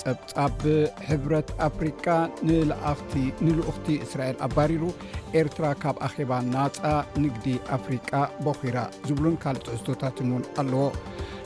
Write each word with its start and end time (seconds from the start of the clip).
ፀብጻብሕብረት 0.03 1.49
ኣፍሪቃ 1.67 2.05
ንልኡኽቲ 3.45 3.87
እስራኤል 4.05 4.37
ኣባሪሩ 4.47 4.83
ኤርትራ 5.41 5.65
ካብ 5.83 5.97
ኣኼባ 6.07 6.31
ናፃ 6.53 6.77
ንግዲ 7.23 7.47
ኣፍሪቃ 7.77 8.09
በኺራ 8.45 8.77
ዝብሉን 9.09 9.37
ካልእ 9.43 9.63
ትዕዝቶታትን 9.67 10.31
ውን 10.35 10.43
ኣለዎ 10.61 10.83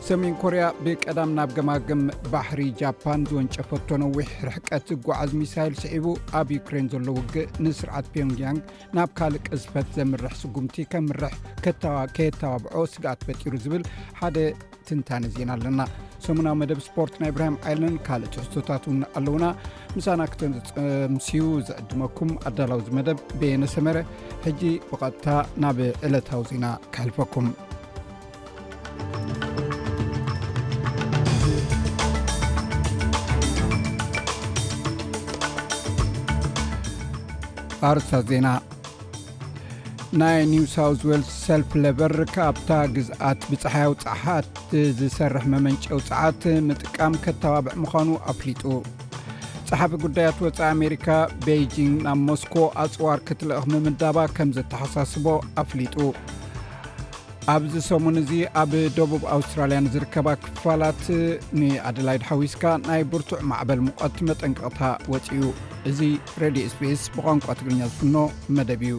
ሰሜን 0.08 0.34
ኮርያ 0.42 0.64
ብቀዳም 0.86 1.32
ናብ 1.38 1.52
ገማግም 1.58 2.02
ባሕሪ 2.34 2.62
ጃፓን 2.82 3.22
ዘወንጨፈቶ 3.30 3.88
ነዊሕ 4.04 4.28
ርሕቀት 4.50 4.84
ዝጓዓዝ 4.92 5.32
ሚሳይል 5.42 5.74
ስዒቡ 5.82 6.08
ኣብ 6.40 6.48
ዩክሬን 6.58 6.90
ዘሎ 6.94 7.08
ውግእ 7.18 7.52
ንስርዓት 7.66 8.08
ፒዮንግያንግ 8.16 8.62
ናብ 8.98 9.10
ካልእ 9.20 9.44
ቅዝፈት 9.50 9.90
ዘምርሕ 9.98 10.36
ስጉምቲ 10.44 10.76
ከምርሕ 10.94 11.36
ከየተባብዖ 12.16 12.78
ስጋ 12.96 13.06
ፈጢሩ 13.28 13.54
ዝብል 13.66 13.86
ሓደ 14.22 14.38
ትንታኒ 14.90 15.26
ዜና 15.38 15.52
ኣለና 15.58 15.82
ሰሙናዊ 16.26 16.54
መደብ 16.60 16.80
ስፖርት 16.88 17.16
ናይ 17.22 17.30
እብራሂም 17.32 17.56
ኣይለን 17.70 17.96
ካልእ 18.06 18.30
ትሕዝቶታት 18.34 18.84
ውን 18.90 19.00
ኣለውና 19.18 19.46
ምሳና 19.98 20.22
ክተ 20.32 20.42
ዝፀምስዩ 20.68 21.44
ዘዕድመኩም 21.68 22.32
ኣዳላው 22.50 22.82
መደብ 22.98 23.20
ብየነሰመረ 23.40 23.98
ሕጂ 24.48 24.62
ብቐጥታ 24.90 25.38
ናብ 25.64 25.80
ዕለታዊ 26.08 26.44
ዜና 26.52 26.74
ካሕልፈኩምርት 26.94 27.62
ዜና 38.32 38.48
ናይ 40.20 40.42
ኒውሳው 40.52 40.92
ዌልስ 41.08 41.30
ሰልፍ 41.46 41.70
ለበር 41.84 42.12
ካብታ 42.34 42.68
ግዝኣት 42.96 43.40
ብፀሓያዊ 43.52 43.92
ፀሓት 44.04 44.46
ዝሰርሕ 45.00 45.46
መመንጨው 45.54 46.00
ፀሓት 46.10 46.44
ምጥቃም 46.68 47.16
ከተባብዕ 47.24 47.74
ምዃኑ 47.84 48.08
ኣፍሊጡ 48.32 48.64
ፀሓፍ 49.70 49.94
ጉዳያት 50.04 50.38
ወፃኢ 50.46 50.66
ኣሜሪካ 50.76 51.08
ቤይጂንግ 51.46 51.98
ናብ 52.06 52.20
ሞስኮ 52.30 52.56
ኣፅዋር 52.84 53.20
ክትልእኽ 53.30 53.66
ምምዳባ 53.74 54.18
ከም 54.38 54.52
ዘተሓሳስቦ 54.58 55.28
ኣፍሊጡ 55.64 55.98
ኣብዚ 57.56 57.74
ሰሙን 57.90 58.20
እዚ 58.24 58.32
ኣብ 58.62 58.72
ደቡብ 59.00 59.26
ኣውስትራልያ 59.38 59.80
ንዝርከባ 59.88 60.28
ክፋላት 60.46 61.04
ንኣደላይድ 61.62 62.24
ሓዊስካ 62.30 62.64
ናይ 62.88 63.04
ብርቱዕ 63.12 63.42
ማዕበል 63.52 63.82
ሙቀት 63.90 64.16
መጠንቅቕታ 64.30 64.82
ወፅኡ 65.16 65.42
እዚ 65.92 66.00
ሬድዮ 66.44 66.66
ስፔስ 66.76 67.04
ብቋንቋ 67.18 67.48
ትግርኛ 67.60 67.82
ዝፍኖ 67.94 68.16
መደብ 68.60 68.84
እዩ 68.88 68.96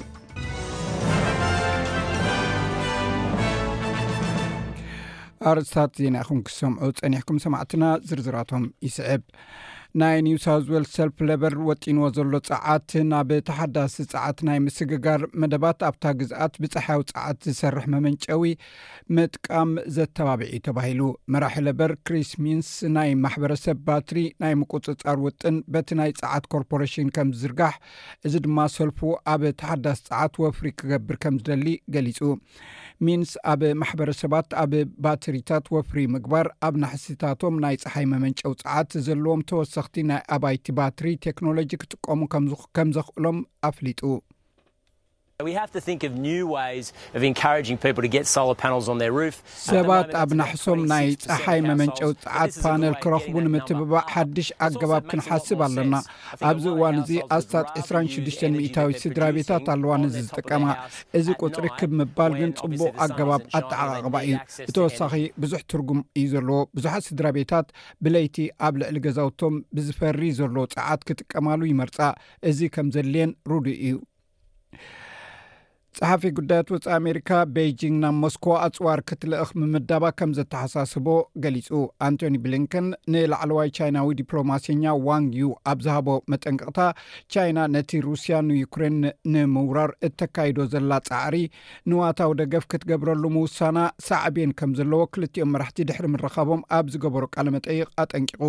ኣርስታት 5.51 5.91
ዜና 6.03 6.17
ይኹም 6.25 6.41
ክሰምዑ 6.47 6.83
ፀኒሕኩም 7.01 7.39
ሰማዕትና 7.47 7.85
ዝርዝራቶም 8.09 8.65
ይስዕብ 8.87 9.23
ናይ 10.01 10.17
ኒውሳውት 10.27 10.67
ወልስ 10.73 10.91
ሰልፍ 10.97 11.17
ለበር 11.29 11.55
ወጢንዎ 11.67 12.05
ዘሎ 12.17 12.33
ፀዓት 12.49 12.91
ናብ 13.11 13.29
ተሓዳሲ 13.49 13.95
ፀዓት 14.13 14.39
ናይ 14.49 14.59
ምስግጋር 14.65 15.21
መደባት 15.43 15.79
ኣብታ 15.89 16.05
ግዝኣት 16.21 16.55
ብፀሕያዊ 16.63 17.01
ፀዓት 17.13 17.39
ዝሰርሕ 17.51 17.85
መመንጨዊ 17.93 18.43
ምጥቃም 19.19 19.71
ዘተባብዕ 19.99 20.53
ተባሂሉ 20.67 21.01
መራሒ 21.35 21.63
ለበር 21.69 21.93
ክርስ 22.09 22.33
ሚንስ 22.47 22.71
ናይ 22.97 23.11
ማሕበረሰብ 23.27 23.79
ባትሪ 23.87 24.21
ናይ 24.45 24.53
ምቁፅፃር 24.63 25.17
ውጥን 25.27 25.57
በቲ 25.77 25.89
ናይ 26.01 26.13
ፀዓት 26.21 26.47
ኮርፖሬሽን 26.55 27.09
ከም 27.19 27.31
ዝዝርጋሕ 27.39 27.75
እዚ 28.29 28.35
ድማ 28.49 28.59
ሰልፉ 28.77 29.01
ኣብ 29.35 29.45
ተሓዳስ 29.63 30.01
ፀዓት 30.11 30.37
ወፍሪ 30.45 30.69
ክገብር 30.81 31.19
ከምዝደሊ 31.25 31.67
ገሊጹ 31.97 32.21
ሚንስ 33.07 33.31
ኣብ 33.53 33.61
ማሕበረሰባት 33.81 34.49
ኣብ 34.63 34.73
ባትሪታት 35.05 35.65
ወፍሪ 35.75 35.99
ምግባር 36.15 36.47
ኣብ 36.67 36.75
ናሕስታቶም 36.83 37.57
ናይ 37.65 37.75
ፀሓይ 37.83 38.07
መመንጨውፃዓት 38.13 38.91
ዘለዎም 39.09 39.43
ተወሳኽቲ 39.51 39.97
ናይ 40.11 40.21
ኣባይቲ 40.37 40.67
ባትሪ 40.79 41.07
ቴክኖሎጂ 41.27 41.71
ክጥቀሙ 41.83 42.21
ከም 42.79 42.89
ዘኽእሎም 42.99 43.41
ኣፍሊጡ 43.71 44.01
ሰባት 45.39 45.75
ኣብ 50.21 50.31
ናሕሶም 50.39 50.81
ናይ 50.93 51.05
ፀሓይ 51.29 51.61
መመንጨው 51.69 52.11
ፀዓት 52.25 52.53
ፓነል 52.65 52.95
ክረኽቡ 53.03 53.35
ንምትብባእ 53.47 54.05
ሓድሽ 54.13 54.49
ኣገባብ 54.67 55.03
ክንሓስብ 55.11 55.61
ኣለና 55.67 55.95
ኣብዚ 56.51 56.65
እዋን 56.75 56.97
እዚ 57.03 57.11
ኣስታት 57.37 57.67
26ሽ 57.83 58.39
ሚታዊ 58.57 58.89
ስድራ 59.03 59.23
ቤታት 59.39 59.67
ኣለዋ 59.75 59.93
ነዚ 60.05 60.15
ዝጥቀማ 60.31 60.65
እዚ 61.21 61.27
ቁፅሪ 61.43 61.65
ክብ 61.79 61.91
ምባል 62.01 62.33
ግን 62.41 62.51
ፅቡቕ 62.63 62.81
ኣገባብ 63.09 63.43
ኣተዓቓቕባ 63.61 64.17
እዩ 64.31 64.35
እተወሳኺ 64.69 65.13
ብዙሕ 65.45 65.61
ትርጉም 65.73 66.01
እዩ 66.21 66.25
ዘለዎ 66.35 66.59
ብዙሓት 66.79 67.03
ስድራ 67.11 67.27
ቤታት 67.39 67.69
ብለይቲ 68.07 68.37
ኣብ 68.69 68.75
ልዕሊ 68.83 68.97
ገዛውቶም 69.09 69.57
ብዝፈሪ 69.77 70.23
ዘሎዎ 70.41 70.65
ፀዓት 70.77 71.01
ክጥቀማሉ 71.11 71.61
ይመርፃእ 71.75 72.15
እዚ 72.53 72.59
ከም 72.77 72.87
ዘድልየን 72.97 73.31
ሩድይ 73.53 73.77
እዩ 73.89 73.95
ፅሓፊ 75.99 76.23
ጉዳዮት 76.39 76.69
ወፃ 76.73 76.87
ኣሜሪካ 76.97 77.29
ቤጂንግ 77.57 77.95
ናብ 78.01 78.15
ሞስኮ 78.23 78.47
ኣፅዋር 78.65 78.99
ክትልእክ 79.09 79.51
ምምዳባ 79.61 80.05
ከም 80.19 80.31
ዘተሓሳስቦ 80.39 81.07
ገሊፁ 81.45 81.69
ኣንቶኒ 82.07 82.35
ብሊንከን 82.45 82.87
ንላዕለዋይ 83.13 83.71
ቻይናዊ 83.77 84.09
ዲፕሎማስኛ 84.19 84.83
ዋን 85.07 85.25
ዩ 85.41 85.45
ኣብ 85.71 85.79
ዝሃቦ 85.87 86.09
መጠንቅቅታ 86.33 86.79
ቻይና 87.37 87.59
ነቲ 87.77 87.91
ሩስያ 88.07 88.35
ንዩክሬን 88.49 88.99
ንምውራር 89.37 89.93
እተካይዶ 90.09 90.59
ዘላ 90.75 90.93
ፃዕሪ 91.09 91.39
ንዋታዊ 91.93 92.35
ደገፍ 92.41 92.67
ክትገብረሉ 92.75 93.25
ምውሳና 93.37 93.79
ሳዕብየን 94.09 94.53
ከም 94.59 94.75
ዘለዎ 94.81 95.01
ክልትኦም 95.17 95.51
መራሕቲ 95.55 95.81
ድሕሪ 95.93 96.07
ምረከቦም 96.17 96.65
ኣብ 96.81 96.87
ዝገበሮ 96.97 97.25
ቃለ 97.37 97.49
መጠይቅ 97.57 97.89
ኣጠንቂቁ 98.07 98.43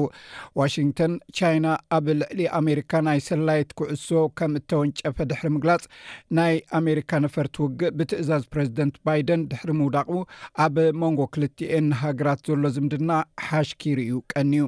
ዋሽንግቶን 0.63 1.15
ቻይና 1.39 1.65
ኣብ 1.99 2.05
ልዕሊ 2.19 2.41
ኣሜሪካ 2.61 2.91
ናይ 3.09 3.21
ሰላይት 3.31 3.71
ክዕሶ 3.79 4.11
ከም 4.41 4.53
እተወንጨፈ 4.61 5.17
ድሕሪ 5.33 5.49
ምግላፅ 5.57 5.83
ናይ 6.39 6.53
ኣሜሪካ 6.81 7.11
ፈ 7.36 7.36
ትውግእ 7.55 7.93
ብትእዛዝ 7.97 8.43
ፕረዚደንት 8.53 8.95
ባይደን 9.07 9.41
ድሕሪ 9.51 9.71
ምውዳቅ 9.79 10.07
ኣብ 10.65 10.75
መንጎ 11.01 11.19
ክልትኤን 11.35 11.87
ሃገራት 12.03 12.39
ዘሎ 12.49 12.63
ዝምድና 12.77 13.11
ሓሽኪር 13.49 13.99
እዩ 14.05 14.13
ቀንዩ 14.33 14.61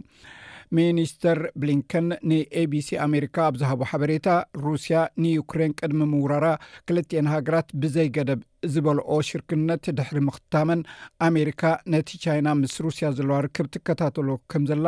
ሚኒስተር 0.77 1.39
ብሊንከን 1.61 2.07
ን 2.29 2.31
ኤ 2.61 2.63
ቢሲ 2.71 2.89
ኣሜሪካ 3.05 3.35
ኣብ 3.49 3.53
ዝሃቦ 3.61 3.81
ሓበሬታ 3.91 4.27
ሩስያ 4.65 4.97
ንዩክሬን 5.23 5.71
ቅድሚ 5.79 5.99
ምውራራ 6.11 6.47
ክልትኤን 6.87 7.29
ሃገራት 7.33 7.69
ብዘይገደብ 7.83 8.41
ዝበልኦ 8.73 9.09
ሽርክነት 9.29 9.83
ድሕሪ 9.99 10.19
ምክታመን 10.27 10.81
ኣሜሪካ 11.29 11.63
ነቲ 11.93 12.11
ቻይና 12.25 12.51
ምስ 12.61 12.75
ሩስያ 12.87 13.09
ዘለዋርክብ 13.19 13.69
ትከታተሎ 13.75 14.29
ከምዘላ 14.53 14.87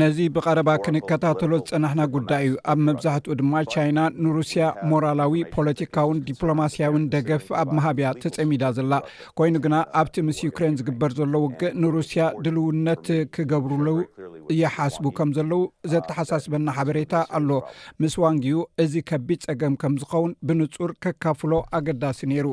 ነዚ 0.00 0.18
ብቀረባ 0.34 0.70
ክንከታተሎ 0.84 1.52
ዝፀናሕና 1.60 2.02
ጉዳይ 2.14 2.42
እዩ 2.46 2.54
ኣብ 2.72 2.78
መብዛሕትኡ 2.88 3.34
ድማ 3.40 3.54
ቻይና 3.72 4.00
ንሩስያ 4.24 4.62
ሞራላዊ 4.90 5.34
ፖለቲካዊን 5.54 6.18
ዲፕሎማስያውን 6.28 7.04
ደገፍ 7.14 7.46
ኣብ 7.60 7.68
ማሃብያ 7.76 8.08
ተፀሚዳ 8.24 8.64
ዘላ 8.78 8.92
ኮይኑ 9.40 9.54
ግና 9.64 9.76
ኣብቲ 10.02 10.16
ምስ 10.28 10.40
ዩክሬን 10.46 10.76
ዝግበር 10.82 11.12
ዘሎ 11.20 11.32
ውግእ 11.46 11.74
ንሩስያ 11.84 12.22
ድልውነት 12.44 13.06
ክገብርሉ 13.36 13.88
እይሓስቡ 14.54 15.04
ከም 15.18 15.30
ዘለዉ 15.38 15.46
uh, 15.64 15.70
ዘተሓሳስበና 15.92 16.66
ሓበሬታ 16.78 17.14
ኣሎ 17.38 17.48
ምስ 18.02 18.14
ዋንጊኡ 18.24 18.60
እዚ 18.84 18.94
ከቢድ 19.10 19.40
ፀገም 19.50 19.76
ከም 19.84 19.94
ዝኸውን 20.02 20.34
ብንፁር 20.48 20.92
ከካፍሎ 21.04 21.52
ኣገዳሲ 21.78 22.20
ነይሩ 22.32 22.46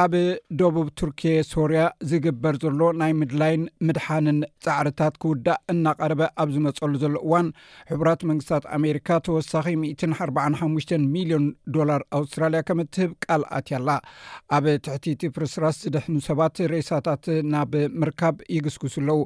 ኣብ 0.00 0.12
ደቡብ 0.58 0.86
ቱርኬ 0.98 1.22
ሶርያ 1.48 1.80
ዝግበር 2.10 2.54
ዘሎ 2.62 2.78
ናይ 3.00 3.12
ምድላይን 3.20 3.62
ምድሓንን 3.86 4.38
ፃዕርታት 4.64 5.14
ክውዳእ 5.22 5.58
እናቐረበ 5.72 6.22
ኣብ 6.42 6.48
ዝመፀሉ 6.54 6.92
ዘሎ 7.02 7.12
እዋን 7.26 7.48
ሕቡራት 7.90 8.20
መንግስታት 8.30 8.64
ኣሜሪካ 8.76 9.08
ተወሳኺ 9.26 9.66
1 9.88 10.04
4 10.26 10.40
5 10.66 10.98
ሚልዮን 11.16 11.44
ዶላር 11.74 12.04
ኣውስትራልያ 12.18 12.60
ከም 12.70 12.80
እትህብ 12.84 13.10
ቃልኣት 13.26 13.66
ያላ 13.74 13.90
ኣብ 14.58 14.66
ትሕቲቲ 14.86 15.22
ፍርስራስ 15.38 15.76
ዝደሕኑ 15.84 16.16
ሰባት 16.28 16.56
ርእሳታት 16.72 17.26
ናብ 17.56 17.74
ምርካብ 18.04 18.38
ይግስግስ 18.56 18.96
ኣለዉ 19.02 19.20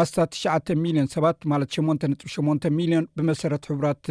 ኣስታት 0.00 0.30
ትሽዓ 0.34 0.52
ሚልዮን 0.86 1.08
ሰባት 1.14 1.38
ማለት 1.52 1.70
8ን 1.78 2.10
ንጥ 2.12 2.20
8ን 2.34 2.74
ሚሊዮን 2.80 3.06
ብመሰረት 3.18 3.64
ሕቡራት 3.70 4.06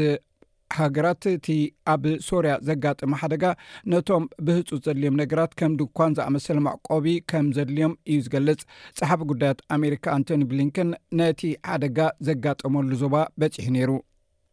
ሃገራት 0.77 1.23
እቲ 1.33 1.47
ኣብ 1.91 2.03
ሶርያ 2.27 2.53
ዘጋጠሚ 2.67 3.11
ሓደጋ 3.21 3.43
ነቶም 3.91 4.23
ብህፁፅ 4.45 4.79
ዘድልዮም 4.85 5.19
ነገራት 5.21 5.51
ከም 5.59 5.75
ድኳን 5.79 6.15
ዝኣመሰለ 6.17 6.57
ማዕቆቢ 6.65 7.07
ከም 7.31 7.45
ዘድልዮም 7.57 7.93
እዩ 8.13 8.17
ዝገልጽ 8.25 8.61
ፀሓፍ 8.99 9.21
ጉዳያት 9.31 9.61
ኣሜሪካ 9.77 10.05
አንቶኒ 10.17 10.43
ብሊንከን 10.51 10.89
ነቲ 11.21 11.43
ሓደጋ 11.71 11.97
ዘጋጠመሉ 12.29 12.89
ዞባ 13.03 13.15
በፂሒ 13.39 13.67
ነይሩ 13.77 13.91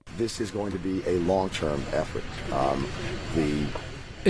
Um, 0.05 0.11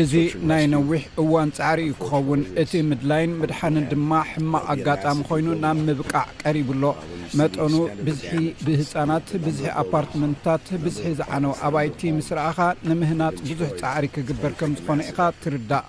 እዚ 0.02 0.12
ናይ 0.50 0.64
ነዊሕ 0.74 1.02
እዋን 1.22 1.48
ጻዕሪ 1.56 1.80
ዩ 1.88 1.90
ክኸውን 2.02 2.40
እቲ 2.62 2.72
ምድላይን 2.90 3.32
ምድሓንን 3.40 3.84
ድማ 3.92 4.10
ሕማቕ 4.30 4.64
ኣጋጣሚ 4.74 5.18
ኮይኑ 5.30 5.48
ናብ 5.64 5.76
ምብቃዕ 5.88 6.24
ቀሪብሎ 6.42 6.82
uh, 6.92 6.98
መጠኑ 7.40 7.72
ብዝሒ 8.06 8.32
ብህፃናት 8.66 9.28
ብዝሒ 9.46 9.66
ኣፓርትመንትታት 9.82 10.66
ብዝሒ 10.84 11.06
ዝዓነው 11.22 11.52
ኣባይቲ 11.68 12.00
ምስ 12.18 12.28
ረኣኻ 12.40 12.58
ንምህናፅ 12.90 13.36
ብዙሕ 13.50 13.70
ፃዕሪ 13.82 14.04
ክግበር 14.18 14.52
ከም 14.62 14.70
ዝኾነ 14.80 14.98
ኢኻ 15.10 15.18
ትርዳእ 15.42 15.86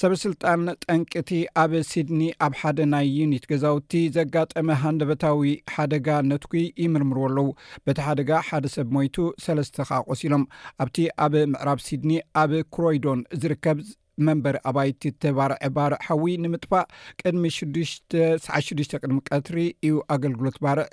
ሰበ 0.00 0.12
ስልጣን 0.22 0.62
ጠንቂቲ 0.84 1.30
ኣብ 1.60 1.72
ሲድኒ 1.90 2.22
ኣብ 2.44 2.52
ሓደ 2.60 2.78
ናይ 2.92 3.06
ዩኒት 3.18 3.44
ገዛውቲ 3.50 3.92
ዘጋጠመ 4.16 4.66
ሃንደበታዊ 4.82 5.44
ሓደጋ 5.74 6.08
ነትኩ 6.30 6.52
ይምርምር 6.82 7.18
ኣለዉ 7.28 7.46
በቲ 7.86 7.98
ሓደጋ 8.06 8.30
ሓደ 8.48 8.64
ሰብ 8.74 8.88
ሞይቱ 8.96 9.16
ሰለስተ 9.44 9.78
ካ 9.90 10.00
ቆሲሎም 10.10 10.44
ኣብቲ 10.84 10.98
ኣብ 11.26 11.34
ምዕራብ 11.52 11.80
ሲድኒ 11.86 12.12
ኣብ 12.42 12.52
ክሮይዶን 12.74 13.22
ዝርከብ 13.42 13.78
መንበሪ 14.28 14.58
ኣባይቲ 14.70 15.02
ተባርዐ 15.24 15.58
ባር 15.78 15.94
ሓዊ 16.08 16.26
ንምጥፋእ 16.46 16.86
ቅድሚ 17.22 17.46
6ዱሽ 17.58 17.92
ሳ 18.48 18.62
6ዱሽ 18.68 18.90
ቅድሚ 19.02 19.18
ቀትሪ 19.30 19.58
እዩ 19.88 19.96
ኣገልግሎት 20.16 20.56
ባርዕ 20.66 20.86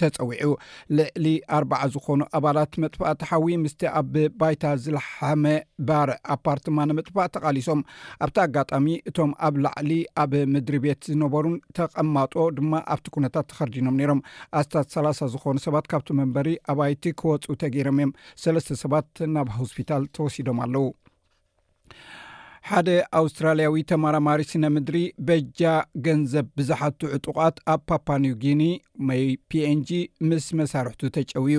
ተፀዊዑ 0.00 0.48
ልዕሊ 0.96 1.26
ኣርበዓ 1.56 1.80
ዝኮኑ 1.94 2.20
ኣባላት 2.38 2.72
መጥፋኣ 2.82 3.10
ተሓዊ 3.20 3.48
ምስቲ 3.64 3.80
ኣብ 4.00 4.14
ባይታ 4.40 4.64
ዝለሓመ 4.84 5.44
ባር 5.88 6.10
ኣፓርትማ 6.34 6.78
መጥፋ 6.98 7.14
ተቃሊሶም 7.36 7.80
ኣብቲ 8.26 8.36
ኣጋጣሚ 8.46 8.86
እቶም 9.10 9.32
ኣብ 9.48 9.54
ላዕሊ 9.66 9.92
ኣብ 10.24 10.32
ምድሪ 10.54 10.76
ቤት 10.86 11.02
ዝነበሩን 11.12 11.56
ተቐማጦ 11.78 12.34
ድማ 12.58 12.72
ኣብቲ 12.94 13.06
ኩነታት 13.16 13.48
ተኸርዲኖም 13.52 13.98
ነይሮም 14.02 14.22
ኣስታት 14.60 14.88
ሰላሳ 14.96 15.20
ዝኮኑ 15.34 15.56
ሰባት 15.66 15.88
ካብቲ 15.92 16.08
መንበሪ 16.20 16.48
ኣባይቲ 16.72 17.04
ክወፁ 17.22 17.46
ተገይሮም 17.64 17.98
እዮም 18.02 18.12
ሰለስተ 18.44 18.78
ሰባት 18.84 19.10
ናብ 19.34 19.48
ሆስፒታል 19.58 20.02
ተወሲዶም 20.18 20.58
ኣለው 20.66 20.86
ሓደ 22.68 22.90
ኣውስትራልያዊ 23.18 23.74
ተመራማሪ 23.90 24.40
ስነምድሪ 24.52 24.96
በጃ 25.28 25.60
ገንዘብ 26.06 26.46
ብዝሓቱ 26.58 27.00
ዕጡቓት 27.16 27.56
ኣብ 27.72 27.80
ፓፓኒጊኒ 27.90 28.62
ና 29.08 29.18
ፒኤንg 29.52 29.90
ምስ 30.28 30.46
መሳርሕቱ 30.60 31.02
ተጨውዩ 31.16 31.58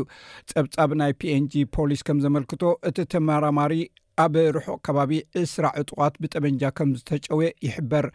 ፀብጻብ 0.52 0.92
ናይ 1.02 1.14
ፒኤንg 1.22 1.54
ፖሊስ 1.76 2.02
ከም 2.10 2.20
ዘመልክቶ 2.26 2.62
እቲ 2.90 2.98
ተመራማሪ 3.14 3.74
ኣብ 4.26 4.36
ርሑቕ 4.58 4.78
ከባቢ 4.88 5.14
እስራ 5.44 5.66
ዕጡቃት 5.82 6.16
ብጠበንጃ 6.24 6.64
ከም 6.80 6.92
ዝተጨወ 7.00 7.40
ይሕበር 7.68 8.08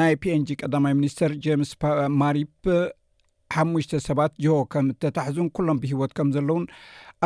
ናይ 0.00 0.14
ፒኤንg 0.24 0.48
ቀዳማይ 0.62 0.94
ሚኒስተር 1.00 1.32
ጀምስ 1.46 1.72
ማሪፕ 2.22 2.64
ሓሙሽተ 3.54 3.92
ሰባት 4.06 4.32
ጆ 4.44 4.56
ከም 4.72 4.86
እተታሕዙን 4.94 5.48
ኩሎም 5.56 5.78
ብሂወት 5.82 6.12
ከም 6.18 6.28
ዘለውን 6.36 6.64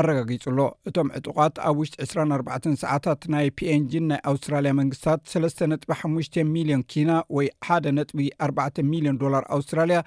ኣረጋጊፁሎ 0.00 0.58
እቶም 0.88 1.08
ዕጡቃት 1.18 1.54
ኣብ 1.68 1.76
ውሽጢ 1.80 1.94
24 2.04 2.68
ሰዓታት 2.82 3.22
ናይ 3.32 3.46
ፒንጂን 3.58 4.04
ናይ 4.10 4.20
ኣውስትራልያ 4.30 4.72
መንግስታት 4.80 5.20
3ጥ5 5.32 6.44
ሚሊዮን 6.54 6.82
ኪና 6.92 7.10
ወይ 7.36 7.48
1ደ 7.76 8.04
ጥቢ 8.10 8.20
4 8.48 8.82
ሚሊዮን 8.92 9.18
ዶላር 9.24 9.44
ኣውስትራልያ 9.56 9.98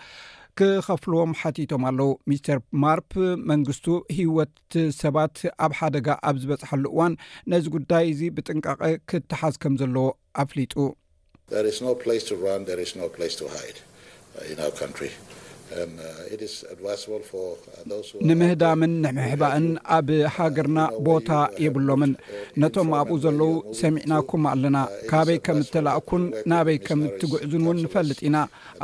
ክኸፍልዎም 0.59 1.31
ሓቲቶም 1.39 1.83
ኣለው 1.89 2.09
ሚስተር 2.31 2.59
ማርፕ 2.83 3.11
መንግስቱ 3.51 3.87
ሂወት 4.17 4.75
ሰባት 5.01 5.37
ኣብ 5.65 5.71
ሓደጋ 5.79 6.07
ኣብ 6.29 6.35
ዝበፅሐሉ 6.43 6.83
እዋን 6.93 7.15
ነዚ 7.53 7.65
ጉዳይ 7.77 8.05
እዚ 8.13 8.21
ብጥንቃቐ 8.37 8.81
ክትሓዝ 9.11 9.55
ከም 9.63 9.75
ዘለዎ 9.81 10.07
ኣፍሊጡ 10.45 10.75
Uh, 15.73 15.77
uh, 15.77 15.83
ንምህዳምን 18.29 18.91
ንምሕባእን 19.03 19.65
ኣብ 19.95 20.07
ሃገርና 20.35 20.79
ቦታ 21.07 21.29
የብሎምን 21.63 22.11
ነቶም 22.61 22.89
ኣብኡ 22.99 23.15
ዘለዉ 23.23 23.51
ሰሚዕናኩም 23.79 24.43
ኣለና 24.51 24.77
uh, 24.87 24.91
ካበይ 25.09 25.37
ከም 25.45 25.57
እትላእኩን 25.63 26.23
ናበይ 26.51 26.77
ከም 26.87 27.01
እትጉዕዙን 27.07 27.63
እውን 27.67 27.79
ንፈልጥ 27.85 28.19
ኢና 28.27 28.37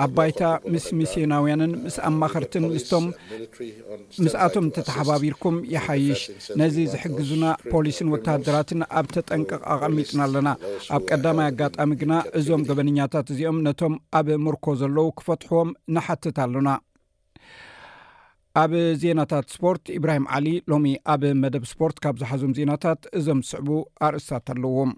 ኣብ 0.06 0.12
ባይታ 0.18 0.42
ምስ 0.74 0.88
ሚሴናውያንን 1.00 1.74
ምስ 1.86 1.98
ኣማኸርትን 2.10 2.66
ስምምስኣቶም 2.90 4.66
እተተሓባቢርኩም 4.72 5.58
ይሓይሽ 5.76 6.24
ነዚ 6.62 6.78
ዝሕግዙና 6.96 7.46
ፖሊስን 7.74 8.12
ወታድራትን 8.16 8.84
ኣብ 9.02 9.10
ተጠንቅቕ 9.18 9.62
ኣቐሚጥና 9.76 10.20
ኣለና 10.28 10.50
ኣብ 10.98 11.02
ቀዳማይ 11.12 11.50
ኣጋጣሚ 11.54 11.90
ግና 12.04 12.14
እዞም 12.42 12.66
ገበንኛታት 12.72 13.30
እዚኦም 13.36 13.60
ነቶም 13.70 13.96
ኣብ 14.22 14.28
ሙርኮ 14.48 14.66
ዘለው 14.84 15.10
ክፈትሕዎም 15.22 15.72
ንሓትት 15.96 16.40
ኣሎና 16.48 16.68
ኣብ 18.60 18.72
ዜናታት 19.02 19.46
ስፖርት 19.56 19.84
ኢብራሂም 19.98 20.26
ዓሊ 20.36 20.48
ሎሚ 20.72 20.86
ኣብ 21.14 21.22
መደብ 21.42 21.64
ስፖርት 21.74 21.98
ካብ 22.04 22.16
ዝሓዞም 22.22 22.54
ዜናታት 22.58 23.02
እዞም 23.18 23.42
ዝስዕቡ 23.48 23.68
አርእስታት 24.08 24.48
ኣለዎም 24.54 24.90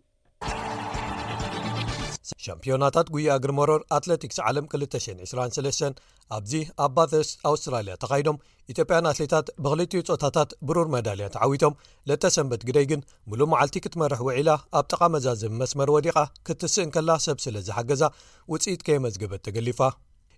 ሻምፒዮናታት 2.46 3.08
ጉያኣ 3.16 3.36
ግርመሮር 3.44 3.82
ኣትለቲክስ 3.98 4.40
ዓለም 4.48 4.66
223 4.74 6.02
ኣብዚ 6.38 6.54
ኣብ 6.86 6.92
ባተስ 6.96 7.30
ኣውስትራልያ 7.52 7.94
ተኻይዶም 8.06 8.38
ኢትዮጵያን 8.74 9.10
ኣትሌታት 9.12 9.48
ብክልትኡ 9.66 10.02
ፆታታት 10.12 10.52
ብሩር 10.70 10.88
መዳልያ 10.96 11.28
ተዓዊቶም 11.36 11.78
ለተ 12.12 12.32
ሰንበት 12.38 12.64
ግደይ 12.70 12.88
ግን 12.92 13.04
ሙሉእ 13.32 13.50
መዓልቲ 13.54 13.84
ክትመርሕ 13.88 14.22
ውዒላ 14.30 14.50
ኣብ 14.80 14.88
ጥቓ 14.94 15.02
መዛዘም 15.18 15.54
መስመር 15.64 15.92
ወዲቓ 15.98 16.18
ክትስእን 16.50 16.94
ከላ 16.98 17.20
ሰብ 17.28 17.40
ስለ 17.46 17.56
ዝሓገዛ 17.70 18.04
ውፅኢት 18.56 18.84
ከየመዝገበት 18.88 19.44
ተገሊፋ 19.50 19.82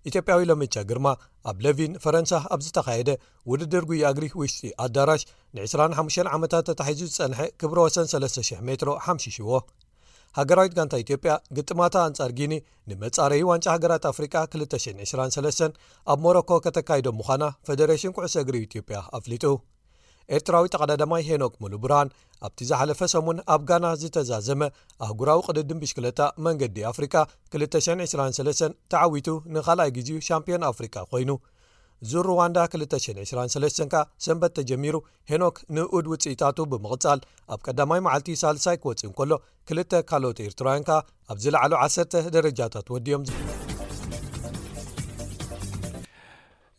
ኢትዮጵያዊ 0.08 0.40
ሎምቻ 0.50 0.74
ግርማ 0.90 1.06
ኣብ 1.50 1.56
ለቪን 1.64 1.92
ፈረንሳ 2.02 2.32
ኣብ 2.54 2.60
ዝተኻየደ 2.66 3.10
ውድድር 3.50 3.84
ጉይግሪ 3.90 4.26
ውሽጢ 4.40 4.62
ኣዳራሽ 4.84 5.22
ን 5.56 5.64
25 5.64 6.30
ዓመታት 6.36 6.64
ተታሒዙ 6.70 7.02
ዝፀንሐ 7.16 7.40
ክብሮ 7.60 7.78
ወሰ3,00 7.86 8.62
ሜትሮ 8.68 8.92
500ዎ 9.08 9.50
ሃገራዊት 10.38 10.72
ጋንታ 10.78 10.94
ኢትዮጵያ 11.04 11.32
ግጥማታ 11.56 11.94
ኣንጻር 12.08 12.30
ጊኒ 12.38 12.54
ንመጻረዪ 12.88 13.40
ዋንጫ 13.50 13.66
ሃገራት 13.76 14.06
ኣፍሪካ 14.12 14.34
223 14.56 15.80
ኣብ 16.12 16.18
ሞሮኮ 16.26 16.50
ከተካይዶ 16.66 17.08
ምዃና 17.20 17.44
ፈደሬሽን 17.68 18.14
ኩዕሶ 18.18 18.36
እግሪ 18.44 18.56
ኢትዮጵያ 18.66 19.00
ኣፍሊጡ 19.20 19.44
ኤርትራዊ 20.36 20.66
ተቐዳዳማይ 20.74 21.22
ሄኖክ 21.30 21.52
ሙሉቡርሃን 21.62 22.08
ኣብቲ 22.46 22.58
ዝሓለፈ 22.70 23.00
ሰሙን 23.14 23.38
ኣብ 23.54 23.60
ጋና 23.68 23.86
ዝተዛዘመ 24.00 24.60
ኣህጉራዊ 25.06 25.40
ቅድድን 25.48 25.80
ብሽክለጣ 25.82 26.18
መንገዲ 26.46 26.78
ኣፍሪካ 26.92 27.14
223 27.58 28.66
ተዓዊቱ 28.94 29.28
ንኻልኣይ 29.56 29.90
ግዜኡ 29.98 30.18
ሻምፒዮን 30.28 30.64
ኣፍሪካ 30.72 30.96
ኮይኑ 31.12 31.30
እዚ 32.04 32.12
ሩዋንዳ 32.28 32.58
223 32.72 33.80
ካ 33.92 33.96
ሰንበት 34.24 34.52
ተጀሚሩ 34.58 34.96
ሄኖክ 35.30 35.56
ንኡድ 35.76 36.08
ውፅኢታቱ 36.12 36.58
ብምቕጻል 36.72 37.20
ኣብ 37.54 37.60
ቀዳማይ 37.68 38.02
መዓልቲ 38.06 38.28
ሳልሳይ 38.42 38.76
ክወፅኡ 38.82 39.04
እን 39.10 39.14
ከሎ 39.20 39.32
ክልተ 39.70 39.92
ካልኦት 40.10 40.40
ኤርትራውያን 40.48 40.86
ካ 40.90 40.98
ኣብዝለዕሉ 41.34 41.72
ዓሰርተ 41.84 42.12
ደረጃታት 42.36 42.90
ወዲዮም 42.96 43.24
ዝሕ 43.30 43.65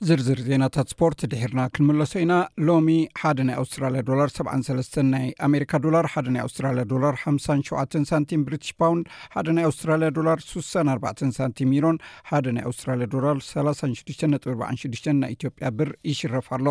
ዝርዝር 0.07 0.39
ዜናታት 0.47 0.91
ስፖርት 0.93 1.19
ድሕርና 1.29 1.61
ክንመለሶ 1.75 2.11
ኢና 2.23 2.33
ሎሚ 2.65 2.89
ሓደ 3.21 3.37
ናይ 3.47 3.55
ኣውስትራልያ 3.61 4.01
ዶላር 4.09 4.29
7 4.33 4.99
ናይ 5.13 5.25
ኣሜካ 5.47 5.71
ዶላር 5.85 6.05
ና 6.33 6.43
ኣስትራ 6.47 6.65
ዶላር 6.91 7.15
57 7.23 7.97
ሳንቲም 8.11 8.41
ብሪትሽ 8.47 8.71
ፓውንድ 8.81 9.07
ሓደ 9.35 9.47
ና 9.57 9.65
ኣውስትራያ 9.69 10.09
ዶላር 10.17 10.37
64 10.49 11.25
ሳንቲም 11.39 11.71
ሮን 11.85 11.97
ሓደ 12.31 12.45
ና 12.57 12.67
ኣስትራያ 12.71 13.07
ዶላር 13.15 13.39
366 13.51 15.11
ናይ 15.23 15.33
ኢትዮጵያ 15.37 15.71
ብር 15.79 15.91
ይሽረፍ 16.11 16.49
ኣሎ 16.57 16.67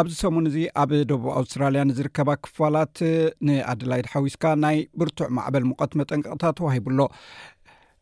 ኣብዚ 0.00 0.12
ሰሙን 0.24 0.44
እዚ 0.48 0.56
ኣብ 0.80 0.90
ደቡብ 1.10 1.24
ኣውስትራልያ 1.38 1.80
ንዝርከባ 1.90 2.28
ክፋላት 2.44 2.96
ንኣደላይድ 3.46 4.06
ሓዊስካ 4.12 4.44
ናይ 4.64 4.76
ብርቱዕ 5.00 5.28
ማዕበል 5.38 5.64
ሙቀት 5.70 5.92
መጠንቀቅታ 6.00 6.42
ተዋሂቡኣሎ 6.58 7.00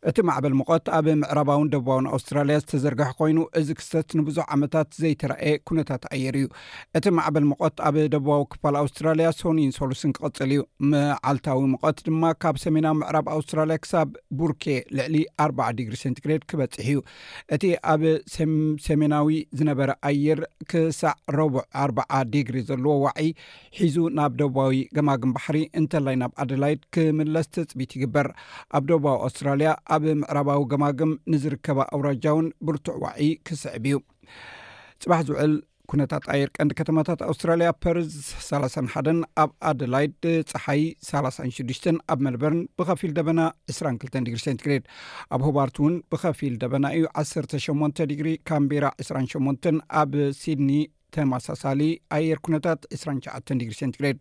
እቲ 0.08 0.18
ማዕበል 0.28 0.52
ምቀት 0.58 0.86
ኣብ 0.96 1.06
ምዕረባውን 1.20 1.70
ደቡባውን 1.72 2.06
ኣውስትራልያ 2.14 2.56
ዝተዘርግሕ 2.62 3.08
ኮይኑ 3.20 3.38
እዚ 3.58 3.68
ክተት 3.78 4.10
ንብዙሕ 4.18 4.44
ዓመታት 4.54 4.88
ዘይተረአየ 5.02 5.54
ኩነታት 5.68 6.02
ኣየር 6.14 6.36
እዩ 6.40 6.46
እቲ 6.98 7.06
ማዕበል 7.18 7.44
ምቆት 7.52 7.76
ኣብ 7.88 7.96
ደቡባዊ 8.12 8.42
ክፋል 8.52 8.76
ኣውስትራልያ 8.82 9.28
ሶኒን 9.40 9.72
ሶሉስን 9.78 10.10
ክቅፅል 10.18 10.50
እዩ 10.56 10.60
መዓልታዊ 10.92 11.62
ምቀት 11.72 11.98
ድማ 12.08 12.22
ካብ 12.44 12.58
ሰሜናዊ 12.64 12.94
ምዕራብ 13.00 13.26
ኣውስትራልያ 13.36 13.78
ክሳብ 13.86 14.10
ቡርኬ 14.40 14.66
ልዕሊ 14.98 15.16
ኣርባዓ 15.46 15.68
ዲግሪ 15.80 15.96
ሰንትግሬድ 16.04 16.44
ክበፅሕ 16.52 16.84
እዩ 16.92 17.00
እቲ 17.56 17.64
ኣብ 17.94 18.04
ሰሜናዊ 18.88 19.36
ዝነበረ 19.60 19.90
ኣየር 20.12 20.42
ክሳዕ 20.72 21.14
ረቡዕ 21.38 21.64
ኣርባዓ 21.86 22.12
ዲግሪ 22.36 22.56
ዘለዎ 22.70 22.94
ዋዒይ 23.06 23.30
ሒዙ 23.80 23.98
ናብ 24.20 24.32
ደቡባዊ 24.42 24.78
ገማግም 24.98 25.34
ባሕሪ 25.38 25.58
እንተላይ 25.82 26.16
ናብ 26.22 26.32
ኣደላይድ 26.46 26.80
ክምለስ 26.96 27.48
ተፅቢት 27.58 27.90
ይግበር 27.98 28.26
ኣብ 28.76 28.82
ደቡባዊ 28.92 29.18
ኣስትራልያ 29.28 29.72
ኣብ 29.94 30.02
ምዕራባዊ 30.20 30.60
ግማግም 30.72 31.12
ንዝርከባ 31.32 31.78
ኣውራጃውን 31.96 32.46
ብርቱዕ 32.68 32.96
ዋዒ 33.04 33.20
ክስዕብ 33.48 33.84
እዩ 33.90 33.96
ፅባሕ 35.02 35.20
ዝውዕል 35.28 35.52
ኩነታት 35.90 36.24
ኣየር 36.32 36.48
ቀንዲ 36.56 36.72
ከተማታት 36.78 37.20
ኣውስትራልያ 37.28 37.68
ፐርዝ 37.82 38.10
31 38.46 39.22
ኣብ 39.42 39.50
ኣደላይድ 39.68 40.16
ፀሓይ 40.50 40.82
36ዱሽ 41.10 41.80
ኣብ 42.12 42.18
መልበርን 42.26 42.60
ብከፊል 42.78 43.12
ደበና 43.18 43.40
22 43.74 44.18
ዲግሪ 44.26 44.40
ሴትግሬድ 44.46 44.84
ኣብ 45.36 45.40
ሆባርት 45.46 45.78
እውን 45.82 45.94
ብከፊል 46.14 46.56
ደበና 46.64 46.86
እዩ 46.98 47.06
18 47.22 48.16
ግሪ 48.20 48.30
ካምቢራ 48.50 48.88
28 49.06 49.68
ኣብ 50.02 50.12
ሲድኒ 50.42 50.70
ተማሳሳሊ 51.16 51.80
ኣየር 52.16 52.38
ኩነታት 52.46 52.80
2ሸ 53.00 53.56
ዲግሸንትግሬድ 53.62 54.18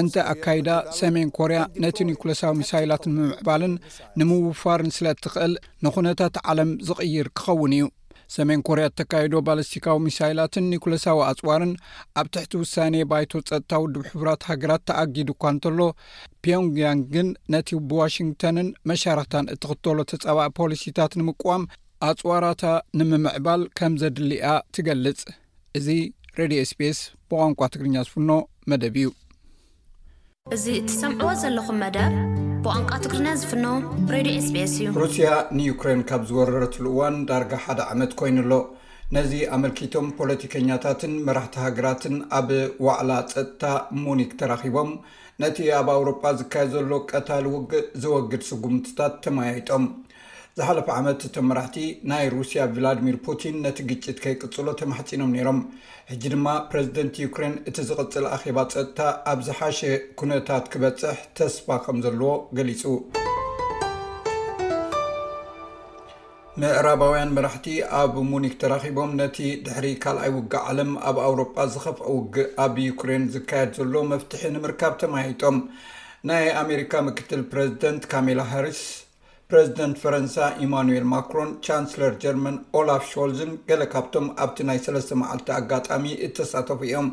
እንተይ 0.01 0.25
ኣካይዳ 0.33 0.69
ሰሜን 1.01 1.29
ኮርያ 1.39 1.59
ነቲ 1.83 1.97
ኒኩሎሳዊ 2.11 2.53
ሚሳይላትን 2.63 3.15
ምምዕባልን 3.19 3.75
ንምውፋርን 4.21 4.91
ስለ 4.97 5.07
እትኽእል 5.15 5.55
ንኹነታት 5.87 6.37
ዓለም 6.53 6.71
ዝቕይር 6.89 7.29
ክኸውን 7.41 7.73
እዩ 7.79 7.87
ሰሜን 8.37 8.61
ኮርያ 8.69 8.85
እተካይዶ 8.91 9.35
ባሊስቲካዊ 9.47 9.99
ሚሳይላትን 10.07 10.65
ኒኩሌሳዊ 10.75 11.19
ኣፅዋርን 11.31 11.73
ኣብ 12.21 12.27
ትሕቲ 12.35 12.53
ውሳነ 12.63 12.95
ባይቶ 13.11 13.33
ጸጥታዊ 13.49 13.83
ድሕቡራት 13.97 14.47
ሃገራት 14.51 14.83
ተኣጊዱ 14.91 15.29
እኳ 15.37 15.43
እንተሎ 15.55 15.79
ፒዮንግያንግ 16.47 17.05
ግን 17.15 17.29
ነቲ 17.53 17.69
ብዋሽንግተንን 17.91 18.67
መሻርክታን 18.89 19.47
እቲ 19.55 19.63
ኽተሎ 19.71 19.97
ተጸባኢ 20.11 20.51
ፖሊሲታት 20.59 21.13
ንምቁም 21.21 21.63
ኣፅዋራታ 22.09 22.65
ንምምዕባል 22.99 23.63
ከም 23.79 23.95
ዘድሊኣ 24.03 24.51
ትገልጽ 24.77 25.23
እዚ 25.79 25.87
ሬድዮ 26.41 26.61
ስፔስ 26.73 26.99
ብቋንቋ 27.31 27.61
ትግርኛ 27.77 27.97
ዝፍኖ 28.09 28.31
መደብ 28.73 28.97
እዩ 29.01 29.09
እዚ 30.57 30.65
እትሰምዕዎ 30.83 31.33
ዘለኹም 31.43 31.81
መደብ 31.85 32.13
ብቋንቋ 32.67 32.93
ትግርኛ 33.07 33.29
ዝፍኖ 33.43 33.67
ሬድዮ 34.17 34.37
ስፔኤስ 34.49 34.75
እዩ 34.79 34.87
ሩስያ 35.05 35.31
ንዩክሬን 35.59 36.05
ካብ 36.11 36.23
ዝወረረትሉዋን 36.31 37.17
ዳርጋ 37.31 37.53
ሓደ 37.67 37.81
ዓመት 37.95 38.13
ኮይኑ 38.23 38.39
ኣሎ 38.45 38.53
ነዚ 39.15 39.33
ኣመልኪቶም 39.57 40.07
ፖለቲከኛታትን 40.19 41.13
መራሕቲ 41.27 41.55
ሃገራትን 41.65 42.15
ኣብ 42.39 42.49
ዋዕላ 42.87 43.11
ፀጥታ 43.33 43.63
ሞኒክ 44.05 44.33
ተራኪቦም 44.41 44.91
ነቲ 45.43 45.59
ኣብ 45.81 45.89
ኣውሮጳ 45.95 46.25
ዝካየድ 46.39 46.71
ዘሎ 46.75 46.91
ቀታሊ 47.13 47.45
ውግእ 47.55 47.87
ዝወግድ 48.05 48.43
ስጉምትታት 48.49 49.15
ተመያይጦም 49.27 49.85
ዝሓለፈ 50.61 50.89
ዓመት 50.99 51.23
እቶም 51.29 51.47
መራሕቲ 51.51 51.79
ናይ 52.13 52.27
ሩስያ 52.35 52.61
ቭላድሚር 52.75 53.19
ፑቲን 53.27 53.57
ነቲ 53.67 53.79
ግጭት 53.91 54.19
ከይቅጽሎ 54.25 54.67
ተማሕፂኖም 54.81 55.35
ነሮም 55.37 55.61
ሕጂ 56.11 56.25
ድማ 56.35 56.49
ፕረዚደንት 56.73 57.21
ዩክራን 57.27 57.57
እቲ 57.71 57.77
ዝቕፅል 57.91 58.27
ኣኼባ 58.39 58.59
ፀጥታ 58.75 59.01
ኣብ 59.35 59.41
ዝሓሸ 59.51 59.81
ኩነታት 60.23 60.67
ክበፅሕ 60.75 61.21
ተስፋ 61.41 61.69
ከም 61.87 62.01
ዘለዎ 62.07 62.35
ገሊፁ 62.59 62.83
ምዕራባውያን 66.63 67.33
መራሕቲ 67.37 67.67
ኣብ 68.01 68.13
ሙኒክ 68.29 68.55
ተራኪቦም 68.61 69.11
ነቲ 69.19 69.39
ድሕሪ 69.65 69.87
ካልኣይ 70.03 70.31
ውግ 70.37 70.53
ዓለም 70.69 70.93
ኣብ 71.09 71.17
ኣውሮጳ 71.25 71.57
ዝከፍአ 71.73 72.07
ውግእ 72.15 72.47
ኣብ 72.65 72.75
ዩክሬን 72.85 73.25
ዝካየድ 73.35 73.73
ዘሎ 73.79 73.95
መፍትሒ 74.13 74.41
ንምርካብ 74.55 74.95
ተማሂቶም 75.03 75.57
ናይ 76.29 76.47
ኣሜሪካ 76.63 76.93
ምክትል 77.09 77.43
ፕረዚደንት 77.51 78.05
ካሜላ 78.13 78.41
ሃርስ 78.53 78.81
ፕረዚደንት 79.51 79.99
ፈረንሳ 80.05 80.39
ኢማኑኤል 80.67 81.05
ማክሮን 81.13 81.51
ቻንስለር 81.67 82.15
ጀርማን 82.23 82.57
ኦላፍ 82.83 83.05
ሾልዝን 83.11 83.53
ገለ 83.71 83.83
ካብቶም 83.95 84.29
ኣብቲ 84.45 84.59
ናይ 84.71 84.81
ሰለስተ 84.87 85.19
መዓልቲ 85.23 85.51
ኣጋጣሚ 85.59 86.07
እተሳተፉ 86.29 86.81
እዮም 86.89 87.11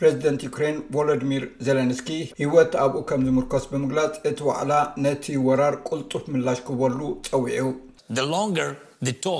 ፕሬዚደንት 0.00 0.42
ዩክሬን 0.48 0.76
ቮሎድሚር 0.96 1.46
ዘለንስኪ 1.68 2.10
ሂወት 2.42 2.74
ኣብኡ 2.86 3.00
ከም 3.10 3.22
ዝምርኮስ 3.28 3.64
ብምግላፅ 3.74 4.10
እቲ 4.30 4.38
ባዕላ 4.48 4.72
ነቲ 5.06 5.24
ወራር 5.48 5.74
ቁልጡፍ 5.90 6.24
ምላሽ 6.34 6.60
ክህበሉ 6.70 7.00
ፀዊዑ 7.30 7.66
እቲ 8.10 9.32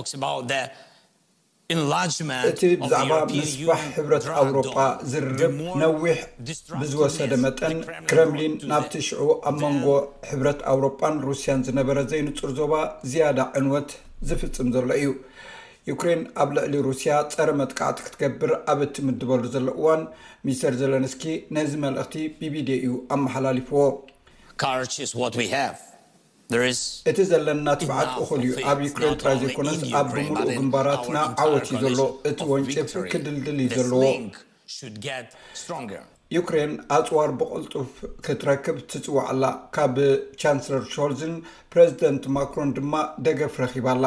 ብዛዕባ 2.83 3.15
ምስባሕ 3.39 3.83
ሕብረት 3.97 4.25
ኣውሮጳ 4.41 4.71
ዝርርብ 5.11 5.59
ነዊሕ 5.83 6.19
ብዝወሰደ 6.81 7.33
መጠን 7.45 7.77
ክረምሊን 8.11 8.55
ናብቲ 8.71 8.93
ሽዑ 9.09 9.27
ኣብ 9.49 9.57
መንጎ 9.65 9.87
ሕብረት 10.31 10.61
ኣውሮጳን 10.73 11.15
ሩስያን 11.27 11.61
ዝነበረ 11.69 11.99
ዘይንፁር 12.13 12.51
ዞባ 12.61 12.73
ዝያዳ 13.11 13.41
ዕንወት 13.61 13.93
ዝፍፅም 14.31 14.71
ዘሎ 14.77 14.89
እዩ 15.01 15.11
ዩክሬን 15.91 16.23
ኣብ 16.45 16.51
ልዕሊ 16.57 16.75
ሩስያ 16.89 17.13
ፀረ 17.37 17.51
መጥካዕቲ 17.61 17.99
ክትገብር 18.07 18.51
ኣብ 18.75 18.81
እትምድበሉ 18.87 19.43
ዘሎ 19.55 19.67
እዋን 19.83 20.03
ሚስተር 20.49 20.75
ዘለንስኪ 20.81 21.23
ነዚ 21.59 21.71
መልእክቲ 21.85 22.17
ብቪድ 22.41 22.69
እዩ 22.79 22.91
ኣመሓላሊፍዎ 23.19 23.83
እቲ 27.11 27.19
ዘለና 27.31 27.69
ትብዓት 27.81 28.09
እክእሉ 28.21 28.45
እዩ 28.53 28.63
ኣብ 28.71 28.79
ዩክራን 28.87 29.19
ትራይ 29.21 29.37
ዘይኮነት 29.43 29.83
ኣብ 29.99 30.09
ብምሩኡ 30.15 30.47
ግንባራትና 30.57 31.19
ዓወት 31.45 31.67
ዩ 31.73 31.77
ዘሎ 31.85 31.99
እቲ 32.31 32.41
ወንጭፍ 32.53 32.93
ክድልድል 33.13 33.61
ዘለዎ 33.77 34.03
ዩክሬን 36.37 36.73
ኣፅዋር 36.97 37.31
ብቐልጡፍ 37.39 37.89
ክትረክብ 38.27 38.77
ትፅውዓላ 38.91 39.45
ካብ 39.77 39.95
ቻንሰለር 40.41 40.85
ልዝን 41.13 41.33
ፕረዚደንት 41.75 42.25
ማክሮን 42.37 42.71
ድማ 42.77 42.93
ደገፍ 43.27 43.55
ረኪባላ 43.63 44.05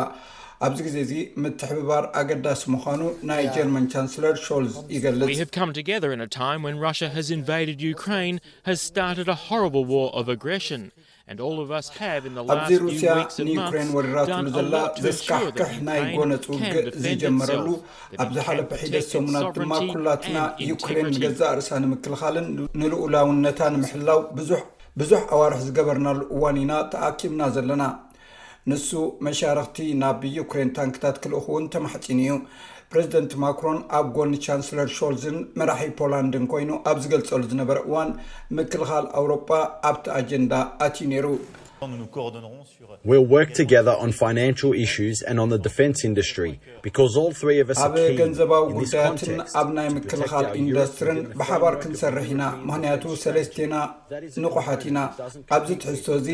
ኣብዚ 0.66 0.80
ግዜ 0.88 0.96
እዚ 1.06 1.14
ምትሕብባር 1.44 2.04
ኣገዳሲ 2.20 2.62
ምዃኑ 2.74 3.02
ናይ 3.30 3.46
ጀርማን 3.56 3.88
ቻንስለር 3.94 4.36
ል 4.66 4.70
ይገልፅ 4.96 5.32
ወ 5.32 5.88
ገር 5.90 6.06
ን 6.22 6.26
ረ 6.82 7.60
ንድ 7.70 7.82
ክራን 8.04 8.38
ርድ 9.22 9.32
ርብ 9.64 9.76
ዋር 9.94 10.30
ግርን 10.46 10.86
ኣብዚ 11.32 12.78
ሩስያ 12.86 13.12
ንዩክሬን 13.48 13.90
ወደራትሉ 13.98 14.48
ዘላ 14.56 14.74
ዘስካሕክሕ 15.06 15.70
ናይ 15.88 16.02
ጎነ 16.16 16.32
ፅውግ 16.46 16.74
ዝጀመረሉ 17.04 17.68
ኣብዚ 18.24 18.38
ሓለፈ 18.48 18.70
ሒደት 18.86 19.06
ሰሙናት 19.14 19.46
ድማ 19.58 19.72
ኩላትና 19.92 20.38
ዩክሬን 20.72 21.08
ገዛ 21.24 21.42
ርሳ 21.60 21.70
ንምክልኻልን 21.84 22.48
ንልኡላውነታ 22.82 23.60
ንምሕላው 23.76 24.20
ብዙሕ 25.00 25.22
ኣዋርሒ 25.36 25.62
ዝገበርናሉእዋን 25.68 26.58
ኢና 26.64 26.74
ተኣኪብና 26.96 27.42
ዘለና 27.58 27.86
ንሱ 28.72 28.90
መሻርክቲ 29.28 29.78
ናብዩክሬን 30.02 30.76
ታንክታት 30.78 31.16
ክልእኹውን 31.24 31.66
ተማሕፂን 31.74 32.20
እዩ 32.26 32.34
ፕሬዚደንት 32.94 33.32
ማክሮን 33.42 33.78
ኣብ 33.98 34.08
ጎኒ 34.16 34.34
ቻንስለር 34.46 34.90
ሾልዝን 34.98 35.38
መራሒ 35.60 35.88
ፖላንድን 36.00 36.46
ኮይኑ 36.52 36.72
ኣብ 36.90 36.98
ዝገልጸሉ 37.06 37.42
ዝነበረ 37.52 37.78
እዋን 37.88 38.10
ምክልኻል 38.58 39.06
ኣውሮጳ 39.20 39.50
ኣብቲ 39.90 40.06
ኣጀንዳ 40.20 40.54
ኣትዩ 40.86 41.06
ነይሩ 41.14 41.26
ኣብገንዘባዊ 47.86 48.64
ጉዳያትን 48.80 49.40
ኣብ 49.62 49.68
ናይ 49.78 49.88
ምክልኻል 49.98 50.46
ኢንዱስትሪን 50.62 51.20
ብሓባር 51.40 51.76
ክንሰርሕ 51.84 52.26
ኢና 52.34 52.44
ምክንያቱ 52.68 53.04
ሰለስተና 53.24 53.74
ንቑሓት 54.44 54.82
ኢና 54.90 55.00
ኣብዚ 55.58 55.70
ትሕዝሶ 55.84 56.10
እዚ 56.20 56.30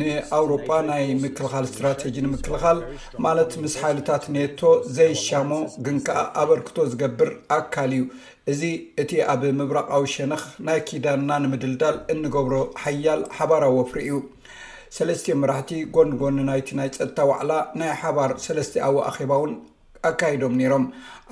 ንኣውሮጳ 0.00 0.68
ናይ 0.90 1.04
ምክልኻል 1.26 1.64
እስትራተጂ 1.70 2.14
ንምክልኻል 2.26 2.78
ማለት 3.26 3.52
ምስ 3.64 3.76
ሓይልታት 3.82 4.24
ነቶ 4.36 4.60
ዘይሻሞ 4.98 5.52
ግን 5.86 5.96
ከዓ 6.08 6.18
ኣበርክቶ 6.44 6.76
ዝገብር 6.92 7.30
ኣካል 7.58 7.92
እዩ 7.98 8.02
እዚ 8.50 8.62
እቲ 9.02 9.10
ኣብ 9.32 9.42
ምብራቃዊ 9.56 10.04
ሸነኽ 10.12 10.42
ናይ 10.66 10.78
ኪዳንና 10.88 11.30
ንምድልዳል 11.44 11.96
እንገብሮ 12.12 12.54
ሓያል 12.82 13.20
ሓባራዊ 13.38 13.72
ወፍር 13.78 13.98
እዩ 14.04 14.14
ሰለስትዮ 14.96 15.34
መራሕቲ 15.40 15.72
ጎኒጎኒ 15.94 16.36
ናይቲ 16.48 16.68
ናይ 16.78 16.88
ፀጥታ 16.96 17.18
ዋዕላ 17.30 17.52
ናይ 17.80 17.90
ሓባር 18.00 18.30
ሰለስቲዊ 18.44 18.82
ኣኼባ 19.08 19.32
እውን 19.40 19.52
ኣካይዶም 20.08 20.54
ነይሮም 20.60 20.84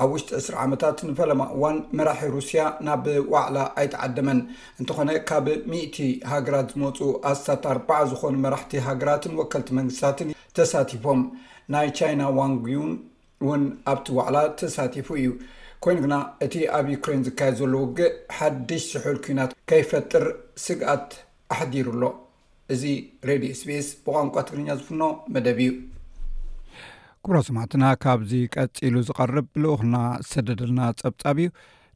ኣብ 0.02 0.10
ውሽጢ 0.14 0.30
2ስ 0.40 0.46
ዓመታት 0.64 0.98
ንፈለማ 1.08 1.42
እዋን 1.56 1.76
መራሒ 1.98 2.22
ሩስያ 2.34 2.62
ናብ 2.88 3.04
ዋዕላ 3.32 3.56
ኣይትዓደመን 3.82 4.40
እንትኾነ 4.80 5.10
ካብ 5.30 5.46
ሚእቲ 5.72 5.96
ሃገራት 6.32 6.68
ዝመፁ 6.74 6.98
ኣስታት 7.30 7.64
ኣርዓ 7.72 7.98
ዝኾኑ 8.12 8.34
መራሕቲ 8.46 8.72
ሃገራትን 8.88 9.36
ወከልቲ 9.40 9.70
መንግስታትን 9.80 10.30
ተሳቲፎም 10.58 11.22
ናይ 11.76 11.88
ቻይና 12.00 12.22
ዋንጉውን 12.38 12.92
እውን 13.44 13.64
ኣብቲ 13.94 14.06
ዋዕላ 14.20 14.36
ተሳቲፉ 14.62 15.08
እዩ 15.22 15.32
ኮይኑ 15.86 15.98
ግና 16.06 16.14
እቲ 16.46 16.54
ኣብ 16.78 16.86
ዩክራን 16.94 17.20
ዝካየድ 17.28 17.56
ዘሎ 17.62 17.74
ውግእ 17.84 18.14
ሓድሽ 18.36 18.86
ስሑል 18.94 19.18
ኩናት 19.26 19.50
ከይፈጥር 19.72 20.26
ስግኣት 20.66 21.10
ኣሕዲሩኣሎ 21.56 22.04
እዚ 22.74 22.84
ሬድ 23.28 23.42
ኤስቤስ 23.52 23.86
ብቋንቋ 24.06 24.34
ትግርኛ 24.48 24.68
ዝፍኖ 24.78 25.02
መደብ 25.34 25.58
እዩ 25.64 25.68
ክቡሮ 27.24 27.36
ሰማዕትና 27.48 27.84
ካብዚ 28.02 28.32
ቀፂሉ 28.54 28.94
ዝቀርብ 29.08 29.46
ብልኡክና 29.52 29.96
ዝሰደደልና 30.24 30.80
ፀብፃብ 31.00 31.38
እዩ 31.44 31.50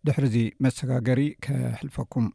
ድሕሪዚ 0.07 0.37
መሰጋገሪ 0.65 1.21
ከሕልፈኩም 1.47 2.27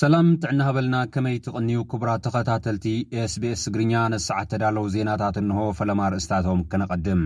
ሰላም 0.00 0.28
ትዕና 0.42 0.60
ሃበልና 0.68 0.98
ከመይ 1.14 1.36
ትቅንዩ 1.46 1.78
ክቡራ 1.92 2.10
ተኸታተልቲ 2.26 2.86
ኤስቤስ 3.26 3.62
ትግርኛ 3.66 3.94
ነሰዓ 4.14 4.40
ተዳለው 4.52 4.86
ዜናታት 4.96 5.38
እንሆ 5.44 5.58
ፈለማ 5.80 6.00
ርእስታቶም 6.12 6.62
ከነቀድም 6.72 7.22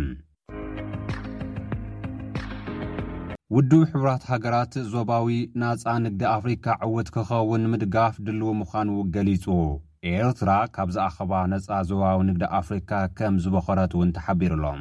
ውዱብ 3.55 3.83
ሕራት 3.91 4.23
ሃገራት 4.29 4.73
ዞባዊ 4.93 5.27
ናጻ 5.61 5.85
ንግዲ 6.05 6.23
ኣፍሪካ 6.37 6.67
ዕውት 6.87 7.09
ክኸውን 7.15 7.65
ምድጋፍ 7.73 8.15
ድልው 8.27 8.51
ምዃኑ 8.61 8.89
ገሊጹ 9.15 9.45
ኤርትራ 10.13 10.49
ካብ 10.75 10.89
ዝኣኸባ 10.97 11.33
ነጻ 11.53 11.69
ዞባዊ 11.91 12.19
ንግዲ 12.31 12.43
ኣፍሪካ 12.61 12.91
ከም 13.19 13.35
ዝበኸረት 13.45 13.93
እውን 13.97 14.11
ተሓቢሩሎም 14.17 14.81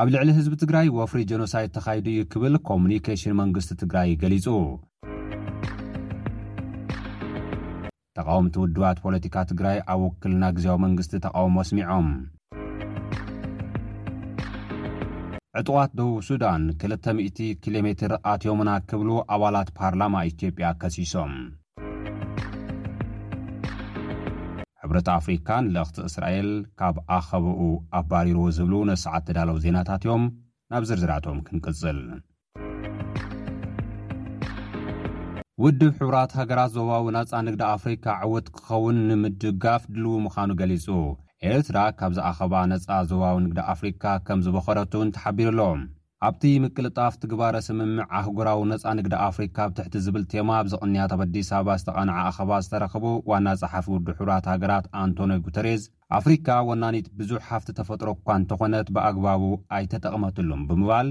ኣብ 0.00 0.06
ልዕሊ 0.14 0.28
ህዝቢ 0.40 0.54
ትግራይ 0.64 0.88
ወፍሪ 0.98 1.20
ጀኖሳይድ 1.32 1.70
ተኻይዲ 1.78 2.06
እዩ 2.16 2.24
ክብል 2.34 2.56
ኮሙኒኬሽን 2.72 3.38
መንግስቲ 3.44 3.70
ትግራይ 3.84 4.14
ገሊጹ 4.22 4.46
ተቓውምቲ 8.18 8.54
ውድባት 8.64 9.00
ፖለቲካ 9.06 9.34
ትግራይ 9.52 9.78
ኣብ 9.94 10.00
ውክልና 10.10 10.44
ግዜያዊ 10.58 10.78
መንግስቲ 10.88 11.12
ተቓውሞ 11.26 11.56
ኣስሚዖም 11.66 12.08
ዕጡቓት 15.60 15.90
ደቡብ 15.98 16.18
ሱዳን 16.26 16.62
2000 16.86 17.18
ኪሎ 17.62 17.74
ሜትር 17.86 18.12
ኣትዮምና 18.30 18.70
ክብሉ 18.90 19.08
ኣባላት 19.34 19.70
ፓርላማ 19.78 20.14
ኢትዮጵያ 20.30 20.66
ከሲሶም 20.82 21.32
ሕብረት 24.82 25.08
ኣፍሪካንለእኽቲ 25.16 25.98
እስራኤል 26.10 26.48
ካብ 26.82 26.96
ኣኸበኡ 27.16 27.60
ኣባሪሩዎ 28.00 28.44
ዝብሉ 28.58 28.74
ነስዓት 28.90 29.26
ተዳለው 29.30 29.58
ዜናታት 29.64 30.06
እዮም 30.06 30.22
ናብ 30.74 30.86
ዝርዝራቶም 30.90 31.40
ክንቅጽል 31.48 32.00
ውድብ 35.64 35.92
ሕቡራት 36.00 36.32
ሃገራት 36.40 36.72
ዞባዊ 36.78 37.06
ናጻ 37.18 37.32
ንግዳ 37.50 37.62
ኣፍሪካ 37.76 38.06
ዕውት 38.28 38.48
ክኸውን 38.56 38.96
ንምድጋፍ 39.10 39.84
ድልዉ 39.92 40.14
ምዃኑ 40.28 40.50
ገሊጹ 40.62 40.88
ኤርትራ 41.50 41.78
ካብዝ 41.98 42.18
ኣኸባ 42.28 42.54
ነጻ 42.70 42.86
ዞባዊ 43.10 43.36
ንግዲ 43.44 43.58
ኣፍሪካ 43.72 44.04
ከም 44.26 44.40
ዝበኸረትን 44.44 45.08
ተሓቢሩ 45.14 45.48
ኣሎዎም 45.50 45.80
ኣብቲ 46.26 46.42
ምቅልጣፍ 46.64 47.14
ትግባረ 47.22 47.54
ስምምዕ 47.66 48.04
ኣህጉራዊ 48.18 48.58
ነጻ 48.72 48.84
ንግዲ 48.98 49.14
ኣፍሪካ 49.28 49.56
ብትሕቲ 49.70 49.94
ዝብል 50.04 50.24
ቴማ 50.32 50.50
ብዘቕንያት 50.66 51.14
ኣብ 51.16 51.22
ኣዲስ 51.26 51.50
ኣበባ 51.56 51.74
ዝተቐንዓ 51.80 52.16
ኣኸባ 52.28 52.50
ዝተረኽቡ 52.66 53.04
ዋና 53.30 53.46
ጸሓፊ 53.62 53.86
ውድ 53.94 54.10
ሕራት 54.18 54.46
ሃገራት 54.52 54.86
ኣንቶኒ 55.02 55.32
ጉተርስ 55.46 55.82
ኣፍሪካ 56.20 56.48
ወናኒት 56.68 57.08
ብዙሕ 57.20 57.42
ሃፍቲ 57.50 57.68
ተፈጥሮ 57.80 58.08
እኳ 58.18 58.28
እንተ 58.42 58.50
ኾነት 58.62 58.90
ብኣግባቡ 58.96 59.42
ኣይተጠቕመትሉ 59.80 60.50
ብምባል 60.70 61.10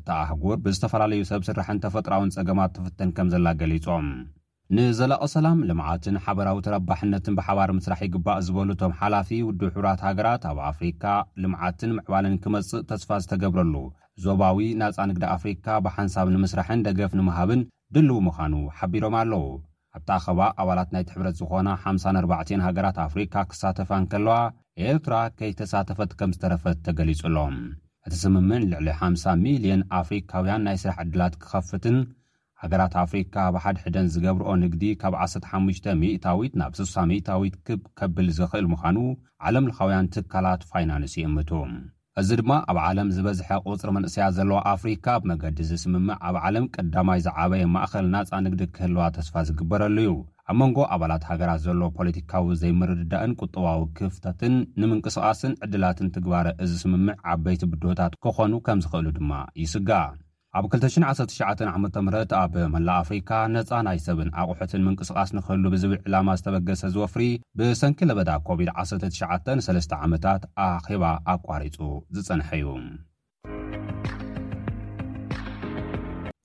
እቲ 0.00 0.08
ኣህጉር 0.24 0.58
ብዝተፈላለዩ 0.64 1.22
ሰብ 1.32 1.42
ስራሕን 1.50 1.82
ተፈጥሮውን 1.86 2.34
ጸገማት 2.38 2.72
ትፍትን 2.78 3.12
ከም 3.18 3.28
ዘላ 3.34 3.46
ገሊጾም 3.62 4.08
ንዘላቐ 4.76 5.24
ሰላም 5.34 5.58
ልምዓትን 5.68 6.16
ሓበራዊ 6.24 6.56
ተረባሕነትን 6.64 7.34
ብሓባር 7.36 7.70
ምስራሕ 7.76 8.00
ይግባእ 8.06 8.40
ዝበሉ 8.46 8.68
እቶም 8.74 8.92
ሓላፊ 8.98 9.28
ውዱ 9.48 9.60
ሕብራት 9.74 10.00
ሃገራት 10.06 10.42
ኣብ 10.50 10.58
ኣፍሪካ 10.70 11.02
ልምዓትን 11.42 11.92
ምዕባልን 11.98 12.34
ክመጽእ 12.44 12.82
ተስፋ 12.90 13.08
ዝተገብረሉ 13.22 13.74
ዞባዊ 14.24 14.58
ናጻ 14.80 14.98
ንግዲ 15.12 15.24
ኣፍሪካ 15.36 15.66
ብሓንሳብ 15.86 16.26
ንምስራሕን 16.34 16.82
ደገፍ 16.88 17.14
ንምሃብን 17.20 17.62
ድልው 17.96 18.18
ምዃኑ 18.26 18.54
ሓቢሮም 18.80 19.16
ኣለዉ 19.20 19.46
ኣብታኣኸባ 19.98 20.40
ኣባላት 20.64 20.90
ናይቲ 20.96 21.08
ሕብረት 21.16 21.38
ዝኾና 21.40 21.68
54 21.86 22.54
ሃገራት 22.66 22.98
ኣፍሪካ 23.06 23.34
ክሳተፋን 23.52 24.04
ከለዋ 24.12 24.36
ኤርትራ 24.90 25.14
ከይተሳተፈት 25.40 26.12
ከም 26.20 26.34
ዝተረፈት 26.36 26.80
ተገሊጹሎም 26.88 27.56
እቲ 28.08 28.14
ስምምን 28.24 28.62
ልዕሊ 28.74 28.90
50 29.02 29.58
,ልዮን 29.64 29.84
ኣፍሪካውያን 30.02 30.64
ናይ 30.68 30.78
ስራሕ 30.84 30.98
ዕድላት 31.06 31.34
ክኸፍትን 31.42 31.98
ሃገራት 32.62 32.94
ኣፍሪካ 33.02 33.34
ብ 33.54 33.60
ሓድሕደን 33.64 34.06
ዝገብርኦ 34.14 34.50
ንግዲ 34.62 34.84
ካብ 35.00 35.14
15 35.26 35.84
ሚታዊት 36.02 36.54
ናብ 36.60 36.72
6ሳ 36.78 36.96
ሚታዊት 37.10 37.54
ክብ 37.66 37.82
ከብል 37.98 38.28
ዝኽእል 38.38 38.66
ምዃኑ 38.72 38.96
ዓለም 39.48 39.68
ለኻውያን 39.70 40.10
ትካላት 40.16 40.62
ፋይናንስ 40.72 41.12
ይእምቱ 41.20 41.50
እዚ 42.20 42.28
ድማ 42.40 42.52
ኣብ 42.70 42.78
ዓለም 42.86 43.08
ዝበዝሐ 43.16 43.48
ቝጽሪ 43.64 43.88
መንእሰያ 43.96 44.24
ዘለዋ 44.36 44.56
ኣፍሪካ 44.72 45.06
ብ 45.20 45.28
መገዲ 45.30 45.58
ዝስምምዕ 45.70 46.16
ኣብ 46.28 46.36
ዓለም 46.46 46.64
ቀዳማይ 46.74 47.18
ዝዓበየ 47.26 47.62
ማእኸል 47.74 48.06
ናጻ 48.14 48.30
ንግዲ 48.46 48.62
ክህልዋ 48.76 49.02
ተስፋ 49.18 49.34
ዝግበረሉ 49.50 49.96
እዩ 50.04 50.12
ኣብ 50.50 50.56
መንጎ 50.62 50.78
ኣባላት 50.94 51.24
ሃገራት 51.30 51.60
ዘሎዎ 51.66 51.88
ፖለቲካዊ 51.98 52.48
ዘይምርድዳእን 52.62 53.36
ቁጠባዊ 53.42 53.80
ክፍተትን 53.98 54.54
ንምንቅስቓስን 54.82 55.54
ዕድላትን 55.66 56.12
ትግባረ 56.16 56.46
እዝስምምዕ 56.66 57.16
ዓበይቲ 57.34 57.62
ብድታት 57.74 58.16
ክኾኑ 58.26 58.52
ከም 58.68 58.80
ዝኽእሉ 58.86 59.06
ድማ 59.20 59.30
ይስጋ 59.62 59.90
ኣብ 60.56 60.64
2199ዓ 60.72 61.72
ም 62.04 62.12
ኣብ 62.42 62.54
መላእ 62.76 62.96
ኣፍሪካ 63.02 63.30
ነፃ 63.54 63.70
ናይ 63.86 63.98
ሰብን 64.04 64.28
ኣቑሑትን 64.42 64.84
ምንቅስቓስ 64.86 65.30
ንኽህሉ 65.36 65.64
ብዝብል 65.74 65.98
ዕላማ 66.06 66.28
ዝተበገሰ 66.38 66.82
ዝ 66.94 66.96
ወፍሪ 67.02 67.24
ብሰንኪ 67.58 67.98
ለበዳ 68.08 68.30
ኮቪድ-193 68.48 69.92
ዓመታት 70.06 70.42
ኣኼባ 70.68 71.02
ኣቋሪፁ 71.34 71.76
ዝጸንሐዩ 72.16 72.64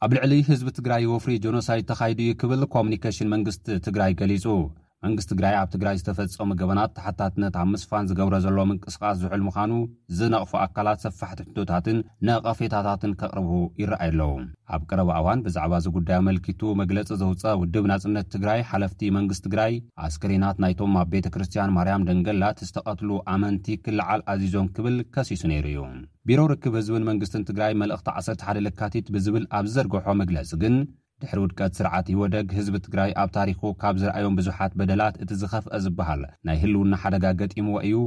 ኣብ 0.06 0.12
ልዕሊ 0.18 0.34
ህዝቢ 0.50 0.70
ትግራይ 0.78 1.04
ወፍሪ 1.14 1.34
ጀኖሳይድ 1.46 1.86
ተኻይዲ 1.92 2.22
ክብል 2.42 2.64
ኮሙኒኬሽን 2.76 3.32
መንግስቲ 3.36 3.66
ትግራይ 3.86 4.12
ገሊጹ 4.22 4.46
መንግስቲ 5.06 5.28
ትግራይ 5.32 5.56
ኣብ 5.62 5.68
ትግራይ 5.74 5.96
ዝተፈጸሙ 6.00 6.50
ገበናት 6.60 6.92
ተሓታትነት 6.98 7.56
ኣብ 7.62 7.68
ምስፋን 7.76 8.06
ዝገብረ 8.10 8.36
ዘሎ 8.46 8.58
ምንቅስቓስ 8.70 9.18
ዝውሑል 9.22 9.42
ምዃኑ 9.48 9.72
ዝነቕፉ 10.18 10.52
ኣካላት 10.66 11.00
ሰፋሕትሕቶታትን 11.06 11.98
ነቐፌታታትን 12.28 13.14
ኬቕርቡ 13.24 13.50
ይረኣየ 13.82 14.12
ኣለዉ 14.14 14.32
ኣብ 14.78 14.82
ቅረባ 14.90 15.10
እዋን 15.24 15.40
ብዛዕባ 15.48 15.74
እዚጉዳዩ 15.84 16.18
ኣመልኪቱ 16.24 16.62
መግለጺ 16.84 17.10
ዘውፀ 17.24 17.44
ውድብ 17.64 17.86
ናጽነት 17.92 18.28
ትግራይ 18.38 18.62
ሓለፍቲ 18.72 19.02
መንግስት 19.18 19.44
ትግራይ 19.48 19.74
ኣስክሬናት 20.08 20.58
ናይቶም 20.66 20.96
ኣብ 21.02 21.10
ቤተ 21.16 21.28
ክርስትያን 21.36 21.74
ማርያም 21.80 22.08
ደንገላት 22.10 22.64
ዝተቐትሉ 22.68 23.10
ኣመንቲ 23.36 23.68
ክልዓል 23.88 24.24
ኣዚዞም 24.34 24.70
ክብል 24.78 24.98
ከሲሱ 25.16 25.44
ነይሩ 25.54 25.68
እዩ 25.74 25.82
ቢሮ 26.28 26.40
ርክብ 26.54 26.74
ህዝብን 26.82 27.08
መንግስትን 27.12 27.48
ትግራይ 27.52 27.72
መልእኽቲ 27.84 28.08
ዓሰርቲ 28.20 28.42
ሓደ 28.50 28.58
ልካቲት 28.68 29.08
ብዝብል 29.16 29.46
ኣብ 29.60 29.66
ዝዘርግሖ 29.72 30.06
መግለጺ 30.24 30.50
ግን 30.66 30.76
ድሕሪ 31.24 31.40
ውድቀት 31.44 31.74
ስርዓት 31.80 32.08
ይወደግ 32.14 32.46
ህዝቢ 32.58 32.76
ትግራይ 32.86 33.12
ኣብ 33.22 33.30
ታሪኹ 33.38 33.60
ካብ 33.82 33.96
ዝረኣዮም 34.02 34.36
ብዙሓት 34.40 34.72
በደላት 34.80 35.16
እቲ 35.24 35.32
ዝኸፍአ 35.42 35.78
ዝበሃል 35.86 36.22
ናይ 36.48 36.58
ህልውና 36.64 36.94
ሓደጋ 37.04 37.26
ገጢምዎ 37.42 37.78
እዩ 37.88 37.98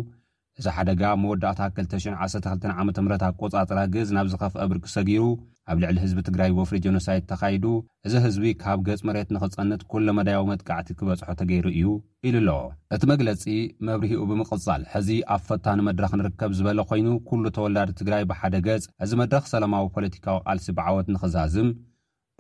እዚ 0.61 0.67
ሓደጋ 0.77 1.03
መወዳእታ 1.23 1.59
2012 1.79 2.69
ዓ 2.81 2.85
ምት 2.89 2.99
ኣ 3.29 3.31
ቆጻጽራ 3.41 3.79
ግእዝ 3.95 4.11
ናብ 4.17 4.27
ዝኸፍአ 4.33 4.63
ብርቂ 4.71 4.85
ሰጊሩ 4.97 5.23
ኣብ 5.71 5.79
ልዕሊ 5.83 5.97
ህዝቢ 6.05 6.19
ትግራይ 6.29 6.51
ወፍሪ 6.59 6.77
ጀኖሳይድ 6.85 7.25
ተኻይዱ 7.31 7.65
እዚ 8.07 8.15
ህዝቢ 8.27 8.47
ካብ 8.63 8.79
ገፅ 8.87 9.01
መሬት 9.09 9.31
ንኽጸንት 9.37 9.81
ኩሎ 9.91 10.07
መዳያዊ 10.19 10.45
መጥቃዕቲ 10.53 10.89
ክበጽሖ 10.99 11.29
ተገይሩ 11.41 11.67
እዩ 11.79 11.89
ኢሉ 12.29 12.37
ኣለዎ 12.43 12.59
እቲ 12.97 13.03
መግለጺ 13.13 13.43
መብሪሂኡ 13.89 14.23
ብምቕጻል 14.31 14.85
ሕዚ 14.95 15.11
ኣብ 15.37 15.43
ፈታኒ 15.49 15.81
መድረኽ 15.89 16.13
ንርከብ 16.21 16.55
ዝበለ 16.61 16.81
ኮይኑ 16.93 17.09
ኩሉ 17.31 17.45
ተወዳዲ 17.59 17.93
ትግራይ 18.01 18.25
ብሓደ 18.33 18.55
ገጽ 18.69 18.87
እዚ 19.07 19.13
መድረኽ 19.23 19.45
ሰላማዊ 19.55 19.87
ፖለቲካዊ 19.99 20.39
ቓልሲ 20.49 20.69
ብዓወት 20.79 21.09
ንኽዛዝም 21.17 21.71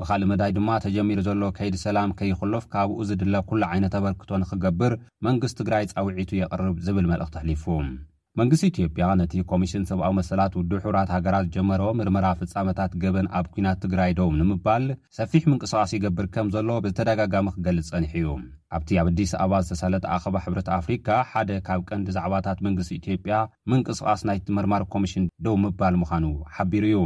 ብካልእ 0.01 0.29
መዳይ 0.31 0.51
ድማ 0.57 0.69
ተጀሚሩ 0.85 1.21
ዘሎ 1.29 1.43
ከይዲ 1.57 1.75
ሰላም 1.87 2.11
ከይክሎፍ 2.19 2.65
ካብኡ 2.73 2.97
ዝድለ 3.09 3.35
ኩሉ 3.49 3.63
ዓይነት 3.73 3.95
ኣበርክቶ 3.99 4.31
ንክገብር 4.43 4.93
መንግስቲ 5.27 5.57
ትግራይ 5.61 5.85
ፀውዒቱ 5.93 6.31
የቐርብ 6.41 6.77
ዝብል 6.87 7.07
መልእኽቲ 7.13 7.35
ኣሕሊፉ 7.41 7.65
መንግስቲ 8.41 8.63
ኢትዮጵያ 8.73 9.05
ነቲ 9.21 9.35
ኮሚሽን 9.53 9.87
ሰብኣዊ 9.91 10.13
መሰላት 10.19 10.57
ውድ 10.59 10.73
ሕራት 10.85 11.11
ሃገራት 11.17 11.47
ጀመሮ 11.55 11.83
ምርምራ 12.01 12.27
ፍጻመታት 12.41 12.93
ገበን 13.05 13.31
ኣብ 13.39 13.47
ኩናት 13.55 13.79
ትግራይ 13.85 14.11
ዶው 14.19 14.31
ንምባል 14.41 14.85
ሰፊሕ 15.19 15.45
ምንቅስቓስ 15.53 15.93
ይገብር 15.97 16.27
ከም 16.35 16.51
ዘሎ 16.57 16.69
ብዝተደጋጋሚ 16.87 17.49
ክገልጽ 17.57 17.87
ጸኒሕ 17.93 18.13
እዩ 18.23 18.29
ኣብቲ 18.79 18.91
ኣብ 19.03 19.09
ኣዲስ 19.13 19.33
ኣባ 19.45 19.53
ዝተሳለጥ 19.69 20.05
ኣኸባ 20.17 20.37
ሕብረ 20.47 20.61
ኣፍሪካ 20.81 21.09
ሓደ 21.31 21.51
ካብ 21.69 21.81
ቀንዲ 21.91 22.11
ዛዕባታት 22.19 22.61
መንግስቲ 22.69 22.93
ኢትዮጵያ 23.01 23.39
ምንቅስቓስ 23.73 24.23
ናይቲ 24.31 24.47
መርማር 24.59 24.85
ኮሚሽን 24.97 25.25
ደው 25.47 25.57
ምባል 25.65 25.97
ምዃኑ 26.03 26.25
ሓቢሩ 26.59 26.85
እዩ 26.91 26.99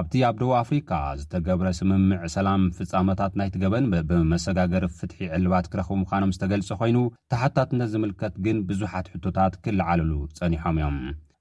ኣብቲ 0.00 0.12
ኣብ 0.28 0.36
ደቡ 0.40 0.50
ኣፍሪካ 0.60 0.88
ዝተገብረ 1.18 1.66
ስምምዕ 1.78 2.22
ሰላም 2.34 2.62
ፍፃሞታት 2.76 3.32
ናይትገበን 3.38 3.84
ብመሰጋገር 4.08 4.84
ፍትሒ 4.98 5.18
ዕልባት 5.36 5.66
ክረኽቡ 5.72 5.94
ምዃኖም 6.00 6.32
ዝተገልጸ 6.36 6.68
ኮይኑ 6.80 6.96
ታሓታትነት 7.34 7.90
ዝምልከት 7.94 8.34
ግን 8.46 8.56
ብዙሓት 8.70 9.06
ሕቶታት 9.12 9.54
ክለዓለሉ 9.66 10.12
ጸኒሖም 10.38 10.78
እዮም 10.80 10.96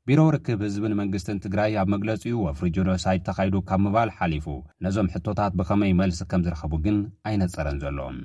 ቢሮ 0.07 0.19
ርክብ 0.37 0.61
ህዝብን 0.67 0.95
መንግስትን 1.01 1.41
ትግራይ 1.47 1.73
ኣብ 1.81 1.89
መግለፂኡ 1.95 2.35
ወፍሪ 2.45 2.69
ጅኖሳይድ 2.77 3.23
ተኻይዱ 3.29 3.55
ካብ 3.69 3.81
ምባል 3.87 4.09
ሓሊፉ 4.17 4.47
ነዞም 4.85 5.11
ሕቶታት 5.17 5.53
ብኸመይ 5.59 5.93
መልሲ 6.03 6.19
ከም 6.33 6.43
ዝረኸቡ 6.47 6.73
ግን 6.87 6.99
ኣይነፀረን 7.29 7.79
ዘሎዎም 7.85 8.19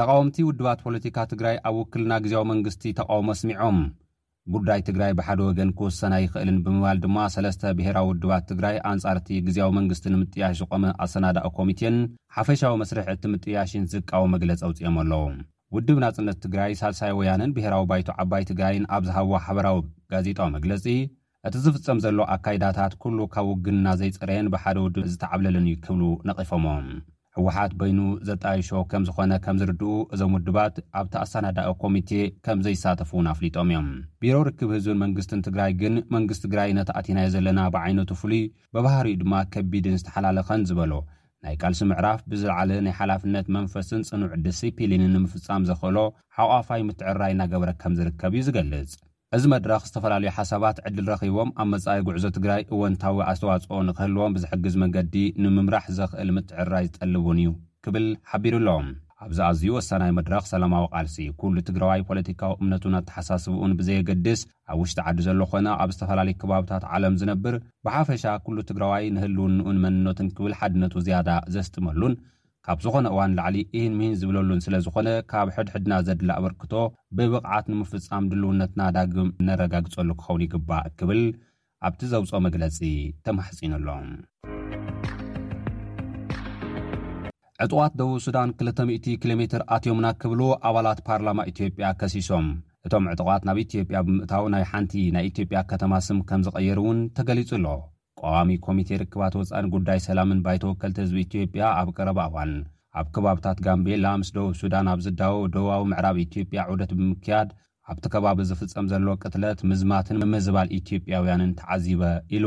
ተቃወምቲ 0.00 0.36
ውድባት 0.50 0.78
ፖለቲካ 0.86 1.16
ትግራይ 1.34 1.56
ኣብ 1.68 1.74
ውክልና 1.82 2.12
ግዜዊ 2.26 2.42
መንግስቲ 2.54 2.82
ተቃውሞ 3.00 3.28
ኣስሚዖም 3.36 3.78
ጉዳይ 4.54 4.80
ትግራይ 4.88 5.12
ብሓደ 5.18 5.40
ወገን 5.48 5.70
ክውሰና 5.78 6.14
ይኽእልን 6.24 6.58
ብምባል 6.64 6.98
ድማ 7.04 7.18
ሰለስተ 7.34 7.62
ብሄራዊ 7.78 8.06
ውድባት 8.10 8.44
ትግራይ 8.50 8.76
ኣንጻርቲ 8.90 9.28
ግዜያዊ 9.46 9.70
መንግስቲ 9.78 10.04
ንምጥያሽ 10.14 10.54
ዝቆመ 10.60 10.84
ኣሰናዳኢ 11.04 11.48
ኮሚቴን 11.58 11.96
ሓፈሻዊ 12.36 12.72
መስርሒ 12.82 13.06
እቲ 13.14 13.22
ምጥያሽን 13.32 13.88
ዝቃወ 13.94 14.22
መግለፂ 14.34 14.60
ኣውፂኦም 14.68 14.98
ኣለዉ 15.02 15.24
ውድብ 15.76 15.98
ናጽነት 16.04 16.38
ትግራይ 16.44 16.72
ሳልሳይ 16.82 17.12
ወያንን 17.20 17.54
ብሄራዊ 17.56 17.82
ባይቱ 17.92 18.08
ዓባይ 18.24 18.42
ትግራይን 18.52 18.86
ኣብ 18.96 19.02
ዝሃብዎ 19.08 19.32
ሓበራዊ 19.46 19.80
ጋዜጣዊ 20.14 20.48
መግለፂ 20.56 20.86
እቲ 21.48 21.56
ዝፍጸም 21.64 21.98
ዘሎ 22.04 22.20
ኣካይዳታት 22.36 22.92
ኩሉ 23.02 23.18
ካብ 23.34 23.48
ውግንና 23.52 23.88
ዘይፅረየን 24.02 24.50
ብሓደ 24.54 24.76
ውድብ 24.86 25.04
ዝተዓብለለን 25.12 25.66
እዩ 25.70 25.76
ክህብሉ 25.82 26.02
ነቒፎሞም 26.28 26.86
ሕወሓት 27.38 27.72
በይኑ 27.80 27.98
ዘጣይሾ 28.28 28.68
ከም 28.90 29.02
ዝኾነ 29.08 29.32
ከም 29.44 29.56
ዝርድኡ 29.60 29.86
እዞም 30.14 30.34
ውድባት 30.36 30.76
ኣብቲ 31.00 31.14
ኣሰናዳኦ 31.22 31.70
ኮሚቴ 31.82 32.10
ከም 32.46 32.60
ዘይሳተፉውን 32.66 33.26
ኣፍሊጦም 33.32 33.70
እዮም 33.72 33.88
ቢሮ 34.22 34.36
ርክብ 34.48 34.70
ህዝብን 34.76 35.00
መንግስትን 35.04 35.42
ትግራይ 35.46 35.72
ግን 35.82 35.94
መንግስቲ 36.16 36.42
ትግራይ 36.46 36.70
እነተኣቲናዮ 36.74 37.28
ዘለና 37.34 37.60
ብዓይነቱ 37.74 38.10
ፍሉይ 38.22 38.44
ብባህሪኡ 38.76 39.18
ድማ 39.24 39.34
ከቢድን 39.56 39.98
ዝተሓላለኸን 40.02 40.64
ዝበሎ 40.70 40.94
ናይ 41.46 41.56
ቃልሲ 41.64 41.80
ምዕራፍ 41.90 42.22
ብዝለዓለ 42.30 42.70
ናይ 42.86 42.96
ሓላፍነት 43.00 43.48
መንፈስን 43.58 44.06
ጽኑዕ 44.10 44.32
ዲሲፒሊንን 44.46 45.12
ንምፍጻም 45.16 45.66
ዘኽእሎ 45.70 45.98
ሓቋፋይ 46.38 46.84
ምትዕራይ 46.88 47.34
እናገብረ 47.36 47.72
ከም 47.82 47.96
ዝርከብ 48.00 48.32
እዩ 48.38 48.44
ዝገልጽ 48.48 48.92
እዚ 49.36 49.44
መድረኽ 49.52 49.80
ዝተፈላለዩ 49.88 50.30
ሓሳባት 50.36 50.76
ዕድል 50.88 51.06
ረኺቦም 51.12 51.48
ኣብ 51.62 51.66
መጻኢ 51.70 52.02
ጉዕዞ 52.08 52.24
ትግራይ 52.36 52.60
እወንታዊ 52.74 53.16
ኣስተዋጽኦ 53.30 53.78
ንኽህልዎም 53.88 54.34
ብዝሕግዝ 54.36 54.74
መንገዲ 54.82 55.14
ንምምራሕ 55.42 55.86
ዘኽእል 55.96 56.30
ምትዕራይ 56.36 56.84
ዝጠልብ 56.88 57.24
እን 57.32 57.38
እዩ 57.44 57.48
ክብል 57.86 58.06
ሓቢሩ 58.32 58.54
ኣሎም 58.60 58.86
ኣብዚ 59.24 59.38
ኣዝዩ 59.48 59.64
ወሳናይ 59.78 60.12
መድረኽ 60.18 60.44
ሰላማዊ 60.52 60.84
ቓልሲ 60.94 61.16
ኩሉ 61.40 61.56
ትግራዋይ 61.68 62.00
ፖለቲካዊ 62.10 62.52
እምነቱን 62.62 62.96
ኣተሓሳስቡኡን 63.00 63.76
ብዘየገድስ 63.80 64.40
ኣብ 64.72 64.78
ውሽጢ 64.82 64.98
ዓዲ 65.10 65.18
ዘሎ 65.26 65.40
ኮነ 65.52 65.66
ኣብ 65.82 65.90
ዝተፈላለዩ 65.96 66.36
ከባብታት 66.42 66.84
ዓለም 66.96 67.16
ዝነብር 67.22 67.56
ብሓፈሻ 67.88 68.24
ኩሉ 68.46 68.58
ትግራዋይ 68.70 69.06
ንህልውንኡን 69.16 69.80
መንኖትን 69.86 70.28
ክብል 70.38 70.54
ሓድነቱ 70.60 70.94
ዝያዳ 71.08 71.30
ዘስጥመሉን 71.56 72.14
ካብ 72.68 72.78
ዝኾነ 72.84 73.06
እዋን 73.12 73.32
ላዕሊ 73.38 73.56
እን 73.78 73.92
ምሂን 73.96 74.14
ዝብለሉን 74.20 74.60
ስለ 74.64 74.74
ዝኾነ 74.84 75.08
ካብ 75.30 75.48
ሕድሕድና 75.56 75.92
ዘድሊ 76.06 76.30
ኣበርክቶ 76.36 76.72
ብብቕዓት 77.16 77.66
ንምፍጻም 77.72 78.24
ድልውነትና 78.30 78.80
ዳግም 78.96 79.28
እነረጋግጸሉ 79.42 80.08
ክኸውን 80.20 80.42
ይግባእ 80.44 80.82
እክብል 80.88 81.20
ኣብቲ 81.88 82.00
ዘውፆኦ 82.12 82.40
መግለጺ 82.46 82.76
ተመሕጺኑኣሎም 83.26 84.08
ዕጡቓት 87.64 87.92
ደቡብ 88.00 88.18
ሱዳን 88.26 88.48
2000 88.66 89.14
ኪሎ 89.22 89.32
ሜትር 89.42 89.62
ኣትዮምና 89.76 90.06
ክብል 90.24 90.42
ኣባላት 90.70 90.98
ፓርላማ 91.08 91.38
ኢትዮጵያ 91.52 91.94
ከሲሶም 92.00 92.48
እቶም 92.88 93.06
ዕጡቓት 93.16 93.44
ናብ 93.50 93.58
ኢትዮጵያ 93.68 94.00
ብምእታው 94.08 94.46
ናይ 94.56 94.66
ሓንቲ 94.72 94.94
ናይ 95.18 95.26
ኢትዮጵያ 95.32 95.60
ከተማ 95.72 95.92
ስም 96.08 96.18
ከም 96.30 96.42
ዝቐየሩ 96.48 96.80
እውን 96.86 96.98
ተገሊጹ 97.18 97.50
ኣሎ 97.60 97.66
ቀዋሚ 98.20 98.50
ኮሚቴ 98.66 98.88
ርክባት 99.02 99.34
ወፃእን 99.38 99.66
ጉዳይ 99.72 99.98
ሰላምን 100.06 100.38
ባይተወከልቲ 100.44 100.96
እዝቢ 101.04 101.18
ኢትዮጵያ 101.26 101.62
ኣብ 101.80 101.88
ቀረባ 101.96 102.18
እዋን 102.30 102.52
ኣብ 103.00 103.06
ከባብታት 103.14 103.58
ጋምቤላ 103.66 104.06
ምስ 104.20 104.28
ደቡብ 104.36 104.54
ሱዳን 104.60 104.86
ኣብ 104.92 105.00
ዝዳወው 105.06 105.42
ደባዊ 105.54 105.82
ምዕራብ 105.90 106.16
ኢትዮጵያ 106.24 106.60
ዑደት 106.72 106.92
ብምክያድ 106.98 107.48
ኣብቲ 107.92 108.04
ከባቢ 108.14 108.38
ዝፍጸም 108.50 108.86
ዘሎ 108.92 109.08
ቅትለት 109.22 109.60
ምዝማትን 109.70 110.18
ምዝባል 110.32 110.70
ኢትዮጵያውያንን 110.78 111.50
ተዓዚበ 111.60 112.02
ኢሉ 112.36 112.46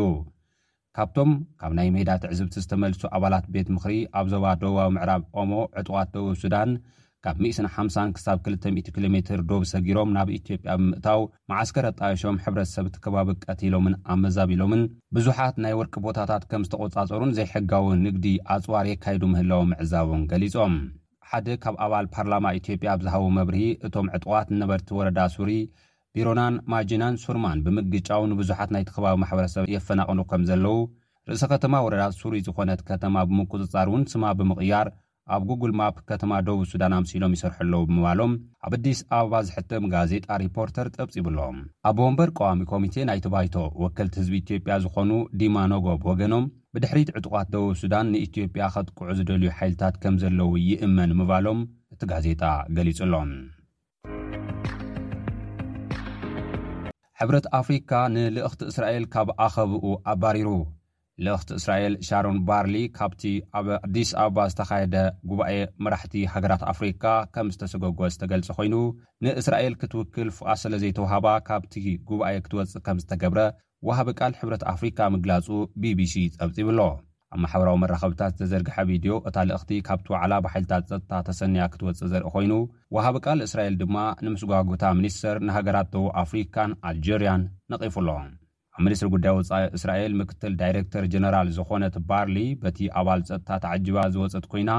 ካብቶም 0.98 1.32
ካብ 1.60 1.74
ናይ 1.78 1.90
ሜዳትዕዝብቲ 1.98 2.56
ዝተመልሱ 2.64 3.02
ኣባላት 3.18 3.46
ቤት 3.56 3.68
ምኽሪ 3.76 3.94
ኣብ 4.22 4.26
ዞባ 4.34 4.46
ደባዊ 4.64 4.90
ምዕራብ 4.98 5.22
ኦሞ 5.42 5.52
ዕጡዋት 5.82 6.10
ደቡብ 6.16 6.36
ሱዳን 6.44 6.70
ካብ 7.26 7.38
1ስ50 7.48 8.12
ክሳብ 8.16 8.38
200 8.50 8.92
ኪሎ 8.96 9.06
ሜትር 9.14 9.40
ዶብ 9.48 9.64
ሰጊሮም 9.72 10.10
ናብ 10.18 10.28
ኢትዮጵያ 10.38 10.74
ብምእታው 10.82 11.22
ማዓስከር 11.52 11.86
ኣጣየሾም 11.90 12.36
ሕብረተሰብቲ 12.44 12.96
ከባቢ 13.06 13.28
ቀቲሎምን 13.46 13.96
ኣመዛቢሎምን 14.14 14.82
ብዙሓት 15.16 15.56
ናይ 15.64 15.74
ወርቂ 15.80 15.94
ቦታታት 16.06 16.44
ከም 16.52 16.64
ዝተቆፃፀሩን 16.68 17.34
ዘይሕጋው 17.40 17.88
ንግዲ 18.06 18.28
ኣፅዋር 18.56 18.86
የካይዱ 18.92 19.24
ምህላዎ 19.34 19.62
ምዕዛቦን 19.72 20.22
ገሊፆም 20.32 20.78
ሓደ 21.32 21.48
ካብ 21.66 21.76
ኣባል 21.88 22.08
ፓርላማ 22.14 22.54
ኢትዮጵያ 22.60 22.88
ኣብዝሃቦ 22.96 23.26
መብርሂ 23.40 23.64
እቶም 23.90 24.08
ዕጥዋት 24.20 24.48
ነበርቲ 24.62 24.90
ወረዳ 25.00 25.20
ሱሪ 25.36 25.52
ቢሮናን 26.16 26.56
ማጅናን 26.76 27.20
ሱርማን 27.26 27.64
ብምግጫው 27.68 28.22
ንብዙሓት 28.32 28.72
ናይቲ 28.78 28.90
ከባቢ 28.96 29.18
ማሕበረሰብ 29.26 29.68
የፈናቕኑ 29.76 30.20
ከም 30.32 30.44
ዘለው 30.52 30.80
ርእሰ 31.32 31.44
ከተማ 31.56 31.76
ወረዳ 31.88 32.04
ሱሪ 32.22 32.36
ዝኾነት 32.50 32.82
ከተማ 32.92 33.18
ብምቁፅፃር 33.32 33.88
እውን 33.92 34.04
ስማ 34.16 34.32
ብምቕያር 34.40 34.88
ኣብ 35.36 35.44
ጉግል 35.50 35.72
ማፕ 35.80 35.98
ከተማ 36.10 36.32
ደቡብ 36.46 36.64
ሱዳን 36.72 36.94
ኣምሲሎም 36.98 37.34
ይሰርሐ 37.36 37.58
ኣለዉ 37.66 37.84
ምባሎም 37.96 38.32
ኣብ 38.68 38.74
ኣዲስ 38.78 39.00
ኣበባ 39.18 39.34
ዝሕጥም 39.48 39.84
ጋዜጣ 39.94 40.26
ሪፖርተር 40.44 40.88
ጠብጺብሎም 40.96 41.58
ኣብ 41.90 41.96
ቦንበር 42.00 42.30
ቀዋሚ 42.38 42.60
ኮሚቴ 42.72 42.96
ናይቲ 43.10 43.26
ባይቶ 43.34 43.56
ወከልቲ 43.84 44.16
ህዝቢ 44.22 44.36
ኢትዮጵያ 44.44 44.74
ዝኾኑ 44.86 45.12
ዲማ 45.42 45.58
ኖጎብ 45.74 46.02
ወገኖም 46.10 46.46
ብድሕሪት 46.76 47.12
ዕጡቓት 47.20 47.48
ደቡብ 47.56 47.72
ሱዳን 47.82 48.10
ንኢትዮጵያ 48.14 48.64
ከጥቅዑ 48.76 49.10
ዝደልዩ 49.20 49.48
ሓይልታት 49.60 49.96
ከም 50.04 50.16
ዘለዉ 50.24 50.50
ይእመን 50.70 51.14
ምባሎም 51.22 51.62
እቲ 51.96 52.02
ጋዜጣ 52.14 52.42
ገሊጹ 52.80 53.00
ሎም 53.14 53.32
ሕብረት 57.22 57.46
ኣፍሪካ 57.62 57.92
ንልእኽቲ 58.16 58.62
እስራኤል 58.72 59.06
ካብ 59.14 59.30
ኣኸብኡ 59.46 59.86
ኣባሪሩ 60.12 60.50
ልእኽቲ 61.26 61.50
እስራኤል 61.60 61.94
ሻሮን 62.08 62.38
ባርሊ 62.48 62.76
ካብቲ 62.98 63.24
ኣብ 63.60 63.68
ኣዲስ 63.88 64.10
ኣበባ 64.24 64.38
ዝተኻየደ 64.52 64.98
ጉባኤ 65.32 65.54
መራሕቲ 65.86 66.14
ሃገራት 66.34 66.64
ኣፍሪካ 66.74 67.04
ከም 67.36 67.48
ዝተሰገግ 67.56 68.00
ዝተገልጽ 68.14 68.50
ኮይኑ 68.60 68.76
ንእስራኤል 69.26 69.76
ክትውክል 69.82 70.30
ፉኣስ 70.38 70.60
ስለ 70.66 70.74
ዘይተዋሃባ 70.84 71.28
ካብቲ 71.50 71.74
ጉባኤ 72.12 72.36
ክትወፅእ 72.48 72.84
ከም 72.88 72.98
ዝተገብረ 73.04 73.42
ወሃበ 73.88 74.10
ቃል 74.20 74.34
ሕብረት 74.40 74.64
ኣፍሪካ 74.74 75.00
ምግላጹ 75.14 75.48
bቢሲ 75.82 76.16
ጸብጺብሎ 76.38 76.80
ኣብ 77.34 77.40
ማሕበራዊ 77.44 77.76
መራኸብታት 77.84 78.34
ዝተዘርግሐ 78.38 78.76
ቪድዮ 78.90 79.14
እታ 79.30 79.36
ልእኽቲ 79.50 79.72
ካብቲ 79.88 80.08
ወዕላ 80.14 80.34
ባሒልታት 80.46 80.84
ፀጥታ 80.92 81.12
ተሰንያ 81.28 81.68
ክትወፅእ 81.74 82.10
ዘርኢ 82.14 82.30
ኮይኑ 82.36 82.54
ወሃበ 82.96 83.16
ቃል 83.26 83.42
እስራኤል 83.48 83.76
ድማ 83.84 83.96
ንምስ 84.26 84.44
ጓጉታ 84.52 84.84
ሚኒስተር 85.00 85.38
ንሃገራት 85.50 85.90
ዶቡ 85.96 86.06
ኣፍሪካን 86.26 86.74
ኣልጀርያን 86.90 87.44
ነቒፉ 87.74 87.96
ኣሎ 88.04 88.10
ሚኒስትሪ 88.86 89.08
ጉዳይ 89.14 89.34
ወፃኢ 89.38 89.64
እስራኤል 89.78 90.12
ምክትል 90.22 90.54
ዳይረክተር 90.62 91.04
ጀነራል 91.14 91.48
ዝኾነት 91.58 91.96
ባርሊ 92.10 92.38
በቲ 92.64 92.78
ኣባል 93.00 93.22
ፀጥታ 93.30 93.50
ተዓጅባ 93.64 93.98
ዝወፅት 94.14 94.46
ኮይና 94.52 94.72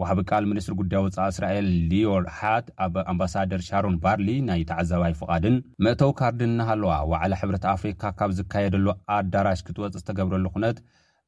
ዋሕቢ 0.00 0.20
ቃል 0.30 0.44
ሚኒስትሪ 0.50 0.74
ጉዳይ 0.80 1.00
ወፃኢ 1.04 1.26
እስራኤል 1.34 1.66
ልዮርሓት 1.90 2.66
ኣብ 2.86 2.94
ኣምባሳደር 3.12 3.60
ሻሮን 3.68 3.96
ባርሊ 4.04 4.28
ናይ 4.48 4.62
ተዓዛባይ 4.70 5.14
ፍቓድን 5.20 5.56
መእተው 5.86 6.12
ካርድን 6.18 6.50
እናሃለዋ 6.54 6.96
ወዕላ 7.12 7.32
ሕብረት 7.42 7.64
ኣፍሪካ 7.74 8.02
ካብ 8.18 8.32
ዝካየደሉ 8.40 8.86
ኣዳራሽ 9.18 9.62
ክትወፅ 9.68 9.94
ዝተገብረሉ 10.00 10.46
ኹነት 10.56 10.78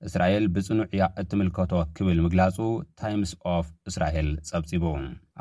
እስራኤል 0.06 0.44
ብጽኑዕ 0.54 0.90
ያ 0.98 1.04
እትምልከቶ 1.20 1.72
ክብል 1.96 2.18
ምግላጹ 2.24 2.56
ታይምስ 3.00 3.30
ኦፍ 3.52 3.66
እስራኤል 3.90 4.28
ጸብጺቡ 4.48 4.84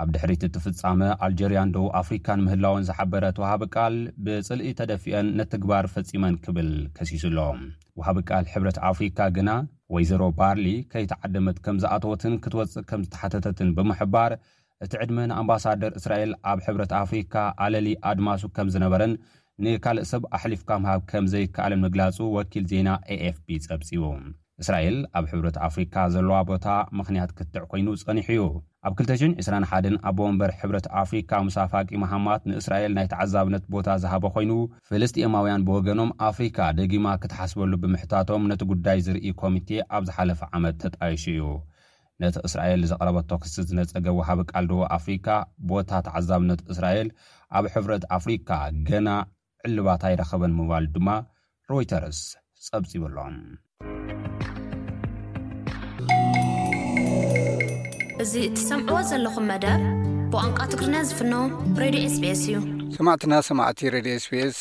ኣብ 0.01 0.07
ድሕሪት 0.13 0.43
እትፍጻመ 0.47 1.01
ኣልጀርያንዶ 1.25 1.75
ኣፍሪካን 1.99 2.41
ምህላወን 2.45 2.85
ዝሓበረት 2.87 3.37
ውሃቢ 3.43 3.63
ቃል 3.77 3.95
ብጽልኢ 4.27 4.69
ተደፊአን 4.79 5.27
ነትግባር 5.39 5.85
ፈጺመን 5.95 6.37
ክብል 6.45 6.71
ከሲሱ 6.95 7.23
ኣሎ 7.33 7.39
ወሃቢ 7.99 8.17
ቃል 8.29 8.47
ሕብረት 8.53 8.79
ኣፍሪካ 8.89 9.19
ግና 9.37 9.51
ወይዘሮ 9.95 10.23
ባርሊ 10.39 10.65
ከይተዓደመት 10.93 11.59
ከም 11.67 11.77
ዝኣተወትን 11.83 12.33
ክትወፅእ 12.45 12.87
ከም 12.89 13.03
ዝተሓተተትን 13.05 13.69
ብምሕባር 13.77 14.33
እቲ 14.85 14.91
ዕድሚንኣምባሳደር 15.03 15.93
እስራኤል 16.01 16.33
ኣብ 16.53 16.59
ሕብረት 16.67 16.91
ኣፍሪካ 17.03 17.35
ኣለሊ 17.65 17.87
ኣድማሱ 18.09 18.43
ከም 18.57 18.67
ዝነበረን 18.77 19.13
ንካልእ 19.65 20.07
ሰብ 20.13 20.25
ኣሕሊፍካ 20.39 20.69
ምሃብ 20.83 21.03
ከም 21.13 21.27
ዘይከኣለን 21.35 21.83
ምግላጹ 21.85 22.17
ወኪል 22.37 22.65
ዜና 22.73 22.89
aፍp 23.13 23.47
ጸብጺቡ 23.67 24.03
እስራኤል 24.61 24.95
ኣብ 25.17 25.25
ሕብረት 25.31 25.57
ኣፍሪካ 25.65 25.95
ዘለዋ 26.13 26.37
ቦታ 26.49 26.67
ምኽንያት 26.99 27.31
ክትዕ 27.37 27.63
ኮይኑ 27.71 27.87
ጸኒሑ 28.01 28.29
እዩ 28.35 28.43
ኣብ 28.87 28.93
221 29.01 29.97
ኣቦወንበር 30.09 30.51
ሕብረት 30.59 30.87
ኣፍሪካ 31.01 31.31
ሙሳፋቂ 31.47 31.89
መሃማት 32.03 32.41
ንእስራኤል 32.49 32.91
ናይ 32.97 33.07
ተዓዛብነት 33.11 33.63
ቦታ 33.73 33.87
ዝሃበ 34.03 34.23
ኮይኑ 34.35 34.51
ፈለስጥኤማውያን 34.89 35.65
ብወገኖም 35.67 36.13
ኣፍሪካ 36.29 36.57
ደጊማ 36.79 37.05
ክትሓስበሉ 37.25 37.71
ብምሕታቶም 37.83 38.47
ነቲ 38.51 38.61
ጉዳይ 38.71 39.01
ዝርኢ 39.07 39.31
ኮሚቴ 39.41 39.69
ኣብ 39.97 40.03
ዝሓለፈ 40.09 40.41
ዓመት 40.59 40.77
ተጣይሽ 40.85 41.25
እዩ 41.33 41.43
ነቲ 42.25 42.35
እስራኤል 42.49 42.81
ዘቐረበቶክስ 42.93 43.53
ዝነፀ 43.69 43.93
ገብ 44.07 44.17
ወሃቢ 44.21 44.41
ቃል 44.53 44.65
ድዎ 44.73 44.81
ኣፍሪካ 44.97 45.27
ቦታ 45.73 45.91
ተዓዛብነት 46.09 46.63
እስራኤል 46.73 47.09
ኣብ 47.59 47.65
ሕብረት 47.75 48.05
ኣፍሪካ 48.19 48.49
ገና 48.89 49.09
ዕልባታ 49.67 50.03
ይረኸበን 50.15 50.55
ምባሉ 50.59 50.85
ድማ 50.97 51.09
ሮይተርስ 51.69 52.21
ጸብጺብሎም 52.67 53.37
እዚ 58.23 58.33
እትሰምዕዎ 58.45 58.99
ዘለኹም 59.09 59.43
መደብ 59.49 59.81
ብቋንቋ 60.31 60.59
ትግሪኛ 60.71 60.95
ዝፍኖ 61.09 61.33
ሬድዮ 61.81 61.99
ኤስ 62.09 62.15
ቤኤስ 62.21 62.37
እዩ 62.45 62.55
ሰማዕትና 62.95 63.33
ሰማዕቲ 63.47 63.79
ሬድዮ 63.95 64.13
ኤስ 64.19 64.25
ቢኤስ 64.31 64.59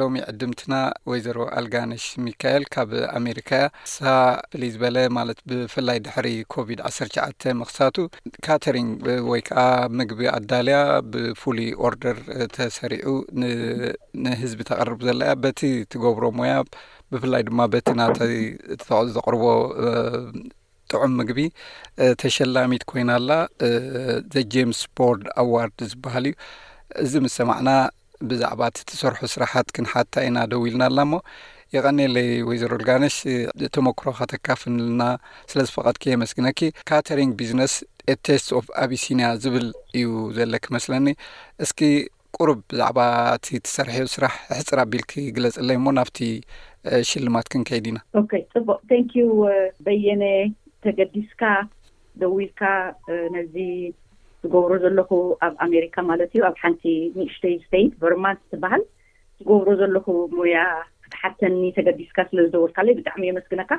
ሎሚ 0.00 0.14
ዕድምትና 0.30 0.74
ወይዘሮ 1.10 1.38
ኣልጋንሽ 1.60 2.04
ሚካኤል 2.26 2.64
ካብ 2.76 2.90
ኣሜሪካ 3.20 3.50
እያ 3.58 3.72
ሳ 3.94 4.14
ፍልይ 4.52 4.70
ዝበለ 4.74 4.96
ማለት 5.18 5.40
ብፍላይ 5.50 5.98
ድሕሪ 6.06 6.28
ኮቪድ 6.56 6.80
ዓሰርትሸዓተ 6.90 7.42
ምክሳቱ 7.64 7.96
ካተሪንግ 8.48 8.94
ወይ 9.30 9.42
ከዓ 9.50 9.60
ምግቢ 9.98 10.22
ኣዳልያ 10.36 10.78
ብፍሉይ 11.10 11.68
ኦርደር 11.90 12.20
ተሰሪዑ 12.56 13.06
ንህዝቢ 14.26 14.60
ተቐርቡ 14.72 15.00
ዘለያ 15.10 15.32
በቲ 15.44 15.62
ትገብሮም 15.94 16.36
ሞያ 16.42 16.54
ብፍላይ 17.14 17.44
ድማ 17.50 17.60
በቲ 17.74 17.88
ናተይ 18.00 18.36
ዘቕርቦ 19.18 19.42
ጥዑም 20.92 21.12
ምግቢ 21.20 21.38
ተሸላሚት 22.22 22.82
ኮይና 22.90 23.10
ኣላ 23.20 23.30
ዘ 24.34 24.44
ጀምስ 24.54 24.80
ቦርድ 24.98 25.24
ኣዋርድ 25.42 25.78
ዝበሃል 25.90 26.26
እዩ 26.30 26.34
እዚ 27.04 27.12
ምስ 27.24 27.34
ሰማዕና 27.40 27.70
ብዛዕባ 28.30 28.60
እቲ 28.70 28.78
ትሰርሑ 28.90 29.18
ስራሓት 29.34 29.68
ክንሓታ 29.76 30.12
ኢና 30.28 30.38
ደው 30.50 30.64
ኢልና 30.68 30.82
ኣላ 30.90 30.98
እሞ 31.06 31.14
ይቀኒለይ 31.74 32.28
ወይዘሮ 32.48 32.72
ልጋነሽ 32.82 33.14
ተመክሮ 33.74 34.08
ካተካፍንልና 34.18 35.02
ስለ 35.50 35.60
ዝፈቐድኪ 35.68 36.04
የመስግነኪ 36.12 36.60
ካተሪንግ 36.88 37.30
ቢዝነስ 37.40 37.74
ቴስ 38.26 38.44
ፍ 38.64 38.66
ኣብሲንያ 38.84 39.26
ዝብል 39.44 39.66
እዩ 39.98 40.08
ዘለኪ 40.38 40.66
መስለኒ 40.76 41.08
እስኪ 41.64 41.80
ቁሩብ 42.38 42.58
ብዛዕባ 42.72 42.98
እቲ 43.36 43.46
ትሰርሐዮ 43.66 44.04
ስራሕ 44.16 44.34
እሕፅር 44.54 44.78
ኣቢልክግለፅ 44.84 45.56
ለይ 45.68 45.76
እሞ 45.80 45.86
ናፍቲ 46.00 46.18
ሽልማት 47.10 47.46
ክንከይድ 47.54 47.86
ኢና 47.90 47.98
ፅቡቅ 48.54 48.80
በየነ 49.86 50.24
ተገዲስካ 50.84 51.42
ደዊ 52.20 52.36
ኢልካ 52.46 52.62
ነዚ 53.34 53.54
ዝገብሩ 54.44 54.72
ዘለኹ 54.84 55.10
ኣብ 55.46 55.52
ኣሜሪካ 55.66 55.96
ማለት 56.10 56.30
እዩ 56.34 56.42
ኣብ 56.48 56.56
ሓንቲ 56.62 56.82
ኒሽተ 57.18 57.44
ስተይት 57.66 57.92
ቨርማንት 58.02 58.40
ትበሃል 58.52 58.82
ዝገብሩ 59.40 59.68
ዘለኹ 59.80 60.06
ሙያ 60.38 60.62
ክትሓተኒ 61.04 61.56
ተገዲስካ 61.76 62.18
ስለዝደወልካለ 62.30 62.88
ብጣዕሚ 62.98 63.22
የመስግነካ 63.28 63.70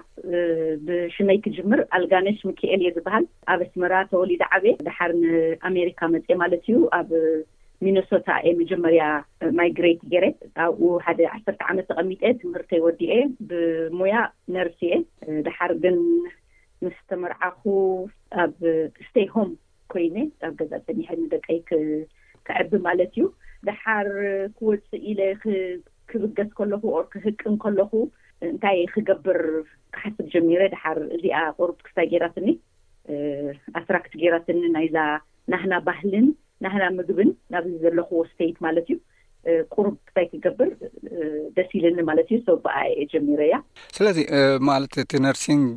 ብሽመይ 0.89 1.37
ክጅምር 1.45 1.79
ኣልጋነሽ 1.97 2.39
ሚክኤል 2.49 2.79
እየ 2.83 2.91
ዝበሃል 2.97 3.25
ኣብ 3.53 3.59
ኣስመራ 3.67 3.93
ተወሊድ 4.11 4.43
ዓብየ 4.57 4.73
ድሓር 4.87 5.13
ንኣሜሪካ 5.23 5.99
መፅ 6.15 6.27
ማለት 6.43 6.63
እዩ 6.67 6.77
ኣብ 6.99 7.09
ሚነሶታ 7.85 8.27
የ 8.47 8.51
መጀመርያ 8.61 9.03
ማይግሬት 9.59 10.01
ጌይረ 10.11 10.25
ኣብኡ 10.65 10.91
ሓደ 11.05 11.19
ዓሰርተ 11.35 11.61
ዓመት 11.71 11.85
ተቐሚት 11.91 12.21
ትምህርተ 12.43 12.69
ወዲየ 12.85 13.13
ብሙያ 13.49 14.15
ነርሲእየ 14.55 14.93
ድሓር 15.47 15.71
ግን 15.85 15.97
ምስ 16.83 16.95
ተምርዓኹ 17.09 17.61
ኣብ 18.43 18.55
ስተይ 19.07 19.27
ሆም 19.33 19.49
ኮይነ 19.91 20.15
ኣብ 20.47 20.53
ገዛ 20.59 20.71
ሰኒሐ 20.87 21.07
ንደቀይ 21.21 21.59
ክዕቢ 22.47 22.71
ማለት 22.87 23.11
እዩ 23.15 23.19
ድሓር 23.67 24.07
ክወፅእ 24.57 25.03
ኢለ 25.11 25.19
ክብገስ 26.11 26.49
ከለኹ 26.57 26.83
ኦርክህቅን 26.97 27.55
ከለኹ 27.63 27.91
እንታይ 28.47 28.79
ክገብር 28.93 29.39
ክሓስብ 29.95 30.25
ጀሚረ 30.33 30.61
ድሓር 30.73 30.97
እዚኣ 31.15 31.37
ቆሩ 31.57 31.69
ክስታይ 31.85 32.07
ጌይራስኒ 32.13 32.47
ኣስራክቲ 33.79 34.13
ጌይራስኒ 34.23 34.61
ናይዛ 34.75 34.97
ናህና 35.53 35.73
ባህልን 35.87 36.27
ናህና 36.63 36.83
ምግብን 36.97 37.29
ናብዚ 37.53 37.73
ዘለኽዎ 37.83 38.19
ስተይት 38.33 38.57
ማለት 38.65 38.85
እዩ 38.89 38.97
ቁሩብ 39.75 39.93
ክንታይ 40.07 40.25
ክገብር 40.31 40.69
ደስ 41.55 41.69
ኢልኒ 41.77 41.97
ማለት 42.09 42.27
እዩ 42.35 42.39
ሰ 42.47 42.55
ብኣ 42.65 42.75
እየጀሚሮ 42.93 43.39
ያ 43.51 43.55
ስለዚ 43.97 44.17
ማለት 44.69 44.93
እቲ 45.03 45.11
ነርሲንግ 45.25 45.67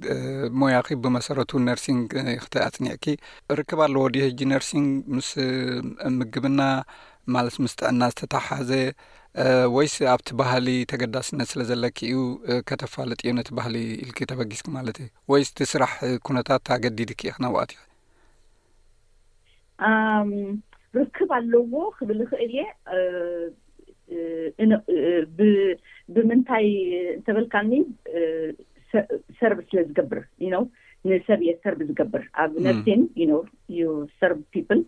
ሞያኺ 0.61 0.87
ብመሰረቱ 1.05 1.51
ነርሲንግ 1.69 2.07
ክተ 2.45 2.55
ኣፅኒዕኪ 2.67 3.05
ርክብ 3.61 3.81
ኣለዎ 3.87 4.05
ዲ 4.17 4.23
ሕጂ 4.27 4.41
ነርሲንግ 4.53 4.91
ምስ 5.17 5.31
ምግብና 6.19 6.61
ማለት 7.37 7.55
ምስጥአና 7.65 8.01
ዝተታሓዘ 8.13 8.71
ወይስ 9.77 9.95
ኣብቲ 10.13 10.29
ባህሊ 10.41 10.69
ተገዳስነት 10.91 11.49
ስለ 11.53 11.63
ዘለኪእዩ 11.71 12.19
ከተፋልጥ 12.69 13.21
ዩ 13.29 13.33
ነቲ 13.39 13.49
ባህሊ 13.59 13.75
ኢልኪ 14.05 14.21
ተበጊስኪ 14.31 14.67
ማለት 14.79 14.99
እዩ 15.05 15.09
ወይስ 15.33 15.49
እቲ 15.55 15.61
ስራሕ 15.73 15.95
ኩነታት 16.29 16.63
ተገዲድኪ 16.71 17.21
ክናዋኣት 17.37 17.73
ርክብ 20.99 21.31
ኣለዎ 21.39 21.73
ክብል 21.99 22.19
ንኽእል 22.23 22.53
እየብምንታይ 24.95 26.67
እንተበልካኒ 27.19 27.71
ሰርብ 29.39 29.59
ስለ 29.71 29.79
ዝገብር 29.91 30.21
ዩ 30.47 30.51
ንሰብእየ 31.11 31.53
ሰር 31.65 31.75
ዝገብር 31.89 32.23
ኣብ 32.43 32.53
ነብዜን 32.67 33.03
ዩ 33.23 33.27
እዩ 33.73 33.81
ሰርቭ 34.21 34.43
ፒፕል 34.55 34.81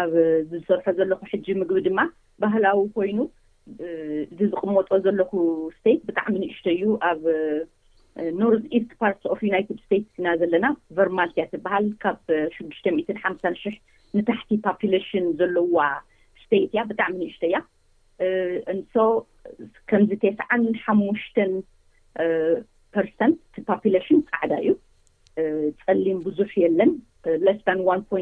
ኣብ 0.00 0.12
ዝሰርሖ 0.50 0.84
ዘለኩ 0.98 1.20
ሕጂ 1.32 1.46
ምግቢ 1.60 1.80
ድማ 1.86 2.00
ባህላዊ 2.42 2.80
ኮይኑ 2.96 3.18
እዚዝቕመጦ 4.32 4.88
ዘለኩ 5.06 5.32
ስተት 5.76 6.00
ብጣዕሚ 6.08 6.34
ንእሽቶ 6.42 6.66
እዩ 6.76 6.84
ኣብ 7.10 7.22
ኖርስት 8.40 8.90
ፓርት 9.00 9.22
ፍ 9.38 9.46
ዩናይትድ 9.48 9.78
ስቴትስ 9.84 10.14
ኢና 10.22 10.28
ዘለና 10.40 10.66
ቨርማልትያ 10.96 11.44
ትበሃል 11.52 11.86
ካብ 12.02 12.20
ሽዱሽተ 12.56 12.86
ሓምሳን 13.24 13.56
ሽሕ 13.62 13.76
ንታሕቲ 14.18 14.50
ፓፕለሽን 14.66 15.24
ዘለዋ 15.38 15.78
ስተት 16.42 16.60
እያ 16.66 16.82
ብጣዕሚ 16.90 17.14
ንእሽተ 17.22 17.42
እያ 17.50 17.56
እንሶ 18.72 18.94
ከምዚ 19.90 20.10
ቴስዓን 20.24 20.62
ሓሙሽተ 20.84 21.36
ፐርሰንት 22.96 23.38
ቲ 23.54 23.62
ፓፕለሽን 23.70 24.18
ፃዕዳ 24.30 24.52
እዩ 24.62 24.72
ፀሊም 25.84 26.18
ብዙሕ 26.26 26.52
የለን 26.64 26.90
ሌስ 27.46 27.60
ዋ 27.88 27.94
ፖ 28.10 28.20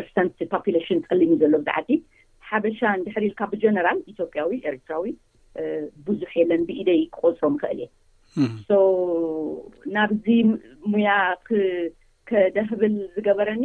ር 0.00 0.06
ፓፒሽን 0.54 1.00
ፀሊም 1.08 1.30
እዩ 1.34 1.40
ዘሎ 1.42 1.52
ብዛዓዲ 1.66 1.90
ሓበሻ 2.48 2.80
ድሕሪኢልካ 3.06 3.40
ብጀነራል 3.52 3.98
ኢትዮጵያዊ 4.12 4.50
ኤርትራዊ 4.70 5.04
ብዙሕ 6.06 6.32
የለን 6.40 6.62
ብኢደይ 6.68 7.00
ክቆፅሮም 7.14 7.54
ይኽእል 7.58 7.80
እየ 7.82 8.48
ናብዚ 9.96 10.24
ሙያ 10.92 11.10
ከደ 12.28 12.56
ክብል 12.70 12.94
ዝገበረኒ 13.14 13.64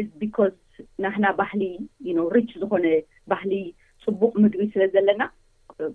እ 0.00 0.02
ቢካ 0.20 0.36
ናህና 1.02 1.26
ባህሊ 1.40 1.62
ዩ 2.08 2.16
ሪች 2.36 2.50
ዝኮነ 2.62 2.86
ባህሊ 3.32 3.52
ፅቡቅ 4.04 4.32
ምግቢ 4.42 4.62
ስለ 4.74 4.82
ዘለና 4.94 5.22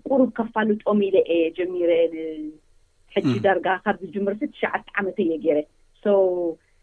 ቁሩብ 0.08 0.30
ከፋልጦም 0.38 0.98
ኢለ 1.08 1.16
የ 1.38 1.44
ጀሚረ 1.58 1.90
ንሕጂ 2.14 3.30
ዳርጋ 3.44 3.66
ካብዚ 3.84 4.08
ጅምሮሲ 4.14 4.40
ትሽዓተ 4.54 4.84
ዓመተ 5.00 5.18
የ 5.30 5.38
ገይረ 5.44 5.58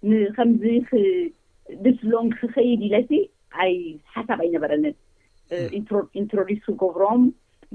ንከምዚ 0.10 0.64
ብስሎንግ 1.84 2.32
ክኸይድ 2.42 2.82
ኢለሲ 2.88 3.12
ኣይ 3.64 3.74
ሓሳብ 4.14 4.40
ኣይነበረኒን 4.46 4.96
ኢንትሮድስ 6.22 6.60
ክገብሮም 6.68 7.24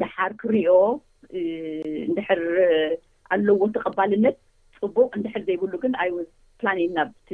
ድሓር 0.03 0.33
ክሪኦ 0.41 0.75
እንድሕር 2.09 2.43
ኣለዎ 3.35 3.61
ተቐባልነት 3.77 4.37
ፅቡቅ 4.81 5.11
እንድሕር 5.19 5.43
ዘይብሉ 5.49 5.73
ግንወ 5.83 6.17
ላ 6.67 6.71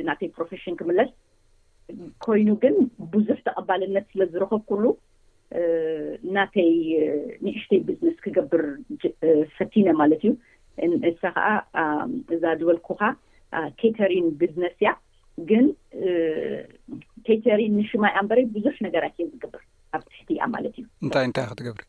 ናተይ 0.09 0.29
ፕሮፌሽን 0.37 0.75
ክምለስ 0.81 1.11
ኮይኑ 2.25 2.49
ግን 2.63 2.75
ብዙሕ 3.15 3.39
ተቐባልነት 3.47 4.07
ስለዝረከብ 4.13 4.61
ኩሉ 4.71 4.85
ናተይ 6.37 6.73
ንእሽተይ 7.45 7.81
ቢዝነስ 7.89 8.17
ክገብር 8.25 8.63
ፈቲነ 9.57 9.87
ማለት 10.01 10.21
እዩ 10.27 10.33
እሳ 11.11 11.23
ከዓ 11.37 11.57
እዛ 12.35 12.45
ድበልኩ 12.61 12.89
ካ 13.01 13.11
ኬተሪን 13.81 14.27
ቢዝነስ 14.43 14.77
እያ 14.83 14.91
ግን 15.51 15.67
ኬተሪን 17.27 17.75
ንሽማይኣ 17.81 18.17
ምበረ 18.27 18.39
ብዙሕ 18.57 18.75
ነገራት 18.87 19.17
እየ 19.21 19.27
ዝገብር 19.33 19.63
ኣብ 19.97 20.03
ትሽትኣ 20.11 20.43
ማለት 20.55 20.75
እዩ 20.81 20.85
እንታይ 21.07 21.27
እንታይ 21.31 21.47
ክትገብርወ 21.53 21.89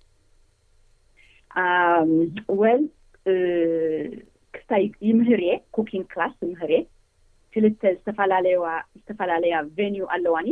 ክታይ 4.55 4.85
ይምህር 5.09 5.41
እየ 5.47 5.53
ኮን 5.75 6.03
ላስ 6.19 6.35
ይምር 6.51 6.71
እየ 6.77 6.81
ትልተ 7.55 7.81
ዝላለዝተፈላለያ 8.05 9.55
ቬኒዩ 9.77 10.03
ኣለዋኒ 10.15 10.47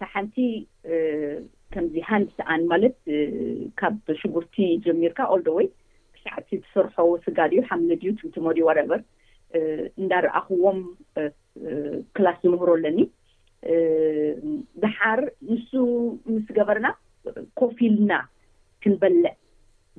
ካብሓንቲ 0.00 0.36
ከምዚ 1.74 1.94
ሓንድ 2.08 2.28
ሰኣን 2.38 2.62
ማለት 2.72 2.96
ካብ 3.80 3.94
ሽጉርቲ 4.20 4.56
ጀሚርካ 4.84 5.18
ኦልዶወይ 5.34 5.66
ብሳዕቲ 6.14 6.48
ዝሰርሖ 6.62 6.94
ስጋድ 7.24 7.50
ዩ 7.56 7.60
ሓምለድዩቲቲሞዲ 7.70 8.58
ዋቨር 8.68 9.02
እንዳረኣኽዎም 10.02 10.78
ክላስ 12.16 12.38
ዝምህሮ 12.44 12.68
ኣለኒ 12.78 12.98
ድሓር 14.82 15.20
ንሱ 15.52 15.70
ምስ 16.32 16.46
ገበርና 16.58 16.88
ኮፊ 17.60 17.78
ልና 17.94 18.12
ክንበልዕ 18.82 19.28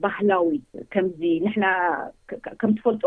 ባህላዊ 0.04 0.50
ከምዚ 0.94 1.22
ንሕና 1.46 1.66
ከም 2.62 2.72
ትፈልጦ 2.78 3.06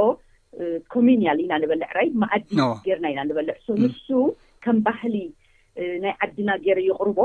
ኮሚኒል 0.93 1.39
ኢና 1.45 1.53
ንበልዕ 1.63 1.89
ራይ 1.99 2.09
መዓዲ 2.23 2.45
ገርና 2.87 3.07
ኢና 3.13 3.21
ንበልዕ 3.29 3.57
ንሱ 3.83 4.09
ከም 4.65 4.79
ባህሊ 4.87 5.15
ናይ 6.05 6.13
ዓዲና 6.25 6.51
ገይረ 6.65 6.79
ይቅርቦ 6.89 7.19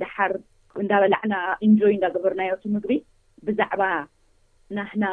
ብሓር 0.00 0.32
እንዳበላዕና 0.82 1.34
ኤንጆይ 1.66 1.92
እንዳገበርናዮቱ 1.96 2.62
ምግቢ 2.74 2.92
ብዛዕባ 3.46 3.82
ናህና 4.76 5.04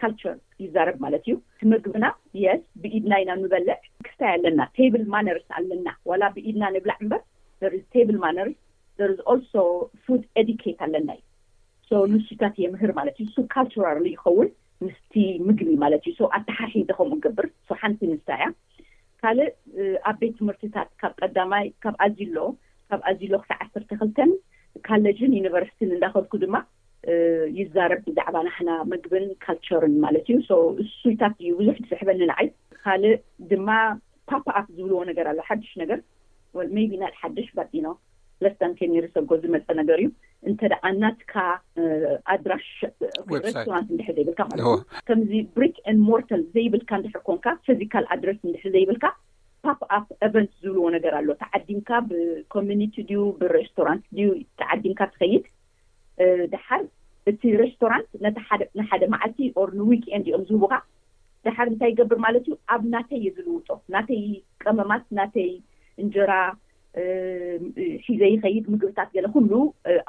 ካልቸር 0.00 0.36
ይዛረብ 0.64 0.96
ማለት 1.04 1.22
እዩ 1.26 1.34
ምግብና 1.72 2.04
ስ 2.32 2.62
ብኢድና 2.82 3.12
ኢና 3.22 3.30
ንበልዕ 3.40 3.76
ክፍታይ 4.06 4.30
ኣለና 4.36 4.60
ቴብ 4.76 4.94
ማነርስ 5.14 5.46
ኣለና 5.58 5.88
ዋላ 6.10 6.22
ብኢድና 6.36 6.64
ንብላዕ 6.76 6.98
እምበር 7.04 8.16
ማነርስ 8.24 8.58
ሶ 9.52 10.14
ድ 10.22 10.44
ድኬት 10.50 10.80
ኣለና 10.86 11.10
እዩ 11.18 11.22
ንሱታት 12.14 12.54
የምህር 12.64 12.90
ማለት 13.00 13.16
እዩ 13.20 13.26
ንሱ 13.28 13.36
ካራ 13.54 13.86
ይኸውን 14.14 14.48
ምስቲ 14.86 15.14
ምግቢ 15.48 15.70
ማለት 15.82 16.04
እዩ 16.10 16.18
ኣተሓርሒዶ 16.38 16.88
ከምኡ 16.98 17.18
ገብር 17.24 17.46
ሓንቲ 17.80 18.00
ንስታ 18.10 18.30
እያ 18.40 18.46
ካልእ 19.22 19.50
ኣብ 20.10 20.16
ቤት 20.20 20.34
ትምህርትታት 20.38 20.88
ካብ 21.00 21.12
ቀዳማይ 21.22 21.66
ካብ 21.82 21.94
ኣዚሎ 22.06 22.36
ካብ 22.90 23.00
ኣዚሎ 23.10 23.32
ክሳዕ 23.42 23.58
ዓሰርተ 23.64 23.90
ክልተን 24.00 24.30
ካሌጅን 24.88 25.36
ዩኒቨርሲቲን 25.38 25.92
እንዳከድኩ 25.96 26.34
ድማ 26.44 26.56
ይዛረብ 27.60 28.00
ብዛዕባ 28.08 28.36
ናሓና 28.48 28.70
ምግብን 28.90 29.26
ካልቸርን 29.44 29.94
ማለት 30.04 30.26
እዩ 30.32 30.38
እሱይታት 30.84 31.34
እዩ 31.44 31.50
ብዙሕ 31.60 31.76
ዝሕበኒን 31.90 32.32
ዓይ 32.38 32.48
ካልእ 32.82 33.14
ድማ 33.52 33.68
ፓፓፕ 34.30 34.66
ዝብልዎ 34.76 35.00
ነገር 35.10 35.26
ኣለ 35.32 35.40
ሓዱሽ 35.48 35.72
ነገር 35.82 36.00
ሜይቢ 36.76 36.92
ና 37.02 37.06
ሓዱሽ 37.22 37.48
ባጢኖ 37.58 37.86
ለስተንከ 38.44 38.78
ንርሰብኮ 38.92 39.30
ዝመፀ 39.42 39.66
ነገር 39.80 39.98
እዩ 40.02 40.08
እንተደኣ 40.50 40.82
እናትካ 40.94 41.34
ኣድራ 42.34 42.52
ሬስራንት 43.46 43.88
ንድሕ 43.94 44.08
ዘይብልካ 44.16 44.40
ማለት 44.48 44.64
ዩእ 44.70 44.80
ከምዚ 45.08 45.32
ብሪክ 45.56 45.76
ን 45.96 45.96
ሞርታል 46.08 46.42
ዘይብልካ 46.56 46.90
ንድሕር 47.00 47.22
ኮንካ 47.28 47.46
ፊዚካል 47.66 48.06
ኣድረስ 48.14 48.38
ንድሕ 48.48 48.64
ዘይብልካ 48.74 49.04
ፓፕኣፕ 49.66 50.06
ኤቨንት 50.26 50.50
ዝብልዎ 50.62 50.86
ነገር 50.96 51.12
ኣሎ 51.18 51.28
ተዓዲምካ 51.42 51.90
ብኮሚኒቲ 52.08 52.94
ድዩ 53.10 53.20
ብሬስቶራንት 53.40 54.04
ዩ 54.20 54.24
ተዓዲምካ 54.62 55.00
ትኸይድ 55.12 55.44
ድሓር 56.54 56.82
እቲ 57.30 57.40
ሬስቶራንት 57.60 58.10
ነቲ 58.26 58.38
ንሓደ 58.80 59.02
መዓልቲ 59.14 59.38
ኦር 59.60 59.68
ንዊክኤን 59.82 60.24
ዲኦም 60.26 60.42
ዝህቡካ 60.50 60.74
ድሓር 61.46 61.66
እንታይ 61.70 61.90
ይገብር 61.92 62.18
ማለት 62.26 62.44
እዩ 62.48 62.52
ኣብ 62.74 62.82
ናተየ 62.94 63.24
ዝልውጦ 63.36 63.68
ናተይ 63.94 64.20
ቀመማት 64.64 65.04
ናተይ 65.18 65.50
እንጀራ 66.02 66.32
ሒዘ 68.06 68.20
ይኸይድ 68.32 68.66
ምግብታት 68.72 69.08
ገለ 69.16 69.26
ኩሉ 69.34 69.52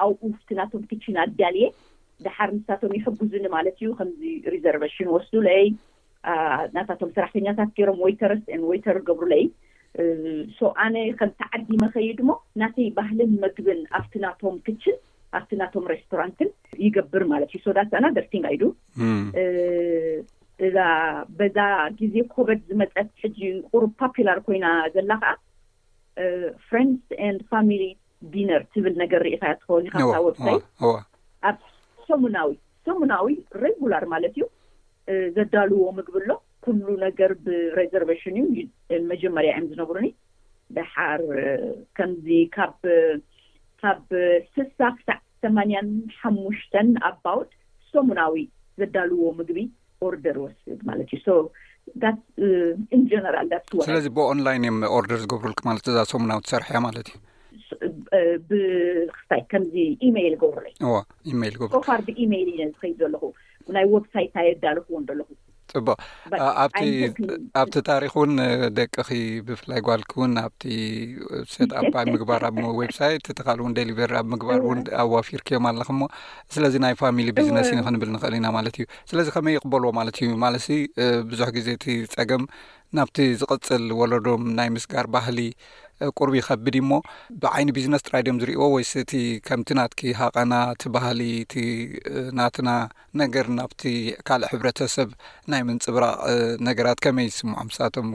ኣብኡ 0.04 0.22
ፍትናቶም 0.40 0.82
ክችን 0.90 1.16
ኣዳልየ 1.24 1.68
ድሓር 2.26 2.50
ንስሳቶም 2.56 2.92
ይሕጉዙኒ 2.98 3.46
ማለት 3.56 3.76
እዩ 3.82 3.88
ከምዚ 4.00 4.22
ሪዘርቨሽን 4.54 5.08
ወስዱለይ 5.16 5.64
እናታቶም 6.68 7.10
ስራሕተኛታት 7.16 7.72
ገይሮም 7.78 8.00
ወተርስ 8.06 8.44
ወይተር 8.70 9.00
ገብሩ 9.08 9.26
ለይ 9.34 9.44
ሶ 10.60 10.72
ኣነ 10.86 10.96
ከም 11.20 11.32
ተዓዲመ 11.42 11.82
ኸይድ 11.96 12.20
ሞ 12.28 12.32
ናተይ 12.62 12.88
ባህልን 13.00 13.34
መግብን 13.44 13.82
ኣፍት 14.00 14.14
ናቶም 14.24 14.56
ክችን 14.68 14.96
ኣብቲ 15.38 15.52
ናቶም 15.62 15.86
ሬስቶራንትን 15.92 16.50
ይገብር 16.86 17.24
ማለት 17.34 17.50
እዩ 17.56 17.60
ሶዳ 17.68 17.80
ሰዕና 17.92 18.08
ደርቲንጋ 18.18 18.48
ይዱ 18.56 18.64
እዛ 20.68 20.78
በዛ 21.38 21.58
ግዜ 22.00 22.16
ኮበድ 22.34 22.60
ዝመፀት 22.70 23.10
ሕጂ 23.24 23.40
ቁሩብ 23.72 23.92
ፓፕላር 24.02 24.38
ኮይና 24.46 24.68
ዘላ 24.96 25.12
ከዓ 25.24 25.34
ፍራን 26.68 26.90
ን 27.34 27.38
ፋሚሊ 27.52 27.84
ዲነር 28.34 28.62
ትብል 28.74 28.94
ነገር 29.04 29.22
ርእታ 29.28 29.46
ትኮ 29.62 29.72
ካካ 29.94 30.14
ወብታይ 30.26 30.58
ኣብ 31.50 31.58
ሰሙናዊ 32.10 32.52
ሰሙናዊ 32.88 33.26
ሬጉላር 33.64 34.04
ማለት 34.14 34.34
እዩ 34.38 34.44
ዘዳልዎ 35.36 35.82
ምግቢ 35.98 36.16
ኣሎ 36.24 36.32
ኩሉ 36.66 36.88
ነገር 37.06 37.32
ብሬዘርቨሽን 37.46 38.38
እዩ 38.44 38.58
መጀመርያ 39.12 39.52
እዮም 39.58 39.68
ዝነብሩኒ 39.72 40.08
ድሓር 40.76 41.22
ከምዚ 41.98 42.28
ካብ 42.56 42.78
ስሳ 44.54 44.80
ክሳዕ 44.98 45.20
ሰማኒያን 45.44 45.90
ሓሙሽተን 46.20 46.90
ኣባውድ 47.10 47.52
ሰሙናዊ 47.94 48.38
ዘዳልዎ 48.82 49.22
ምግቢ 49.40 49.60
ኦርደር 50.06 50.38
ወስድ 50.46 50.80
ማለት 50.90 51.10
እዩ 51.18 51.20
ዳ 52.02 52.12
ኢንነራልዋስለዚ 52.96 54.06
ብኦንላይን 54.18 54.64
እዮም 54.68 54.78
ኦርደር 54.98 55.20
ዝገብሩል 55.24 55.56
ማለት 55.68 55.86
እዛ 55.92 55.98
ሰሙናው 56.12 56.40
ትሰርሐእያ 56.46 56.80
ማለት 56.88 57.08
እዩብክታይ 58.18 59.42
ከምዚ 59.52 59.76
ኢሜይል 60.08 60.36
ገብሩለ 60.44 60.68
ሩኮፋር 61.64 62.00
ብኢሜይል 62.08 62.50
ዩ 62.58 62.58
ዝከይድ 62.74 62.96
ዘለኹ 63.04 63.24
ናይ 63.78 63.86
ወብሳይ 63.94 64.26
ኣየዳ 64.40 64.64
ልክዎን 64.78 65.06
ለኹ 65.20 65.30
እቦ 65.80 65.88
ኣብቲ 66.64 66.84
ኣብቲ 67.62 67.76
ታሪክ 67.90 68.14
እውን 68.20 68.32
ደቅ 68.78 68.92
ኺ 69.08 69.10
ብፍላይ 69.48 69.80
ጓልክ 69.88 70.12
እውን 70.18 70.34
ኣብቲ 70.44 70.64
ሴብ 71.54 71.72
ምግባር 72.14 72.44
ኣብ 72.50 72.58
ዌብ 72.80 72.92
ሳይት 73.00 73.28
ቲካል 73.40 73.58
እውን 73.64 73.76
ዴሊቨሪ 73.80 74.14
ኣብ 74.22 74.28
ምግባር 74.34 74.60
እውን 74.66 74.80
ኣብዋፊርክዮም 75.04 75.68
ኣለኹ 75.72 75.90
ሞ 76.00 76.04
ስለዚ 76.56 76.74
ናይ 76.86 76.96
ፋሚሊ 77.02 77.28
ብዝነስ 77.40 77.70
ኢን 77.74 77.82
ክንብል 77.88 78.12
ንኽእል 78.16 78.36
ኢና 78.40 78.48
ማለት 78.58 78.78
እዩ 78.82 78.86
ስለዚ 79.12 79.28
ከመይ 79.38 79.56
ይቕበልዎ 79.58 79.92
ማለት 80.00 80.18
እዩ 80.26 80.32
ማለሲ 80.46 80.68
ብዙሕ 81.32 81.50
ግዜ 81.58 81.68
እቲ 81.80 81.86
ፀገም 82.16 82.46
ናብቲ 82.98 83.18
ዝቕፅል 83.42 83.86
ወለዶም 84.00 84.44
ናይ 84.58 84.68
ምስጋር 84.76 85.06
ባህሊ 85.14 85.40
ቁርቢ 86.20 86.34
ይከብዲ 86.40 86.76
እሞ 86.84 86.92
ብዓይኒ 87.44 87.68
ቢዝነስ 87.78 88.04
ጥራይ 88.08 88.22
ድዮም 88.26 88.40
ዝርእይዎ 88.42 88.64
ወይስእቲ 88.76 89.12
ከምቲ 89.48 89.70
ናትኪ 89.80 90.02
ሃቐና 90.20 90.54
ቲ 90.84 90.92
ባህሊ 90.96 91.22
ቲ 91.52 91.56
ናትና 92.38 92.70
ነገር 93.22 93.46
ናብቲ 93.60 93.82
ካልእ 94.28 94.50
ሕብረተሰብ 94.54 95.10
ናይ 95.54 95.62
ምንፅብራቅ 95.70 96.18
ነገራት 96.70 97.00
ከመይ 97.06 97.28
ይስምዖም 97.32 97.66
ምሳቶም 97.70 98.08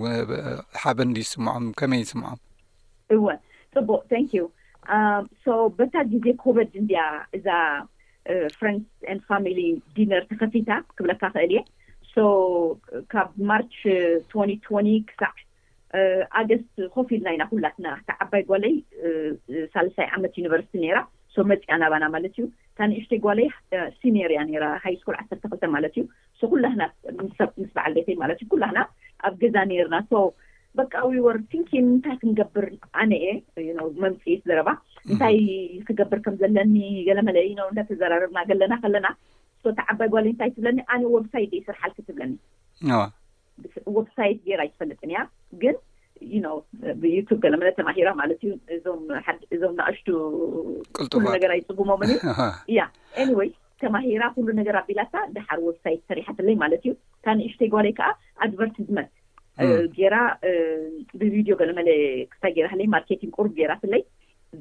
ሓበ 0.82 0.98
ንዲ 1.10 1.18
ይስምዖም 1.26 1.66
ከመይ 1.80 2.00
ይስምዖም 2.04 2.40
እወ 3.16 3.26
ፅቡቅ 3.74 4.02
ን 4.22 4.24
ዩ 4.36 4.48
በታ 5.78 5.94
ጊዜ 6.12 6.26
ኮበድ 6.44 6.72
እንዲያ 6.82 7.00
እዛ 7.38 7.46
ፍራን 8.58 8.78
ፋሚ 9.28 9.46
ዲነር 9.96 10.22
ተከፊታ 10.30 10.70
ክብለካ 10.96 11.22
ክእል 11.34 11.52
እየ 11.56 11.60
ሶ 12.14 12.24
ካብ 13.12 13.28
ማር 13.50 13.62
ት 13.78 13.82
ት 14.30 14.32
ክሳዕ 15.10 15.34
ኣገስት 16.40 16.72
ኮፊ 16.94 17.08
ኢልና 17.16 17.28
ኢና 17.36 17.44
ኩላትና 17.52 17.86
ዓባይ 18.24 18.42
ጓለይ 18.50 18.74
ሳልሳይ 19.72 20.06
ዓመት 20.16 20.34
ዩኒቨርሲቲ 20.40 20.84
ራ 20.96 21.00
ሶ 21.34 21.42
መፂያናባና 21.52 22.04
ማለት 22.14 22.32
እዩ 22.36 22.44
ታንእሽተ 22.78 23.12
ጓላይ 23.24 23.48
ሲኔርያ 24.02 24.40
ራ 24.64 24.68
ሃይ 24.84 24.94
ስኮል 25.00 25.16
ዓሰርተ 25.20 25.42
ክልተ 25.52 25.64
ማለት 25.76 25.94
እዩ 26.00 26.04
ኩላና 26.52 26.80
ምስ 27.24 27.38
በዓል 27.76 27.94
ቤተይ 27.98 28.16
ማለት 28.22 28.38
እዩ 28.42 28.48
ኩላና 28.54 28.78
ኣብ 29.28 29.34
ገዛ 29.42 29.56
ነርና 29.72 29.98
በቃ 30.78 30.92
ዊወር 31.14 31.36
ንኪን 31.60 31.86
እንታይ 31.92 32.16
ክንገብር 32.22 32.66
ኣነየ 33.02 33.28
መምፅኢት 34.02 34.42
ዘረባ 34.48 34.70
እንታይ 35.10 35.36
ክገብር 35.86 36.18
ከም 36.26 36.34
ዘለኒ 36.42 36.76
ገለ 37.08 37.20
መለ 37.28 37.38
እዳተዘራርብና 37.72 38.38
ገለና 38.50 38.74
ከለና 38.84 39.08
ታ 39.78 39.78
ዓባይ 39.92 40.10
ጓለይ 40.14 40.30
እንታይ 40.34 40.52
ትብለኒ 40.56 40.78
ኣነ 40.94 41.02
ወብሳይ 41.16 41.46
ስርሓልቲ 41.68 41.98
ትብለኒ 42.10 42.34
ወብሳይት 43.96 44.38
ጌራ 44.48 44.60
ይትፈልጥንያ 44.68 45.18
ግን 45.62 45.76
ብዩቱብ 47.02 47.38
ገለመለ 47.44 47.68
ተማሂራ 47.78 48.08
ማለት 48.20 48.40
እዩ 48.46 48.54
እዞም 49.56 49.72
ናእሽሉነገራ 49.80 51.52
ይፅጉሞምን 51.60 52.10
እዩ 52.14 52.18
ያ 52.78 52.84
ኒወይ 53.30 53.50
ተማሂራ 53.82 54.24
ኩሉ 54.34 54.48
ነገር 54.60 54.74
ኣቢላሳ 54.82 55.12
ደሓር 55.36 55.58
ወብሳይት 55.66 56.02
ሰሪሓ 56.10 56.26
ትለይ 56.38 56.56
ማለት 56.62 56.82
እዩ 56.86 56.92
ካንእሽተይ 57.26 57.70
ጓሌይ 57.74 57.94
ከዓ 57.98 58.08
ኣድቨርቲዝመንት 58.46 59.12
ራ 60.14 60.16
ብቪድዮ 61.20 61.54
ገለመለ 61.60 61.88
ክታይ 62.32 62.58
ራ 62.66 62.70
ለይ 62.80 62.86
ማርኬቲንግ 62.96 63.32
ቁርብ 63.38 63.52
ጌራ 63.60 63.72
ትለይ 63.82 64.02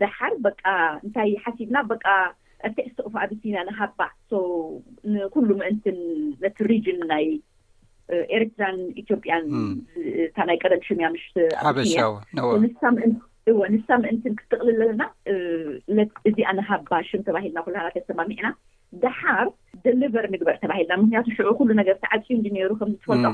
ደሓር 0.01 0.33
በ 0.45 0.47
እንታይ 1.05 1.29
ሓሲብና 1.43 1.77
በቃ 1.91 2.05
ኣቲዕ 2.67 2.85
ዝተቕፉ 2.91 3.13
ኣደሲና 3.23 3.57
ንሃባዕ 3.67 4.11
ንኩሉ 5.13 5.49
ምእንትን 5.61 5.99
ነቲ 6.43 6.57
ሪን 6.69 6.99
ይ 7.27 7.29
ኤሬትራን 8.35 8.77
ኢትዮጵያን 9.01 9.43
እታ 10.27 10.37
ናይ 10.49 10.57
ቀደም 10.63 10.81
ሽሚያ 10.89 11.07
ምሽሻእ 11.15 12.15
ንሳ 13.73 13.87
ምእንትን 14.01 14.33
ክትቅል 14.39 14.67
ዘለና 14.79 15.03
እዚ 16.29 16.35
ኣነሃባሽም 16.51 17.21
ተባሂልና 17.27 17.59
ኩሰማሚዕና 17.97 18.47
ደሓር 19.03 19.47
ደሊቨር 19.85 20.25
ምግበር 20.33 20.55
ተባሂልና 20.63 20.93
ምክንያቱ 21.03 21.27
ሽዑ 21.37 21.53
ሉ 21.69 21.77
ነገር 21.81 21.95
ተዓፂ 22.03 22.25
እንነሩ 22.37 22.69
ከምትፈልሎ 22.79 23.25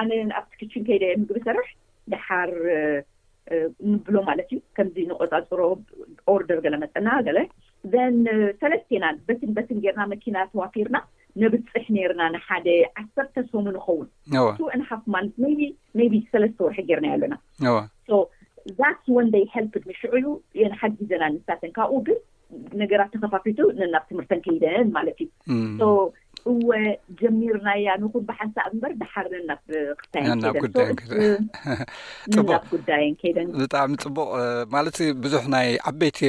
ኣነ 0.00 0.08
ኣብቲ 0.40 0.50
ክችን 0.60 0.82
ከይደየ 0.88 1.14
ምግቢ 1.22 1.38
ሰርሕ 1.46 1.68
ድሓር 2.14 2.52
ንብሎ 3.92 4.14
ማለት 4.28 4.48
እዩ 4.54 4.60
ከምዚ 4.76 4.96
ንቆፃፅሮ 5.10 5.60
ኦርደር 6.34 6.58
ገለ 6.66 6.74
መጠና 6.84 7.08
ገለ 7.28 7.38
ሰለስተናን 8.62 9.16
በትን 9.28 9.50
በትን 9.56 9.80
ጌርና 9.86 10.02
መኪና 10.12 10.36
ተዋፊርና 10.52 10.98
ነብፅሕ 11.42 11.84
ነርና 11.96 12.22
ንሓደ 12.34 12.66
ዓሰርተ 13.02 13.34
ሶሙ 13.52 13.64
ይኸውን 13.76 14.08
እናሓፍ 14.76 15.02
ማለት 15.14 15.36
ይ 16.16 16.22
ሰለስተ 16.32 16.58
ወርሒ 16.66 16.78
ገርና 16.90 17.06
ኣሎና 17.16 17.34
ዛ 18.10 18.20
ወንደይ 19.18 19.44
ሃልድ 19.52 19.84
ምሽዑዩ 19.90 20.24
የን 20.60 20.74
ሓደ 20.80 20.92
ጊዜና 21.02 21.24
ንሳትን 21.34 21.70
ካብኡ 21.76 21.98
ግ 22.08 22.18
ነገራት 22.80 23.10
ተከፋፊቱ 23.14 23.58
ነናብ 23.80 24.04
ትምህርተን 24.10 24.40
ከይደን 24.46 24.88
ማለት 24.96 25.18
እዩ 25.24 25.28
እወ 26.52 26.70
ጀሚርናእያ 27.20 27.92
ንኹን 28.02 28.22
ብሓንሳ 28.28 28.56
በር 28.82 28.92
ብሓር 29.00 29.26
ናክታናብን 29.48 30.44
ጉዳይን 30.70 30.96
ፅቡናቅብ 32.34 32.66
ጉዳይን 32.74 33.14
ከይደን 33.20 33.48
ብጣዕሚ 33.62 33.92
ፅቡቅ 34.04 34.28
ማለት 34.74 34.98
ብዙሕ 35.24 35.42
ናይ 35.56 35.68
ዓበይቲ 35.90 36.20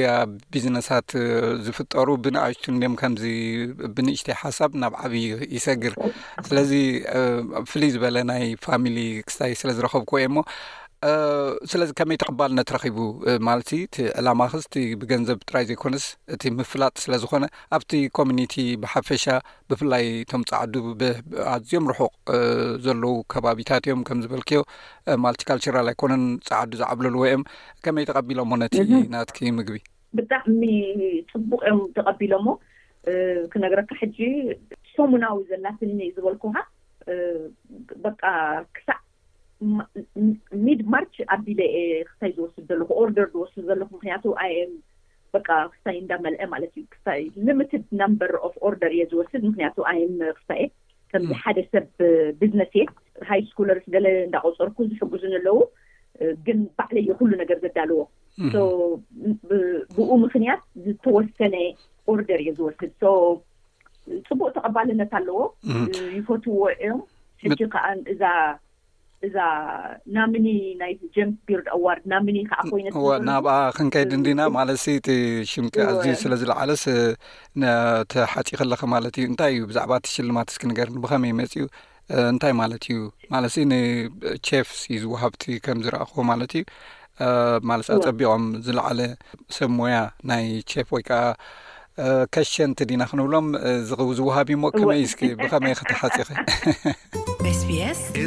ቢዝነሳት 0.54 1.10
ዝፍጠሩ 1.66 2.08
ብንኣሽቱ 2.26 2.64
እድም 2.76 2.94
ከምዚ 3.02 3.24
ብንሽተ 3.96 4.28
ሓሳብ 4.42 4.72
ናብ 4.84 4.94
ዓብዪ 5.06 5.24
ይሰግር 5.56 5.94
ስለዚ 6.48 6.72
ፍሉይ 7.72 7.90
ዝበለ 7.96 8.16
ናይ 8.32 8.44
ፋሚሊ 8.66 8.98
ክስታይ 9.28 9.54
ስለዝረከብ 9.62 10.04
ኮየ 10.12 10.26
እሞ 10.30 10.38
ስለዚ 11.70 11.90
ከመይ 11.98 12.16
ተቕባልነት 12.22 12.68
ረኪቡ 12.74 12.96
ማለት 13.46 13.68
እቲ 13.78 13.94
ዕላማ 14.20 14.40
ክስቲ 14.52 14.74
ብገንዘብ 15.00 15.38
ጥራይ 15.48 15.64
ዘይኮነስ 15.70 16.04
እቲ 16.34 16.42
ምፍላጥ 16.58 16.94
ስለ 17.04 17.12
ዝኮነ 17.22 17.44
ኣብቲ 17.76 17.92
ኮሚኒቲ 18.18 18.54
ብሓፈሻ 18.82 19.24
ብፍላይ 19.70 20.04
እቶም 20.22 20.42
ፃዕዱ 20.50 20.74
ኣዝኦም 21.54 21.86
ርሑቅ 21.92 22.14
ዘለዉ 22.84 23.12
ከባቢታት 23.34 23.82
እዮም 23.88 24.02
ከም 24.08 24.22
ዝበልክዮ 24.26 24.60
ማልቲካልቸራል 25.24 25.88
ኣይኮነን 25.92 26.24
ፃዕዱ 26.50 26.70
ዝዕብልልዎ 26.82 27.24
እዮም 27.30 27.44
ከመይ 27.86 28.06
ተቐቢሎሞ 28.10 28.50
ነቲ 28.64 28.76
ናትኪ 29.16 29.38
ምግቢ 29.58 29.78
ብጣዕሚ 30.18 30.62
ፅቡቅ 31.32 31.60
እዮም 31.68 31.82
ተቀቢሎ 31.98 32.32
ሞ 32.46 32.58
ክነገረካ 33.52 33.90
ሕጂ 34.02 34.18
ሰሙናዊ 34.96 35.36
ዘላትኒ 35.50 35.96
ዝበልኩ 36.16 36.44
በቃ 38.04 38.20
ክሳዕ 38.76 38.98
ሚድማርች 40.66 41.14
ኣቢለ 41.34 41.60
የ 41.76 41.80
ክታይ 42.10 42.30
ዝወስድ 42.36 42.62
ዘለኹ 42.70 42.88
ኦርደር 43.02 43.26
ዝወስ 43.34 43.52
ዘለኩ 43.68 43.90
ምክንያቱ 43.98 44.24
ኣየም 44.44 44.72
በቃ 45.34 45.48
ክታይ 45.74 45.96
እንዳመልአ 46.02 46.46
ማለት 46.54 46.72
እዩ 46.78 46.86
ክ 46.94 46.96
ልምት 47.48 47.72
ነምበር 48.00 48.32
ፍ 48.54 48.56
ኦርደር 48.68 48.92
እየ 48.96 49.04
ዝወስድ 49.12 49.42
ምክንያቱ 49.50 49.76
ኣየም 49.90 50.14
ክሳእኤ 50.38 50.64
ከም 51.12 51.24
ሓደ 51.44 51.58
ሰብ 51.74 51.86
ብዝነስ 52.40 52.72
የ 52.80 52.84
ሃይ 53.30 53.40
ስኮለርስ 53.50 53.86
ገለ 53.94 54.06
እዳቆፀርኩ 54.26 54.76
ዝሕጉዙን 54.90 55.34
ኣለዉ 55.38 55.58
ግን 56.46 56.58
ባዕለ 56.78 56.96
የ 57.08 57.14
ኩሉ 57.20 57.30
ነገር 57.42 57.58
ዘዳልዎ 57.64 58.00
ብኡ 59.96 60.10
ምክንያት 60.26 60.62
ዝተወሰነ 60.84 61.56
ኦርደር 62.12 62.40
እየ 62.44 62.52
ዝወስድ 62.58 62.92
ፅቡቅ 64.28 64.48
ተቐባልነት 64.56 65.10
ኣለዎ 65.20 65.40
ይፈትውዎ 66.18 66.62
እዮም 66.74 67.00
ሕጂ 67.42 67.60
ከዓ 67.74 67.84
እዛ 68.12 68.22
እዛ 69.26 69.36
ና 70.14 70.24
ምኒ 70.32 70.46
ናይ 70.80 70.92
ጀምክ 71.16 71.36
ቢሮድ 71.48 71.66
ኣዋርድ 71.76 72.04
ናምኒ 72.12 72.38
ከዓኮይነ 72.50 72.86
ናብኣ 73.28 73.52
ክንከይድንዲና 73.76 74.40
ማለሲ 74.56 74.84
እቲ 75.00 75.08
ሽምቂ 75.50 75.74
ኣዝ 75.90 76.06
ስለ 76.22 76.32
ዝለዕለስ 76.40 76.82
ተሓፂኽ 78.12 78.60
ኣለኸ 78.66 78.82
ማለት 78.94 79.14
እዩ 79.20 79.26
እንታይ 79.32 79.52
እዩ 79.56 79.62
ብዛዕባ 79.70 79.92
እቲሽልማት 80.00 80.48
እስኪ 80.52 80.62
ንገርኒ 80.70 80.96
ብኸመይ 81.04 81.34
መፂ 81.40 81.54
ኡ 81.64 81.68
እንታይ 82.32 82.54
ማለት 82.62 82.84
እዩ 82.90 82.98
ማለሲ 83.34 83.56
ንቸፍ 83.72 84.68
እዩ 84.90 84.98
ዝውሃብቲ 85.04 85.42
ከም 85.66 85.78
ዝረእኽዎ 85.84 86.24
ማለት 86.32 86.52
እዩ 86.60 86.64
ማለሲ 87.72 87.88
ኣፀቢቖም 87.98 88.44
ዝለዕለ 88.68 89.00
ሰብ 89.58 89.70
ሞያ 89.78 89.98
ናይ 90.30 90.46
ቸፍ 90.72 90.88
ወይ 90.96 91.04
ከዓ 91.10 91.20
ከሸንቲ 92.34 92.78
ዲና 92.92 93.02
ክንብሎም 93.12 93.48
ዝ 93.90 93.92
ዝውሃብ 94.20 94.48
እዩ 94.52 94.58
ሞ 94.64 94.72
ከመይ 94.78 95.04
ብኸመይ 95.42 95.74
ክትሓፂኸ 95.82 96.28
ግብራ 97.44 98.18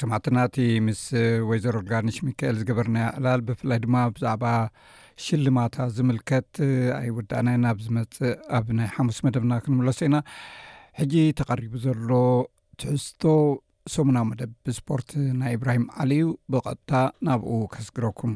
ሰማዕትና 0.00 0.38
እቲ 0.48 0.58
ምስ 0.86 1.02
ወይዘሮ 1.50 1.74
ርጋኒሽ 1.84 2.16
ሚካኤል 2.28 2.56
ዝገበርና 2.60 2.98
ዕላል 3.18 3.40
ብፍላይ 3.48 3.78
ድማ 3.84 3.96
ብዛዕባ 4.14 4.44
ሽልማታ 5.24 5.76
ዝምልከት 5.98 6.50
ኣይ 6.98 7.08
ወዳእና 7.18 7.48
ና 7.64 7.74
ብ 7.76 7.86
ዝመፅእ 7.86 8.34
ኣብ 8.58 8.66
ናይ 8.78 8.88
ሓሙስ 8.96 9.18
መደብና 9.26 9.52
ክንምለሶ 9.66 10.00
ኢና 10.08 10.18
ሕጂ 11.02 11.14
ተቐሪቡ 11.40 11.74
ዘሎ 11.86 12.10
ትሕዝቶ 12.82 13.22
ሰሙናዊ 13.96 14.26
መደብ 14.32 14.52
ብስፖርት 14.68 15.10
ናይ 15.42 15.54
እብራሂም 15.60 15.86
ዓሊ 16.04 16.12
ዩ 16.22 16.26
ብቀጥታ 16.54 16.92
ናብኡ 17.28 17.54
ከስግረኩም 17.76 18.34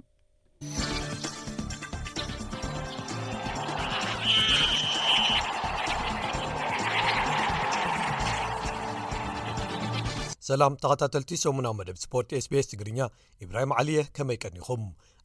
ሰላም 10.49 10.73
ተኸታተልቲ 10.83 11.31
8ዊ 11.43 11.69
መደብ 11.79 11.97
ስፖርት 12.03 12.31
sbs 12.45 12.67
ትግርኛ 12.73 12.99
ኢብራሂም 13.45 13.73
ዓሊየ 13.79 14.01
ከመይ 14.17 14.39
ቀኒኹም 14.45 14.83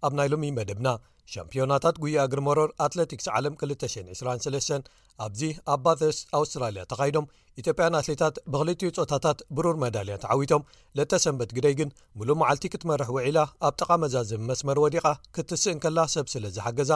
ኣብ 0.07 0.13
ናይ 0.17 0.27
ሎሚ 0.31 0.45
መደብና 0.57 0.87
ሻምፒዮናታት 1.33 1.97
ጉያኣ 2.03 2.23
ግሪመሮር 2.31 2.69
ኣትለቲክስ 2.85 3.27
ዓለም 3.37 3.53
2023 3.61 4.89
ኣብዚ 5.25 5.41
ኣብ 5.73 5.79
ባተስ 5.85 6.17
ኣውስትራልያ 6.39 6.81
ተኻይዶም 6.93 7.29
ኢትዮጵያን 7.61 7.97
ኣትሌታት 8.01 8.37
ብኽልትኡ 8.53 8.89
ፆታታት 8.99 9.39
ብሩር 9.59 9.77
መዳልያ 9.83 10.17
ተዓዊቶም 10.23 10.65
ለተ 10.99 11.19
ሰንበት 11.25 11.53
ግደይ 11.59 11.75
ግን 11.81 11.91
ሙሉእ 12.21 12.37
መዓልቲ 12.41 12.65
ክትመርሕ 12.73 13.11
ውዒላ 13.17 13.39
ኣብ 13.69 13.75
ጥቓ 13.81 13.89
መዛዘም 14.05 14.43
መስመር 14.51 14.79
ወዲቓ 14.85 15.05
ክትስእን 15.37 15.79
ከላ 15.85 15.99
ሰብ 16.15 16.27
ስለ 16.35 16.45
ዝሓገዛ 16.57 16.91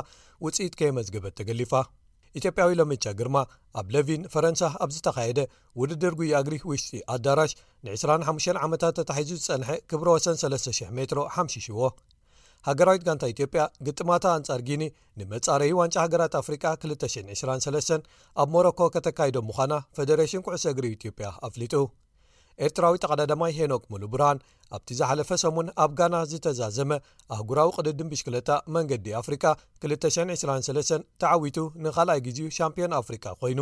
ውጽኢት 0.47 0.75
ከየመዝገበት 0.81 1.35
ተገሊፋ 1.41 1.73
ኢትዮጵያዊ 2.39 2.69
ሎምቻ 2.79 3.05
ግርማ 3.19 3.37
ኣብ 3.79 3.87
ለቪን 3.95 4.21
ፈረንሳ 4.33 4.61
ኣብ 4.83 4.89
ዝተኻየደ 4.95 5.39
ውድድር 5.81 6.13
ጉይግሪ 6.19 6.55
ውሽጢ 6.69 6.89
ኣዳራሽ 7.15 7.51
ን 7.85 7.95
25 7.95 8.61
ዓመታት 8.67 8.95
ተታሒዙ 8.99 9.35
ዝፀንሐ 9.45 9.69
ክብሮ 9.91 10.07
ወሰ3,00 10.15 10.93
ሜትሮ 10.99 11.21
500ዎ 11.37 11.79
ሃገራዊት 12.67 13.03
ጋንታ 13.07 13.25
ኢትዮጵያ 13.33 13.63
ግጥማታ 13.87 14.23
ኣንጻር 14.37 14.61
ጊኒ 14.69 14.83
ንመጻረዪ 15.19 15.71
ዋንጫ 15.81 15.95
ሃገራት 16.05 16.33
ኣፍሪካ 16.41 16.63
223 16.85 17.95
ኣብ 18.43 18.47
ሞሮኮ 18.55 18.79
ከተካይዶ 18.95 19.37
ምዃና 19.51 19.73
ፌደሬሽን 19.99 20.43
ኩዕሶ 20.47 20.65
እግሪ 20.73 20.85
ኢትዮጵያ 20.97 21.29
ኣፍሊጡ 21.49 21.75
ኤርትራዊ 22.65 22.93
ተቀዳዳማይ 23.03 23.51
ሄኖክ 23.57 23.83
ሙሉ 23.93 24.03
ቡርሃን 24.13 24.37
ኣብቲ 24.75 24.89
ዝሓለፈ 24.99 25.29
ሰሙን 25.43 25.67
ኣብ 25.83 25.91
ጋና 25.99 26.15
ዝተዛዘመ 26.31 26.91
ኣህጉራዊ 27.35 27.69
ቅድድንብሽክለጣ 27.79 28.49
መንገዲ 28.75 29.05
ኣፍሪካ 29.21 29.43
223 29.89 30.97
ተዓዊቱ 31.23 31.57
ንኻልኣይ 31.85 32.21
ግዜኡ 32.27 32.47
ሻምፒዮን 32.57 32.95
ኣፍሪካ 33.01 33.25
ኮይኑ 33.43 33.59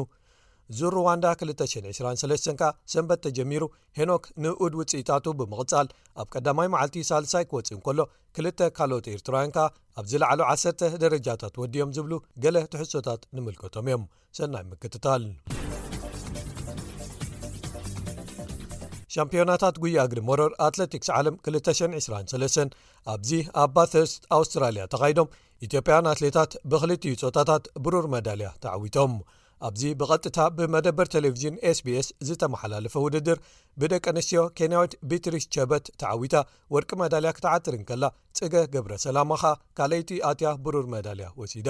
እዚ 0.73 0.79
ሩዋንዳ 0.95 1.25
223 1.41 2.47
ካ 2.59 2.63
ሰንበት 2.93 3.19
ተጀሚሩ 3.25 3.63
ሄኖክ 3.97 4.23
ንኡድ 4.43 4.73
ውፅኢታቱ 4.79 5.25
ብምቕጻል 5.39 5.89
ኣብ 6.21 6.27
ቀዳማይ 6.35 6.69
መዓልቲ 6.75 6.97
ሳልሳይ 7.09 7.45
ክወፅእ 7.51 7.75
ን 7.77 7.81
ከሎ 7.87 7.99
ክልተ 8.37 8.59
ካልኦት 8.79 9.07
ኤርትራውያን 9.15 9.53
ካ 9.57 9.67
ኣብዝ 9.99 10.13
ለዕሉ 10.23 10.39
ዓሰርተ 10.53 10.81
ደረጃታት 11.03 11.57
ወዲዮም 11.63 11.93
ዝብሉ 11.97 12.13
ገለ 12.45 12.57
ትሕሶታት 12.75 13.21
ንምልከቶም 13.37 13.87
እዮም 13.91 14.05
ሰናይ 14.39 14.65
ምክትታል 14.71 15.25
ሻምፒዮናታት 19.15 19.75
ጉያግሪመሮር 19.83 20.51
ኣትለቲክስ 20.67 21.09
ዓለም 21.17 21.35
223 21.47 22.73
ኣብዚ 23.13 23.29
ኣ 23.61 23.65
ባተስት 23.75 24.21
ኣውስትራልያ 24.37 24.83
ተኻይዶም 24.93 25.29
ኢትዮጵያን 25.67 26.09
ኣትሌታት 26.13 26.51
ብኽልቲዩ 26.71 27.13
ፆታታት 27.21 27.65
ብሩር 27.85 28.05
መዳልያ 28.15 28.47
ተዓዊቶም 28.63 29.13
ኣብዚ 29.67 29.83
ብቐጥታ 29.99 30.39
ብመደበር 30.57 31.07
ቴሌቭዥን 31.15 31.55
ስቢs 31.77 32.07
ዝተመሓላለፈ 32.27 32.95
ውድድር 33.05 33.37
ብደቂ 33.81 34.03
ኣንስትዮ 34.13 34.41
ኬንያዊት 34.57 34.93
ቢትሪሽ 35.09 35.43
ቸበት 35.55 35.85
ተዓዊታ 36.01 36.35
ወርቂ 36.75 36.89
መዳልያ 37.03 37.29
ክትዓትርንከላ 37.37 38.03
ጽገ 38.39 38.53
ገብረ 38.73 38.93
ሰላማ 39.05 39.31
ኻ 39.43 39.55
ካልይቲ 39.79 40.11
ኣትያ 40.29 40.49
ብሩር 40.65 40.85
መዳልያ 40.95 41.27
ወሲዳ 41.41 41.69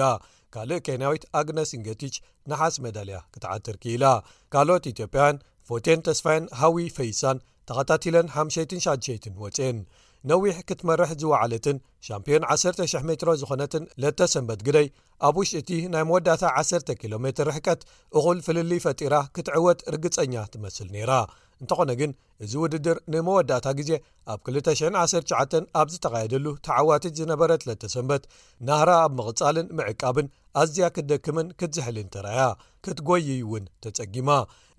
ካልእ 0.56 0.82
ኬንያዊት 0.88 1.26
ኣግነስ 1.40 1.72
ንገቲች 1.80 2.16
ናሓስ 2.52 2.76
መዳልያ 2.86 3.20
ክትዓትር 3.36 3.78
ኪኢላ 3.84 4.04
ካልኦት 4.54 4.86
ኢትዮጵያያን 4.94 5.38
ፎቴን 5.70 6.00
ተስፋየን 6.06 6.44
ሃዊ 6.60 6.84
ፈይሳን 6.96 7.38
ተኸታቲለን 7.68 8.26
560 8.34 9.30
ወፅአን 9.44 9.78
ነዊሕ 10.30 10.56
ክትመርሕ 10.68 11.10
ዝወዓለትን 11.22 11.76
ሻምፕዮን 12.06 12.44
1,00 12.54 13.02
ሜትሮ 13.08 13.30
ዝኾነትን 13.40 13.84
ለተ 14.02 14.18
ሰንበት 14.34 14.60
ግደይ 14.68 14.86
ኣብ 15.26 15.36
ውሽ 15.40 15.50
እቲ 15.60 15.68
ናይ 15.92 16.04
መወዳታ 16.08 16.42
1 16.62 16.90
ኪሎ 17.00 17.12
ሜትር 17.24 17.46
ርሕቀት 17.50 17.80
እኹል 18.18 18.38
ፍልል 18.46 18.70
ፈጢራ 18.84 19.14
ክትዕወት 19.36 19.80
እርግጸኛ 19.90 20.34
ትመስል 20.52 20.88
ነይራ 20.94 21.12
እንተኾነ 21.62 21.90
ግን 22.00 22.10
እዚ 22.44 22.52
ውድድር 22.62 22.98
ንመወዳእታ 23.12 23.68
ግዜ 23.78 23.90
ኣብ 24.32 24.40
2199 24.54 25.68
ኣብዝተኻየደሉ 25.82 26.46
ተዓዋቲት 26.68 27.14
ዝነበረት 27.20 27.62
ለተ 27.68 27.90
ሰንበት 27.94 28.24
ናህራ 28.68 28.90
ኣብ 29.04 29.12
ምቕጻልን 29.20 29.72
ምዕቃብን 29.78 30.28
ኣዝያ 30.62 30.88
ክትደክምን 30.96 31.48
ክትዝሕልን 31.60 32.10
ተረኣያ 32.16 32.46
ክትጐይዩ 32.84 33.40
እውን 33.46 33.64
ተጸጊማ 33.86 34.30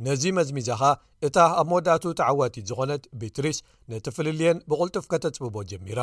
ነዚ 0.05 0.23
መዝሚዛ 0.37 0.67
ኻ 0.79 0.93
እታ 1.27 1.37
ኣብ 1.59 1.67
መወዳቱ 1.69 2.03
ተዓዋቲት 2.19 2.65
ዝኾነት 2.69 3.03
ቤትሪስ 3.21 3.57
ነቲ 3.91 4.05
ፍልልየን 4.15 4.57
ብቕልጡፍ 4.69 5.05
ከተጽብቦ 5.11 5.55
ጀሚራ 5.71 5.99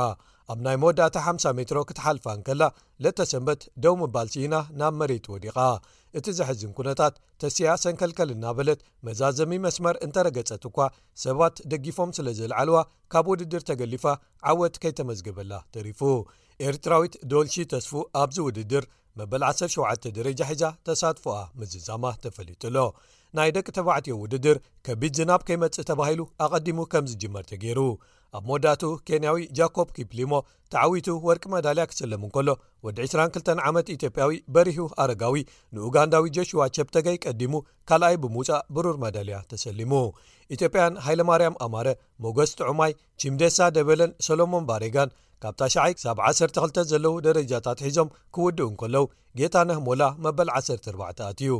ኣብ 0.52 0.58
ናይ 0.66 0.76
መወዳእታ 0.82 1.16
50 1.26 1.52
ሜትሮ 1.58 1.78
ክትሓልፋንከላ 1.88 2.62
ለተ 3.04 3.26
ሰንበት 3.32 3.62
ደው 3.84 3.94
ምባል 4.00 4.28
ሲና 4.32 4.54
ናብ 4.80 4.94
መሬት 5.02 5.26
ወዲቓ 5.34 5.56
እቲ 6.18 6.26
ዘሕዚን 6.38 6.72
ኩነታት 6.78 7.14
ተስያ 7.42 7.68
ሰንከልከል 7.84 8.32
ና 8.42 8.54
በለት 8.56 8.80
መዛዘሚ 9.08 9.52
መስመር 9.66 9.96
እንተረገፀት 10.08 10.66
እኳ 10.70 10.78
ሰባት 11.26 11.56
ደጊፎም 11.74 12.10
ስለ 12.18 12.26
ዘለዓልዋ 12.40 12.80
ካብ 13.14 13.28
ውድድር 13.32 13.62
ተገሊፋ 13.70 14.04
ዓወት 14.52 14.76
ከይተመዝግበላ 14.84 15.52
ተሪፉ 15.76 16.02
ኤርትራዊት 16.68 17.14
ዶልሺ 17.34 17.54
ተስፉ 17.74 17.92
ኣብዚ 18.22 18.36
ውድድር 18.48 18.84
መበል 19.18 19.42
17 19.48 20.06
ደረጃ 20.18 20.38
ሒዛ 20.50 20.64
ተሳትፎኣ 20.86 21.34
መዝዛማ 21.60 22.04
ተፈሊጡሎ 22.24 22.76
ናይ 23.36 23.50
ደቂ 23.56 23.66
ተባዕትዮ 23.76 24.14
ውድድር 24.22 24.56
ከቢድ 24.86 25.12
ዝናብ 25.18 25.40
ከይመጽእ 25.46 25.86
ተባሂሉ 25.90 26.20
ኣቐዲሙ 26.44 26.78
ከም 26.92 27.04
ዝጅመርተ 27.10 27.58
ገይሩ 27.62 27.80
ኣብ 28.36 28.44
መወዳቱ 28.48 28.82
ኬንያዊ 29.08 29.38
ጃኮብ 29.58 29.88
ኪፕሊሞ 29.96 30.32
ተዓዊቱ 30.72 31.08
ወርቂ 31.28 31.42
መዳልያ 31.54 31.82
ክሰለሙ 31.90 32.22
እን 32.28 32.32
ከሎ 32.36 32.48
ወዲ 32.86 32.98
22 33.08 33.50
ዓመት 33.68 33.86
ኢትዮጵያዊ 33.96 34.32
በሪሁ 34.54 34.84
ኣረጋዊ 35.04 35.40
ንኡጋንዳዊ 35.76 36.26
ጆሽዋ 36.38 36.66
ቸብተጋይ 36.78 37.18
ቀዲሙ 37.24 37.54
ካልኣይ 37.90 38.16
ብምውፃእ 38.24 38.64
ብሩር 38.76 38.98
መዳልያ 39.04 39.38
ተሰሊሙ 39.52 39.92
ኢትዮጵያን 40.56 40.98
ሃይለማርያም 41.06 41.58
ኣማረ 41.66 41.86
ሞጎስ 42.26 42.52
ጥዑማይ 42.60 42.94
ቺምደሳ 43.22 43.58
ደበለን 43.78 44.12
ሶሎሞን 44.28 44.66
ባሬጋን 44.70 45.12
ካብ 45.44 45.54
ታ 45.60 45.64
ሸዓይ 45.72 45.92
ሳብ 46.02 46.18
12 46.26 46.78
ዘለዉ 46.90 47.14
ደረጃታት 47.24 47.78
ሒዞም 47.86 48.08
ክውድኡ 48.34 48.58
እንከለው 48.70 49.04
ጌታ 49.38 49.54
ነህሞላ 49.68 50.02
መበል 50.24 50.48
14 50.60 51.24
ኣትዩ 51.26 51.50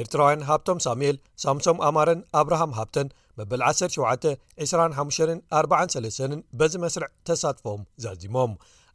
ኤርትራውያን 0.00 0.42
ሃብቶም 0.50 0.78
ሳሙኤል 0.84 1.16
ሳምሶም 1.44 1.78
ኣማረን 1.88 2.20
ኣብርሃም 2.40 2.70
ሃብተን 2.78 3.08
መበል 3.38 3.60
172543 3.66 6.44
በዚ 6.60 6.72
መስርዕ 6.84 7.08
ተሳትፎም 7.30 7.80
ዛዚሞም 8.04 8.52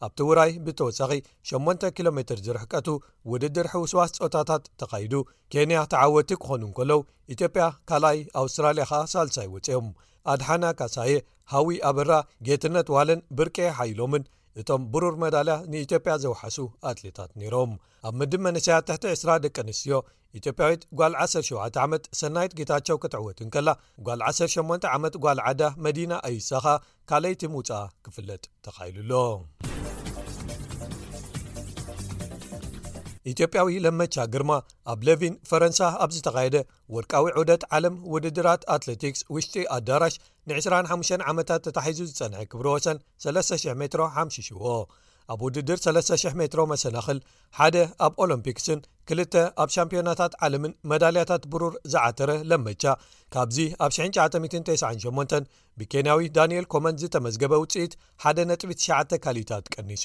ኣብቲ 0.07 0.17
ውራይ 0.29 0.51
ብተወሳኺ 0.67 1.11
8 1.53 1.91
ኪሎ 1.97 2.07
ሜትር 2.17 2.37
ዝርሕቀቱ 2.47 2.87
ውድድር 3.33 3.65
ሒውስዋስ 3.73 4.11
ፆታታት 4.21 4.63
ተኻይዱ 4.81 5.13
ኬንያ 5.55 5.79
ተዓወቲ 5.93 6.29
ክኾኑ 6.43 6.61
እንከለው 6.69 6.99
ኢትዮጵያ 7.35 7.63
ካልኣይ 7.91 8.19
ኣውስትራልያ 8.43 8.83
ኸኣ 8.93 9.03
ሳልሳይ 9.15 9.47
ወፅኦም 9.55 9.87
ኣድሓና 10.34 10.65
ካሳዬ 10.80 11.13
ሃዊ 11.53 11.78
ኣበራ 11.89 12.11
ጌትነት 12.47 12.88
ዋለን 12.95 13.22
ብርቄ 13.38 13.57
ሓይሎምን 13.80 14.24
እቶም 14.61 14.82
ብሩር 14.93 15.15
መዳልያ 15.24 15.55
ንኢትዮጵያ 15.72 16.13
ዘውሓሱ 16.24 16.57
ኣትሌታት 16.89 17.32
ነይሮም 17.41 17.72
ኣብ 18.07 18.13
ምድም 18.22 18.43
መነስያት 18.47 18.88
ተሕ 19.03 19.11
20 19.15 19.38
ደቂ 19.45 19.55
ኣንስትዮ 19.63 19.97
ኢትዮጵያዊት 20.39 20.84
ጓል 20.99 21.15
17 21.28 21.80
ዓመት 21.86 22.03
ሰናይት 22.22 22.55
ጌታቸው 22.59 22.97
ክትዕወትን 23.05 23.49
ከላ 23.55 23.69
ጓል 24.09 24.22
18 24.32 24.88
ዓመት 24.95 25.17
ጓል 25.26 25.41
ዓዳ 25.47 25.61
መዲና 25.88 26.11
አይሳኻ 26.30 26.65
ካለይቲ 27.11 27.41
ምውጻእ 27.55 27.89
ክፍለጥ 28.07 28.43
ተኻኢልሎ 28.67 29.13
ኢትዮጵያዊ 33.30 33.67
ለመቻ 33.86 34.15
ግርማ 34.34 34.51
ኣብ 34.91 34.99
ለቪን 35.07 35.34
ፈረንሳ 35.49 35.80
ኣብዝተኻየደ 36.05 36.57
ወድቃዊ 36.95 37.26
ዑደት 37.39 37.63
ዓለም 37.78 37.95
ውድድራት 38.13 38.61
ኣትለቲክስ 38.76 39.22
ውሽጢ 39.36 39.63
ኣዳራሽ 39.76 40.15
ን 40.49 40.57
25 40.59 41.26
ዓመታት 41.32 41.61
ተታሒዙ 41.67 42.07
ዝፀንሐ 42.11 42.41
ክብሮ 42.53 42.67
ወሰን 42.76 42.99
3,00 43.26 43.80
ሜትሮ 43.82 44.03
50ሽዎ 44.17 44.63
ኣብ 45.34 45.41
ውድድር 45.47 45.78
300 45.86 46.34
ሜትሮ 46.41 46.61
መሰናኽል 46.74 47.19
ሓደ 47.59 47.76
ኣብ 48.05 48.13
ኦሎምፒክስን 48.24 48.80
ክልተ 49.09 49.35
ኣብ 49.61 49.69
ሻምፒዮናታት 49.75 50.33
ዓለምን 50.45 50.73
መዳልያታት 50.91 51.43
ብሩር 51.53 51.73
ዝዓተረ 51.91 52.31
ለመቻ 52.49 52.83
ካብዚ 53.33 53.57
ኣብ 53.85 53.91
998 53.99 55.35
ብኬንያዊ 55.79 56.19
ዳንኤል 56.37 56.65
ኮመን 56.73 56.99
ዝተመዝገበ 57.01 57.53
ውፅኢት 57.63 57.93
ሓደ 58.23 58.37
ጥቢ 58.61 58.71
9ሽ 58.85 59.19
ካሊታት 59.25 59.65
ቀኒሱ 59.73 60.03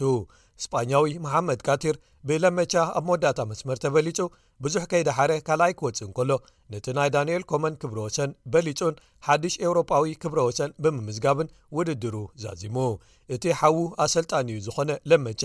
እስጳኛዊ 0.61 1.11
መሓመድ 1.27 1.61
ካቲር 1.69 1.97
ብለመቻ 2.29 2.73
ኣብ 2.99 3.05
መወዳእታ 3.09 3.41
መስመር 3.53 3.79
ተበሊፁ 3.85 4.19
ብዙሕ 4.65 4.83
ከይዳሓረ 4.91 5.33
ካልኣይ 5.47 5.73
ክወፅእ 5.81 6.09
ን 6.11 6.13
ከሎ 6.19 6.31
ነቲ 6.75 6.87
ናይ 6.99 7.11
ዳንኤል 7.17 7.43
ኮመን 7.51 7.75
ክብረ 7.83 7.99
ወሰን 8.07 8.31
በሊፁን 8.53 8.95
ሓድሽ 9.27 9.57
ኤውሮጳዊ 9.65 10.13
ክብረ 10.23 10.39
ወሰን 10.49 10.73
ብምምዝጋብን 10.85 11.53
ውድድሩ 11.79 12.17
ዛዚሙ 12.45 12.79
እቲ 13.37 13.45
ሓዉ 13.61 13.79
ኣሰልጣን 14.07 14.51
እዩ 14.53 14.59
ዝኾነ 14.69 14.91
ለመቻ 15.13 15.43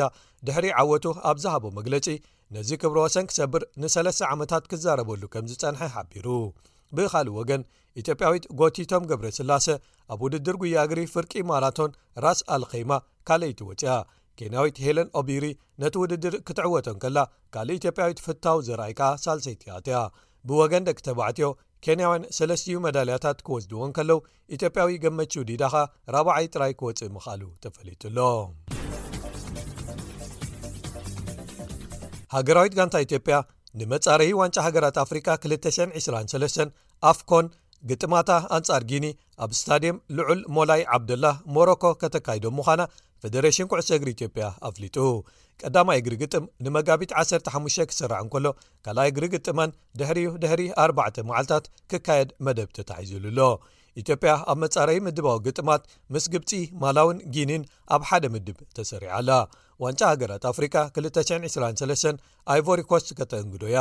ድሕሪ 0.50 0.68
ዓወቱ 0.82 1.06
ኣብ 1.32 1.38
ዝሃቦ 1.46 1.66
መግለጺ 1.80 2.08
ነዚ 2.56 2.70
ክብሮ 2.82 3.00
ሰን 3.14 3.26
ክሰብር 3.30 3.64
ን3ለስተ 3.82 4.22
ዓመታት 4.34 4.64
ክዛረበሉ 4.72 5.22
ከምዝፀንሐ 5.34 5.82
ሓቢሩ 5.94 6.28
ብኻልእ 6.98 7.36
ወገን 7.40 7.62
ኢትዮጵያዊት 8.02 8.46
ጎቲቶም 8.60 9.04
ገብረ 9.10 9.28
ስላሴ 9.38 9.68
ኣብ 10.14 10.20
ውድድር 10.26 10.56
ጉያግሪ 10.62 11.00
ፍርቂ 11.14 11.34
ማራቶን 11.50 11.92
ራስ 12.26 12.40
ኣልከማ 12.56 12.92
ካልኣይቲወፅያ 13.30 13.94
ኬንያዊት 14.42 14.78
ሄለን 14.86 15.10
ኦቢሪ 15.22 15.46
ነቲ 15.84 15.94
ውድድር 16.04 16.36
ክትዕወቶም 16.50 16.98
ከላ 17.04 17.18
ካልእ 17.56 17.80
ኢትዮጵያዊት 17.80 18.24
ፍታው 18.26 18.60
ዘርኣይካ 18.68 19.02
ሳልሰይቲያትያ 19.26 20.00
ብወገን 20.50 20.88
ደቂ 20.90 21.00
ተባዕትዮ 21.08 21.50
ኬንያውያን 21.86 22.26
ሰለስዩ 22.40 22.78
መዳልያታት 22.88 23.38
ክወስድዎን 23.48 23.94
ከለው 24.00 24.22
ኢትዮጵያዊ 24.58 24.96
ገመች 25.06 25.36
ዲዳኻ 25.52 25.74
4ባ0ይ 26.18 26.52
ጥራይ 26.56 26.74
ክወፅእ 26.82 27.12
ምኽሉ 27.18 27.42
ተፈለጡሎ 27.66 28.18
ሃገራዊት 32.36 32.74
ጋንታ 32.80 32.96
ኢትዮጵያ 33.06 33.36
ንመጻረዪ 33.80 34.30
ዋንጫ 34.42 34.58
ሃገራት 34.66 34.98
ኣፍሪካ 35.06 35.28
223 35.46 36.62
ኣፍኮን 37.10 37.46
ግጥማታ 37.90 38.30
ኣንጻር 38.58 38.84
ጊኒ 38.92 39.06
ኣብ 39.44 39.52
እስታድየም 39.56 39.98
ልዑል 40.18 40.42
ሞላይ 40.58 40.82
ዓብደላህ 40.96 41.36
ሞሮኮ 41.56 41.84
ከተካይዶም 42.02 42.58
ዃና 42.68 42.82
ፌደሬሽን 43.24 43.70
ኩዕሶ 43.72 43.90
እግሪ 43.98 44.10
ኢትዮጵያ 44.16 44.46
ኣፍሊጡ 44.70 44.98
ቀዳማ 45.62 45.90
እግሪ 46.02 46.14
ግጥም 46.24 46.46
ንመጋቢት 46.66 47.12
15 47.24 47.84
ክስርዕ 47.90 48.20
እንከሎ 48.26 48.48
ካልኣይ 48.86 49.10
እግሪ 49.14 49.26
ግጥመን 49.36 49.76
ድሕሪዩ 50.02 50.30
ድሕሪ 50.44 50.62
4ባዕ 50.88 51.16
መዓልትታት 51.30 51.66
ክካየድ 51.94 52.32
መደብ 52.48 52.70
ተታሕዝሉኣሎ 52.80 53.40
ኢትዮጵያ 54.00 54.32
ኣብ 54.52 54.58
መጻረዪ 54.64 54.98
ምድባዊ 55.08 55.38
ግጥማት 55.48 55.82
ምስ 56.14 56.26
ግብፂ 56.34 56.52
ማላውን 56.82 57.18
ጊኒን 57.36 57.64
ኣብ 57.96 58.02
ሓደ 58.10 58.24
ምድብ 58.34 58.58
ተሰሪዓላ 58.78 59.30
ዋንጫ 59.84 60.02
ሃገራት 60.12 60.44
ኣፍሪካ 60.52 60.76
223 60.98 62.20
ኣይቨሪኮስ 62.54 63.06
ከተእንግዶያ 63.20 63.78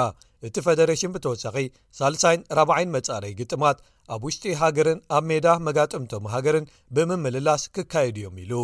እቲ 0.49 0.55
ፌደሬሽን 0.67 1.13
ብተወሳኺ 1.17 1.57
ሳልሳይን 1.99 2.43
40ይን 2.59 2.91
መጻረዪ 2.97 3.33
ግጥማት 3.41 3.79
ኣብ 4.15 4.23
ውሽጢ 4.29 4.55
ሃገርን 4.63 5.01
ኣብ 5.17 5.25
ሜዳ 5.33 5.49
መጋጥምቶም 5.67 6.27
ሃገርን 6.35 6.67
ብምምልላስ 6.97 7.65
ክካየድ 7.77 8.19
እዮም 8.21 8.39
ኢሉ 8.45 8.55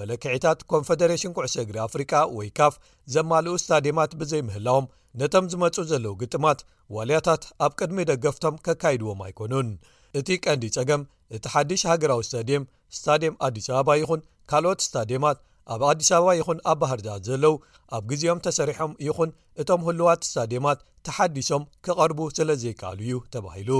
መለክዒታት 0.00 0.58
ኮንፌደሬሽን 0.72 1.34
ኩዕሶ 1.36 1.56
እግሪ 1.64 1.76
ኣፍሪቃ 1.88 2.12
ወይ 2.38 2.48
ካፍ 2.58 2.74
ዘማልኡ 3.14 3.54
ስታድማት 3.64 4.10
ብዘይምህላዎም 4.22 4.88
ነቶም 5.20 5.44
ዝመፁ 5.52 5.76
ዘለዉ 5.90 6.12
ግጥማት 6.22 6.58
ዋልያታት 6.96 7.44
ኣብ 7.66 7.72
ቅድሚ 7.80 7.98
ደገፍቶም 8.10 8.56
ከካይድዎም 8.66 9.20
ኣይኮኑን 9.26 9.68
እቲ 10.18 10.28
ቀንዲ 10.44 10.64
ፀገም 10.76 11.02
እቲ 11.36 11.44
ሓድሽ 11.52 11.82
ሃገራዊ 11.90 12.20
እስታድየም 12.24 12.64
እስታድየም 12.94 13.36
ኣዲስ 13.46 13.66
ኣበባ 13.78 13.88
ይኹን 14.00 14.20
ካልኦት 14.50 14.80
እስታድየማት 14.84 15.38
ኣብ 15.74 15.80
ኣዲስ 15.90 16.08
ኣበባ 16.16 16.30
ይኹን 16.40 16.58
ኣብ 16.72 16.76
ባህርታት 16.82 17.22
ዘለዉ 17.28 17.54
ኣብ 17.96 18.04
ግዜኦም 18.10 18.40
ተሰሪሖም 18.46 18.92
ይኹን 19.06 19.30
እቶም 19.62 19.80
ህልዋት 19.88 20.20
እስታድማት 20.26 20.78
ተሓዲሶም 21.06 21.62
ክቐርቡ 21.86 22.18
ስለ 22.36 22.48
ዘይከኣሉ 22.62 23.00
እዩ 23.06 23.16
ተባሂሉ 23.34 23.70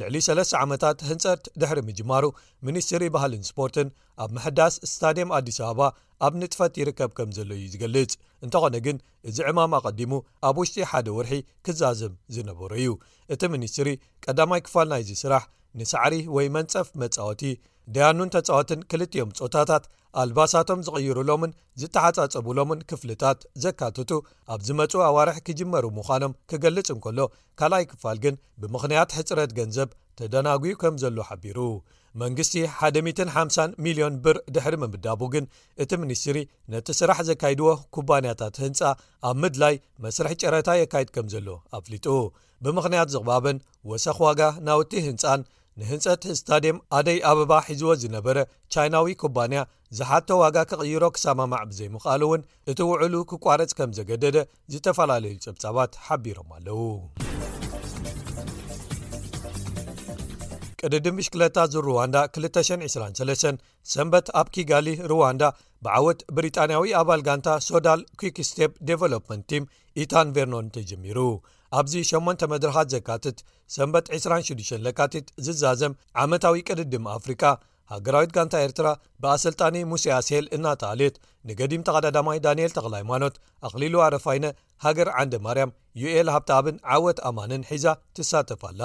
ልዕሊ 0.00 0.16
3ለ 0.28 0.40
ዓመታት 0.64 0.98
ህንፀት 1.10 1.42
ድሕሪ 1.60 1.78
ምጅማሩ 1.88 2.24
ሚኒስትሪ 2.68 3.02
ባህልን 3.14 3.44
ስፖርትን 3.50 3.88
ኣብ 4.22 4.30
ምሕዳስ 4.36 4.74
ስታድየም 4.92 5.30
ኣዲስ 5.38 5.58
ኣበባ 5.68 5.82
ኣብ 6.26 6.32
ንጥፈት 6.40 6.74
ይርከብ 6.80 7.10
ከም 7.18 7.30
ዘሎ 7.36 7.50
እዩ 7.58 7.64
ዝገልጽ 7.72 8.12
እንተኾነ 8.44 8.76
ግን 8.86 8.96
እዚ 9.28 9.38
ዕማም 9.50 9.74
ቀዲሙ 9.86 10.12
ኣብ 10.48 10.56
ውሽጢ 10.62 10.76
ሓደ 10.90 11.06
ወርሒ 11.18 11.32
ክዛዝም 11.66 12.14
ዝነበሩ 12.36 12.70
እዩ 12.82 12.90
እቲ 13.34 13.42
ሚኒስትሪ 13.54 13.88
ቀዳማይ 14.26 14.60
ክፋል 14.66 14.88
ናይዚ 14.94 15.10
ስራሕ 15.22 15.42
ንሳዕሪ 15.80 16.14
ወይ 16.36 16.46
መንፀፍ 16.56 16.88
መጻወቲ 17.02 17.42
ድያኑን 17.94 18.30
ተፃወትን 18.34 18.80
ክልትዮም 18.90 19.32
ፆታታት 19.38 19.84
ኣልባሳቶም 20.20 20.80
ዝቕይሩሎምን 20.86 21.50
ዝተሓፃፀብሎምን 21.80 22.80
ክፍልታት 22.90 23.40
ዘካትቱ 23.64 24.10
ኣብ 24.52 24.60
ዝመፁ 24.68 24.92
ኣዋርሒ 25.08 25.34
ክጅመሩ 25.46 25.84
ምዃኖም 25.98 26.32
ክገልፅ 26.50 26.88
እንከሎ 26.94 27.18
ካልኣይ 27.60 27.84
ክፋል 27.90 28.18
ግን 28.24 28.34
ብምኽንያት 28.60 29.14
ሕፅረት 29.18 29.50
ገንዘብ 29.58 29.90
ተደናጉዩ 30.20 30.72
ከም 30.82 30.94
ዘሎ 31.02 31.18
ሓቢሩ 31.30 31.58
መንግስቲ 32.22 32.54
150 33.06 33.72
ሚልዮን 33.84 34.14
ብር 34.24 34.36
ድሕሪ 34.56 34.74
ምምዳቡ 34.82 35.22
ግን 35.34 35.44
እቲ 35.84 35.90
ምኒስትሪ 36.02 36.38
ነቲ 36.74 36.88
ስራሕ 37.00 37.18
ዘካይድዎ 37.30 37.68
ኩባንያታት 37.96 38.56
ህንፃ 38.64 38.80
ኣብ 39.30 39.36
ምድላይ 39.42 39.74
መስርሕ 40.04 40.32
ጨረታ 40.42 40.70
የካይድ 40.80 41.10
ከም 41.16 41.28
ዘሎ 41.34 41.48
ኣፍሊጡ 41.78 42.08
ብምኽንያት 42.66 43.12
ዝቕባብን 43.16 43.58
ወሰኽ 43.92 44.18
ዋጋ 44.26 44.42
ናውቲ 44.68 44.92
ህንፃን 45.08 45.40
ንህንፀት 45.80 46.22
ህዝታድም 46.30 46.76
ኣደይ 46.98 47.18
ኣበባ 47.30 47.52
ሒዝዎ 47.68 47.94
ዝነበረ 48.02 48.36
ቻይናዊ 48.74 49.08
ኩባንያ 49.22 49.60
ዝሓቶ 49.96 50.28
ዋጋ 50.42 50.56
ክቕይሮ 50.70 51.02
ክሰማማዕ 51.16 51.62
ብዘይምቓሉ 51.70 52.22
እውን 52.28 52.42
እቲ 52.70 52.78
ውዕሉ 52.90 53.14
ክቋረጽ 53.30 53.72
ከም 53.78 53.90
ዘገደደ 53.98 54.36
ዝተፈላለዩ 54.74 55.34
ጽብጻባት 55.44 55.92
ሓቢሮም 56.06 56.48
ኣለዉ 56.58 56.80
ቅድዲ 60.80 61.06
ምሽክለታ 61.18 61.58
ዝሩዋንዳ 61.72 62.16
223 62.38 63.68
ሰንበት 63.92 64.26
ኣብ 64.40 64.48
ኪጋሊ 64.56 64.88
ሩዋንዳ 65.12 65.42
ብዓወት 65.84 66.20
ብሪጣንያዊ 66.38 66.90
ኣባል 67.02 67.20
ጋንታ 67.28 67.48
ሶዳል 67.68 68.00
ኩክስቴፕ 68.22 68.72
ዴቨሎፕመንት 68.90 69.46
ቲም 69.52 69.66
ኢታን 70.02 70.32
ቨርኖን 70.38 70.68
ተጀሚሩ 70.78 71.18
ኣብዚ 71.78 71.94
8 72.16 72.46
መድረኻት 72.52 72.88
ዘካትት 72.94 73.38
ሰንበት 73.74 74.06
26ለካቲት 74.16 75.26
ዝዛዘም 75.46 75.96
ዓመታዊ 76.24 76.60
ቅድድም 76.68 77.06
ኣፍሪቃ 77.16 77.42
ሃገራዊት 77.92 78.30
ጋንታ 78.36 78.54
ኤርትራ 78.66 78.88
ብኣሰልጣኒ 79.22 79.74
ሙሴ 79.90 80.04
ኣስል 80.18 80.46
እናተልየት 80.56 81.16
ንገዲም 81.48 81.84
ተቀዳዳማይ 81.88 82.38
ዳንኤል 82.46 82.72
ተኽል 82.76 82.94
ሃይማኖት 82.98 83.34
ኣኽሊልዋ 83.66 84.04
ረፋይነ 84.14 84.46
ሃገር 84.84 85.08
ዓን 85.18 85.32
ማርያም 85.46 85.74
ዩኤል 86.02 86.30
ሃብቲኣብን 86.34 86.78
ዓወት 86.96 87.20
ኣማንን 87.30 87.66
ሒዛ 87.70 87.86
ትሳተፋኣላ 88.18 88.82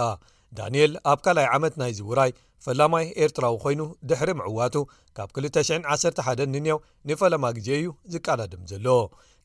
ዳንኤል 0.59 0.93
ኣብ 1.13 1.19
ካልይ 1.27 1.47
ዓመት 1.55 1.73
ናይ 1.82 1.91
ዚውራይ 1.99 2.32
ፈላማይ 2.66 3.05
ኤርትራዊ 3.26 3.53
ኮይኑ 3.62 3.82
ድሕሪ 4.09 4.32
ምዕዋቱ 4.39 4.76
ካብ 5.18 5.30
211 5.43 6.41
ንንው 6.55 6.78
ንፈላማ 7.09 7.45
ግዜ 7.57 7.70
እዩ 7.78 7.88
ዝቀዳድም 8.14 8.64
ዘለ 8.72 8.88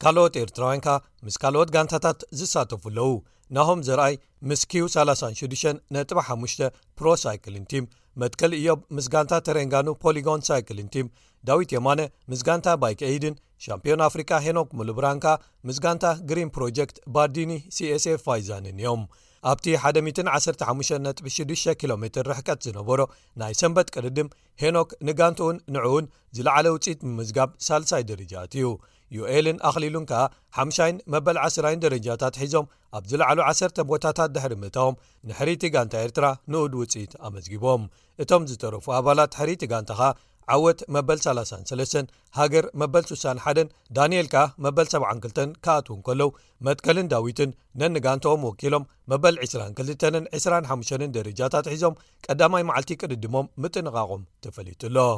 ካልኦት 0.02 0.34
ኤርትራውያንካ 0.42 0.88
ምስ 1.26 1.36
ካልኦት 1.42 1.70
ጋንታታት 1.76 2.18
ዝሳተፉ 2.40 2.82
ኣለዉ 2.92 3.12
ናሆም 3.58 3.80
ዘርኣይ 3.86 4.14
ምስ 4.50 4.62
ኪዩ36 4.72 5.62
ነጥባ 5.96 6.18
5 6.34 6.64
ፕሮ 6.98 7.06
ሳይክልን 7.24 7.64
ቲም 7.72 7.84
መትከል 8.22 8.52
እዮብ 8.60 8.80
ምስ 8.96 9.06
ጋንታ 9.14 9.32
ተረንጋኑ 9.46 9.88
ፖሊጎን 10.04 10.44
ሳይክልን 10.50 10.90
ቲም 10.96 11.08
ዳዊት 11.50 11.70
የማነ 11.76 12.00
ምስጋንታ 12.32 12.68
ባይክ 12.82 13.00
አድን 13.10 13.34
ሻምፒዮን 13.66 14.00
ኣፍሪካ 14.08 14.30
ሄኖክ 14.46 14.68
ሙሉብራንካ 14.80 15.26
ምስ 15.68 15.78
ጋንታ 15.86 16.04
ግሪን 16.30 16.50
ፕሮጀክት 16.56 16.96
ባርዲኒ 17.16 17.50
csኤ 17.78 18.16
ፋይዛንን 18.26 18.76
እዮም 18.82 19.02
ኣብቲ 19.50 19.66
115.6 19.82 21.74
ኪሎ 21.80 21.92
ሜ 22.02 22.06
ርሕቀት 22.28 22.58
ዝነበሮ 22.66 23.00
ናይ 23.40 23.52
ሰምበት 23.60 23.88
ቅርድም 23.94 24.28
ሄኖክ 24.62 24.90
ንጋንቲኡን 25.06 25.56
ንዕውን 25.74 26.06
ዝለዕለ 26.36 26.66
ውፅኢት 26.74 27.00
ብምዝጋብ 27.06 27.50
ሳልሳይ 27.66 28.02
ደረጃት 28.10 28.52
እዩ 28.58 28.68
ዩኤልን 29.16 29.58
ኣኽሊሉን 29.68 30.06
ከኣ 30.10 30.22
5ይን 30.68 30.96
መበል 31.14 31.38
ዓ0ራይን 31.44 31.82
ደረጃታት 31.84 32.38
ሒዞም 32.42 32.66
ኣብ 32.96 33.04
ዝለዕሉ 33.10 33.38
ዓሰርተ 33.50 33.78
ቦታታት 33.90 34.30
ደሕሪምእቶም 34.36 34.98
ንሕሪቲ 35.30 35.62
ጋንታ 35.74 35.94
ኤርትራ 36.06 36.26
ንኡድ 36.52 36.72
ውፅት 36.80 37.12
ኣመዝጊቦም 37.28 37.84
እቶም 38.24 38.46
ዝተረፉ 38.52 38.84
ኣባላት 39.00 39.38
ሕሪቲ 39.42 39.62
ጋንታ 39.72 39.92
ኸኣ 40.00 40.10
ዓወት 40.54 40.80
መበል33 40.94 42.10
ሃገር 42.38 42.66
መበል 42.80 43.04
61 43.12 43.72
ዳንኤልካ 43.96 44.36
መበል 44.66 44.86
72 44.94 45.54
ካኣትውን 45.66 46.00
ከለው 46.06 46.30
መትከልን 46.68 47.10
ዳዊትን 47.14 47.50
ነንጋንተዎም 47.82 48.46
ወኪሎም 48.48 48.88
መበል 49.12 49.36
22ን 49.48 50.24
25ን 50.42 51.12
ደረጃታትሒዞም 51.18 51.98
ቀዳማይ 52.28 52.66
መዓልቲ 52.70 52.96
ቅድድሞም 53.02 53.50
ምጥንቓቖም 53.64 54.24
ተፈሊጡ 54.46 54.82
ሎ 54.96 55.08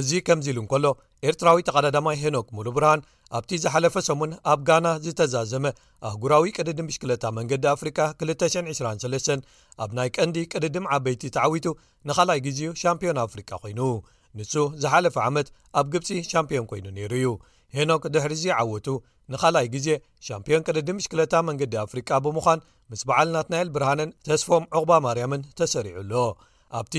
እዚ 0.00 0.10
ከምዚ 0.26 0.46
ኢሉ 0.52 0.58
እንከሎ 0.62 0.84
ኤርትራዊ 1.28 1.58
ተቓዳዳማይ 1.68 2.16
ሄኖክ 2.22 2.46
ሙሉ 2.56 2.66
ብርሃን 2.76 3.00
ኣብቲ 3.38 3.50
ዝሓለፈ 3.64 3.94
ሰሙን 4.06 4.30
ኣብ 4.52 4.60
ጋና 4.68 4.86
ዝተዛዘመ 5.04 5.64
ኣህጉራዊ 6.08 6.44
ቅድዲ 6.58 6.78
ምሽክለታ 6.86 7.24
መንገዲ 7.38 7.64
ኣፍሪቃ 7.74 7.98
223 8.24 9.30
ኣብ 9.84 9.90
ናይ 9.98 10.10
ቀንዲ 10.16 10.36
ቅድድም 10.52 10.88
ዓበይቲ 10.96 11.22
ተዓዊቱ 11.36 11.66
ንኻልኣይ 12.10 12.40
ግዜ 12.46 12.60
ሻምፕዮን 12.82 13.20
ኣፍሪቃ 13.26 13.50
ዀይኑ 13.64 13.80
ንሱ 14.38 14.52
ዝሓለፈ 14.82 15.16
ዓመት 15.28 15.48
ኣብ 15.80 15.86
ግብፂ 15.94 16.08
ሻምፕዮን 16.32 16.66
ኮይኑ 16.70 16.86
ነይሩ 16.98 17.12
እዩ 17.20 17.28
ሄኖክ 17.78 18.02
ድሕሪዚ 18.14 18.44
ዓወቱ 18.60 18.88
ንኻልኣይ 19.32 19.68
ግዜ 19.74 19.88
ሻምፕዮን 20.28 20.64
ቅድዲም 20.68 20.96
ምሽክለታ 21.00 21.34
መንገዲ 21.48 21.74
ኣፍሪቃ 21.86 22.08
ብምዃን 22.26 22.60
ምስ 22.92 23.02
በዓል 23.10 23.28
ናት 23.34 23.48
ናኤል 23.52 23.68
ብርሃንን 23.76 24.10
ተስፎም 24.28 24.64
ዕቝባ 24.78 24.92
ማርያምን 25.06 25.44
ተሰሪዑ 25.60 25.96
ኣሎ 26.04 26.14
ኣብቲ 26.78 26.94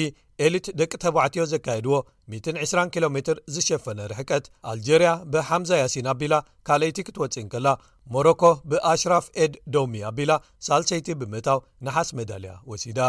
ኤሊት 0.46 0.68
ደቂ 0.80 0.92
ተባዕትዮ 1.04 1.42
ዘካየድዎ 1.54 1.96
12 2.36 2.92
ኪሎ 2.94 3.06
ሜትር 3.16 3.38
ዝሸፈነ 3.54 4.00
ርሕቀት 4.12 4.46
ኣልጀርያ 4.72 5.10
ብሓምዛ 5.34 5.72
ያሲን 5.82 6.08
ኣቢላ 6.14 6.36
ካልአይቲ 6.68 7.00
ክትወፂእን 7.08 7.48
ከላ 7.54 7.68
ሞሮኮ 8.14 8.44
ብኣሽራፍ 8.72 9.26
ኤድ 9.44 9.54
ደሚ 9.76 9.96
ኣቢላ 10.10 10.32
ሳልሰይቲ 10.68 11.08
ብምእታው 11.22 11.60
ንሓስ 11.88 12.10
መዳልያ 12.20 12.54
ወሲዳ 12.72 13.00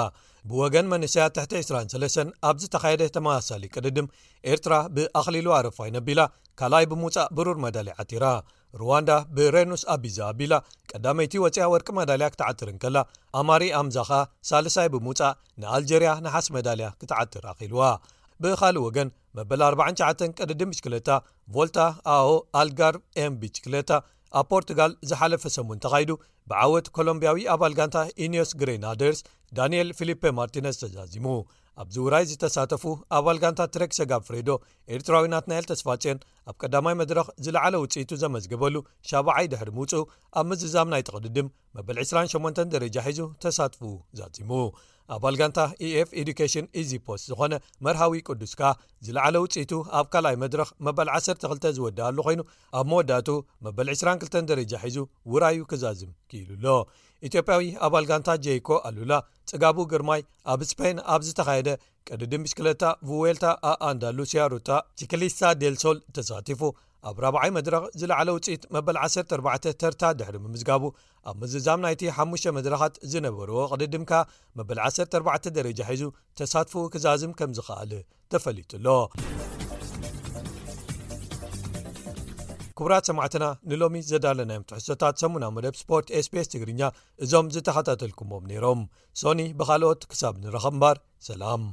ብወገን 0.51 0.89
መንስያ 0.93 1.25
ተ23 1.37 2.21
ኣብዝተኻየደ 2.51 3.07
ተመሳሳሊ 3.17 3.65
ቅድድም 3.75 4.11
ኤርትራ 4.55 4.75
ብኣኽሊሉዋ 4.97 5.57
ኣረፋይነ 5.63 5.97
ኣቢላ 6.03 6.23
ካልኣይ 6.61 6.87
ብምውፃእ 6.93 7.31
ብሩር 7.39 7.59
መዳሊ 7.67 7.89
ዓቲራ 8.03 8.25
ሩዋንዳ 8.81 9.11
ብሬኖስ 9.37 9.83
ኣቢዛ 9.95 10.17
ኣቢላ 10.31 10.55
ቀዳመይቲ 10.91 11.33
ወፅያ 11.45 11.65
ወርቂ 11.73 11.87
መዳልያ 11.99 12.27
ክትዓትርን 12.35 12.79
ከላ 12.83 12.97
ኣማሪ 13.41 13.65
ኣምዛኻ 13.81 14.11
ሳልሳይ 14.51 14.89
ብምውጻእ 14.95 15.37
ንኣልጀርያ 15.63 16.11
ናሓስ 16.25 16.49
መዳልያ 16.57 16.89
ክትዓትር 17.01 17.45
ኣኺልዋ 17.53 17.83
ብኻሊእ 18.45 18.85
ወገን 18.87 19.09
መበ 19.39 19.51
49 19.63 20.37
ቀደድን 20.39 20.71
ብችክለታ 20.73 21.11
ቮልታ 21.55 21.79
ኣኦ 22.17 22.29
ኣል 22.61 22.69
ጋር 22.81 22.95
ኤም 23.23 23.35
ቢችክለታ 23.43 23.91
ኣብ 24.41 24.47
ፖርቱጋል 24.53 24.93
ዝሓለፈ 25.09 25.43
ሰሙን 25.57 25.83
ተኻይዱ 25.85 26.11
ብዓወት 26.51 26.87
ኮሎምብያዊ 26.97 27.43
ኣባል 27.55 27.75
ጋንታ 27.81 27.99
ኢንስ 28.25 28.51
ግሪናደርስ 28.61 29.21
ዳንኤል 29.59 29.91
ፊልፔ 29.99 30.23
ማርቲነስ 30.39 30.79
ተዛዚሙ 30.83 31.25
ኣብዚ 31.83 31.97
ውራይ 32.07 32.25
ዝተሳተፉ 32.31 32.83
ኣባል 33.17 33.39
ጋንታ 33.43 33.61
ትረክሰ 33.75 33.99
ጋብ 34.11 34.23
ፍሬዶ 34.29 34.51
ኤርትራዊናት 34.97 35.49
ናኤል 35.53 35.65
ተስፋጭን 35.71 36.19
ኣብ 36.51 36.55
ቀዳማይ 36.63 36.97
መድረኽ 37.01 37.27
ዝለዕለ 37.47 37.75
ውፅኢቱ 37.85 38.11
ዘመዝግበሉ 38.23 38.75
ሻባዓይ 39.11 39.49
ድሕሪ 39.55 39.71
ምውፁኡ 39.79 40.05
ኣብ 40.39 40.47
ምዝዛም 40.51 40.93
ናይ 40.95 41.03
ጥቕድድም 41.09 41.49
መበል 41.77 41.97
28 42.09 42.67
ደረጃ 42.75 42.97
ሒዙ 43.07 43.21
ተሳትፉ 43.43 43.81
ዛዚሙ 44.19 44.51
ኣባል 45.15 45.35
ጋንታ 45.41 45.59
ኤኤፍ 45.87 46.11
ኤዱኬሽን 46.21 46.67
ኢዚፖስ 46.81 47.23
ዝኾነ 47.31 47.55
መርሃዊ 47.85 48.21
ቅዱስካ 48.29 48.61
ዝለዕለ 49.07 49.35
ውፅኢቱ 49.45 49.73
ኣብ 49.99 50.07
ካልይ 50.13 50.37
መድረኽ 50.43 50.69
መበል 50.87 51.09
12 51.17 51.67
ዝወድሉ 51.79 52.17
ኮይኑ 52.27 52.41
ኣብ 52.81 52.87
መወዳቱ 52.93 53.29
መበል 53.67 53.89
22 53.95 54.39
ደረጃ 54.51 54.73
ሒዙ 54.85 54.99
ውራዩ 55.33 55.59
ክዛዝም 55.73 56.13
ክኢሉ 56.31 56.49
ሎ 56.65 56.77
ኢትዮጵያዊ 57.29 57.67
ኣባል 57.87 58.07
ጋንታ 58.13 58.31
jይኮ 58.45 58.69
ኣሉላ 58.89 59.13
ጽጋቡ 59.51 59.77
ግርማይ 59.93 60.23
ኣብ 60.53 60.61
ስፓን 60.71 60.97
ኣብዝተኻየደ 61.17 61.69
ቀዲድሚሽክለታ 62.09 62.83
ዌልታ 63.25 63.45
ኣኣንዳሉሲያ 63.73 64.43
ሩታ 64.55 64.71
ሲክሊስታ 65.01 65.43
ዴል 65.63 65.77
ሶል 65.83 65.99
ተሳቲፉ 66.17 66.61
ኣብ 67.09 67.17
4ብዓይ 67.25 67.51
መድረኽ 67.57 67.83
ዝለዕለ 68.01 68.29
ውፅኢት 68.37 68.63
መበል 68.75 68.97
14 69.07 69.67
ተርታ 69.81 70.03
ድሕሪ 70.19 70.37
ምምዝጋቡ 70.45 70.85
ኣብ 71.31 71.37
ምዝዛም 71.43 71.81
ናይቲ 71.85 72.03
5ሙሽ 72.21 72.45
መድረኻት 72.59 72.95
ዝነበርዎ 73.13 73.57
ቕድ 73.73 73.83
ድምካ 73.95 74.13
መበል 74.59 74.79
14 74.87 75.51
ደረጃ 75.59 75.81
ሒዙ 75.91 76.05
ተሳትፈኡ 76.41 76.85
ክዛዝም 76.95 77.33
ከም 77.41 77.51
ዝኸኣለ 77.59 77.93
ተፈሊጡ 78.35 78.71
ኣሎ 78.81 78.87
ክቡራት 82.79 83.05
ሰማዕትና 83.09 83.45
ንሎሚ 83.71 83.97
ዘዳለናዮም 84.11 84.65
ትሕሶቶታት 84.71 85.21
ሰሙናዊ 85.23 85.51
መደብ 85.57 85.77
ስፖርት 85.83 86.09
ኤስቤስ 86.21 86.49
ትግርኛ 86.55 86.81
እዞም 87.27 87.53
ዝተኸታተልኩምዎም 87.57 88.49
ነይሮም 88.53 88.83
ሶኒ 89.23 89.43
ብኻልኦት 89.61 90.09
ክሳብ 90.13 90.35
ንረኸ 90.47 90.67
እምባር 90.75 90.99
ሰላም 91.29 91.65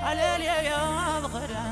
علليا 0.03 0.61
ياوبخرا 0.61 1.71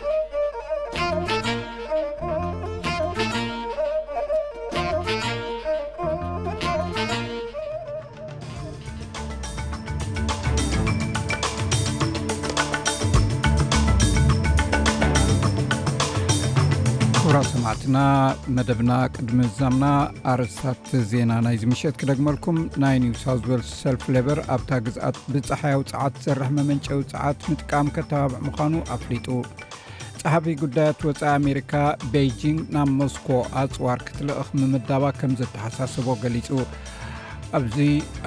እራ 17.31 17.39
ሰማዕትና 17.49 17.97
መደብና 18.55 18.93
ቅድሚ 19.15 19.39
ዛምና 19.57 19.85
ኣርስታት 20.31 20.87
ዜና 21.11 21.33
ናይዚ 21.45 21.61
ምሸጥ 21.71 21.93
ክደግመልኩም 22.01 22.57
ናይ 22.83 22.95
ኒውሳ 23.03 23.25
ወል 23.51 23.61
ሰልፍ 23.81 24.01
ሌቨር 24.15 24.39
ኣብታ 24.55 24.71
ግዛኣት 24.85 25.17
ብፀሓያዊ 25.33 25.81
ፃዓት 25.91 26.15
ዝሰርሕ 26.23 26.49
መመንጨው 26.57 26.99
ፀዓት 27.11 27.43
ምጥቃሚ 27.51 27.85
ከተባብዕ 27.97 28.39
ምኳኑ 28.47 28.73
ኣፍሊጡ 28.95 29.27
ፀሓፊ 30.21 30.47
ጉዳያት 30.63 31.05
ወፃኢ 31.09 31.29
ኣሜሪካ 31.37 31.71
ቤጂንግ 32.15 32.59
ናብ 32.77 32.89
ሞስኮ 33.01 33.27
ኣፅዋር 33.61 34.01
ክትልእኽ 34.09 34.49
ምምዳባ 34.61 35.05
ከም 35.19 35.35
ዘተሓሳስቦ 35.41 36.07
ገሊፁ 36.23 36.49
ኣብዚ 37.59 37.77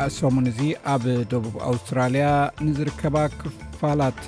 ኣእሶሙን 0.06 0.48
እዚ 0.52 0.60
ኣብ 0.94 1.04
ደቡብ 1.34 1.54
ኣውስትራልያ 1.72 2.28
ንዝርከባ 2.68 3.14
ክፋላት 3.42 4.22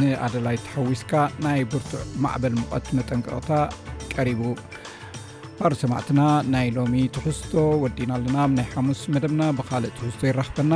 ንኣደላይ 0.00 0.58
ተሓዊስካ 0.68 1.12
ናይ 1.48 1.60
ብርቱዕ 1.74 2.02
ማዕበል 2.24 2.56
ሙቀት 2.62 2.88
መጠንቀቕታ 3.00 3.50
ቀሪቡ 4.14 4.42
ባር 5.58 5.74
ሰማዕትና 5.82 6.20
ናይ 6.52 6.66
ሎሚ 6.76 7.02
ትሕዝቶ 7.16 7.52
ወዲና 7.82 8.10
ኣለና 8.18 8.36
ኣብናይ 8.46 8.66
ሓሙስ 8.74 9.02
መደብና 9.14 9.42
ብካልእ 9.58 9.94
ትሕዝቶ 10.00 10.22
ይራኽበና 10.30 10.72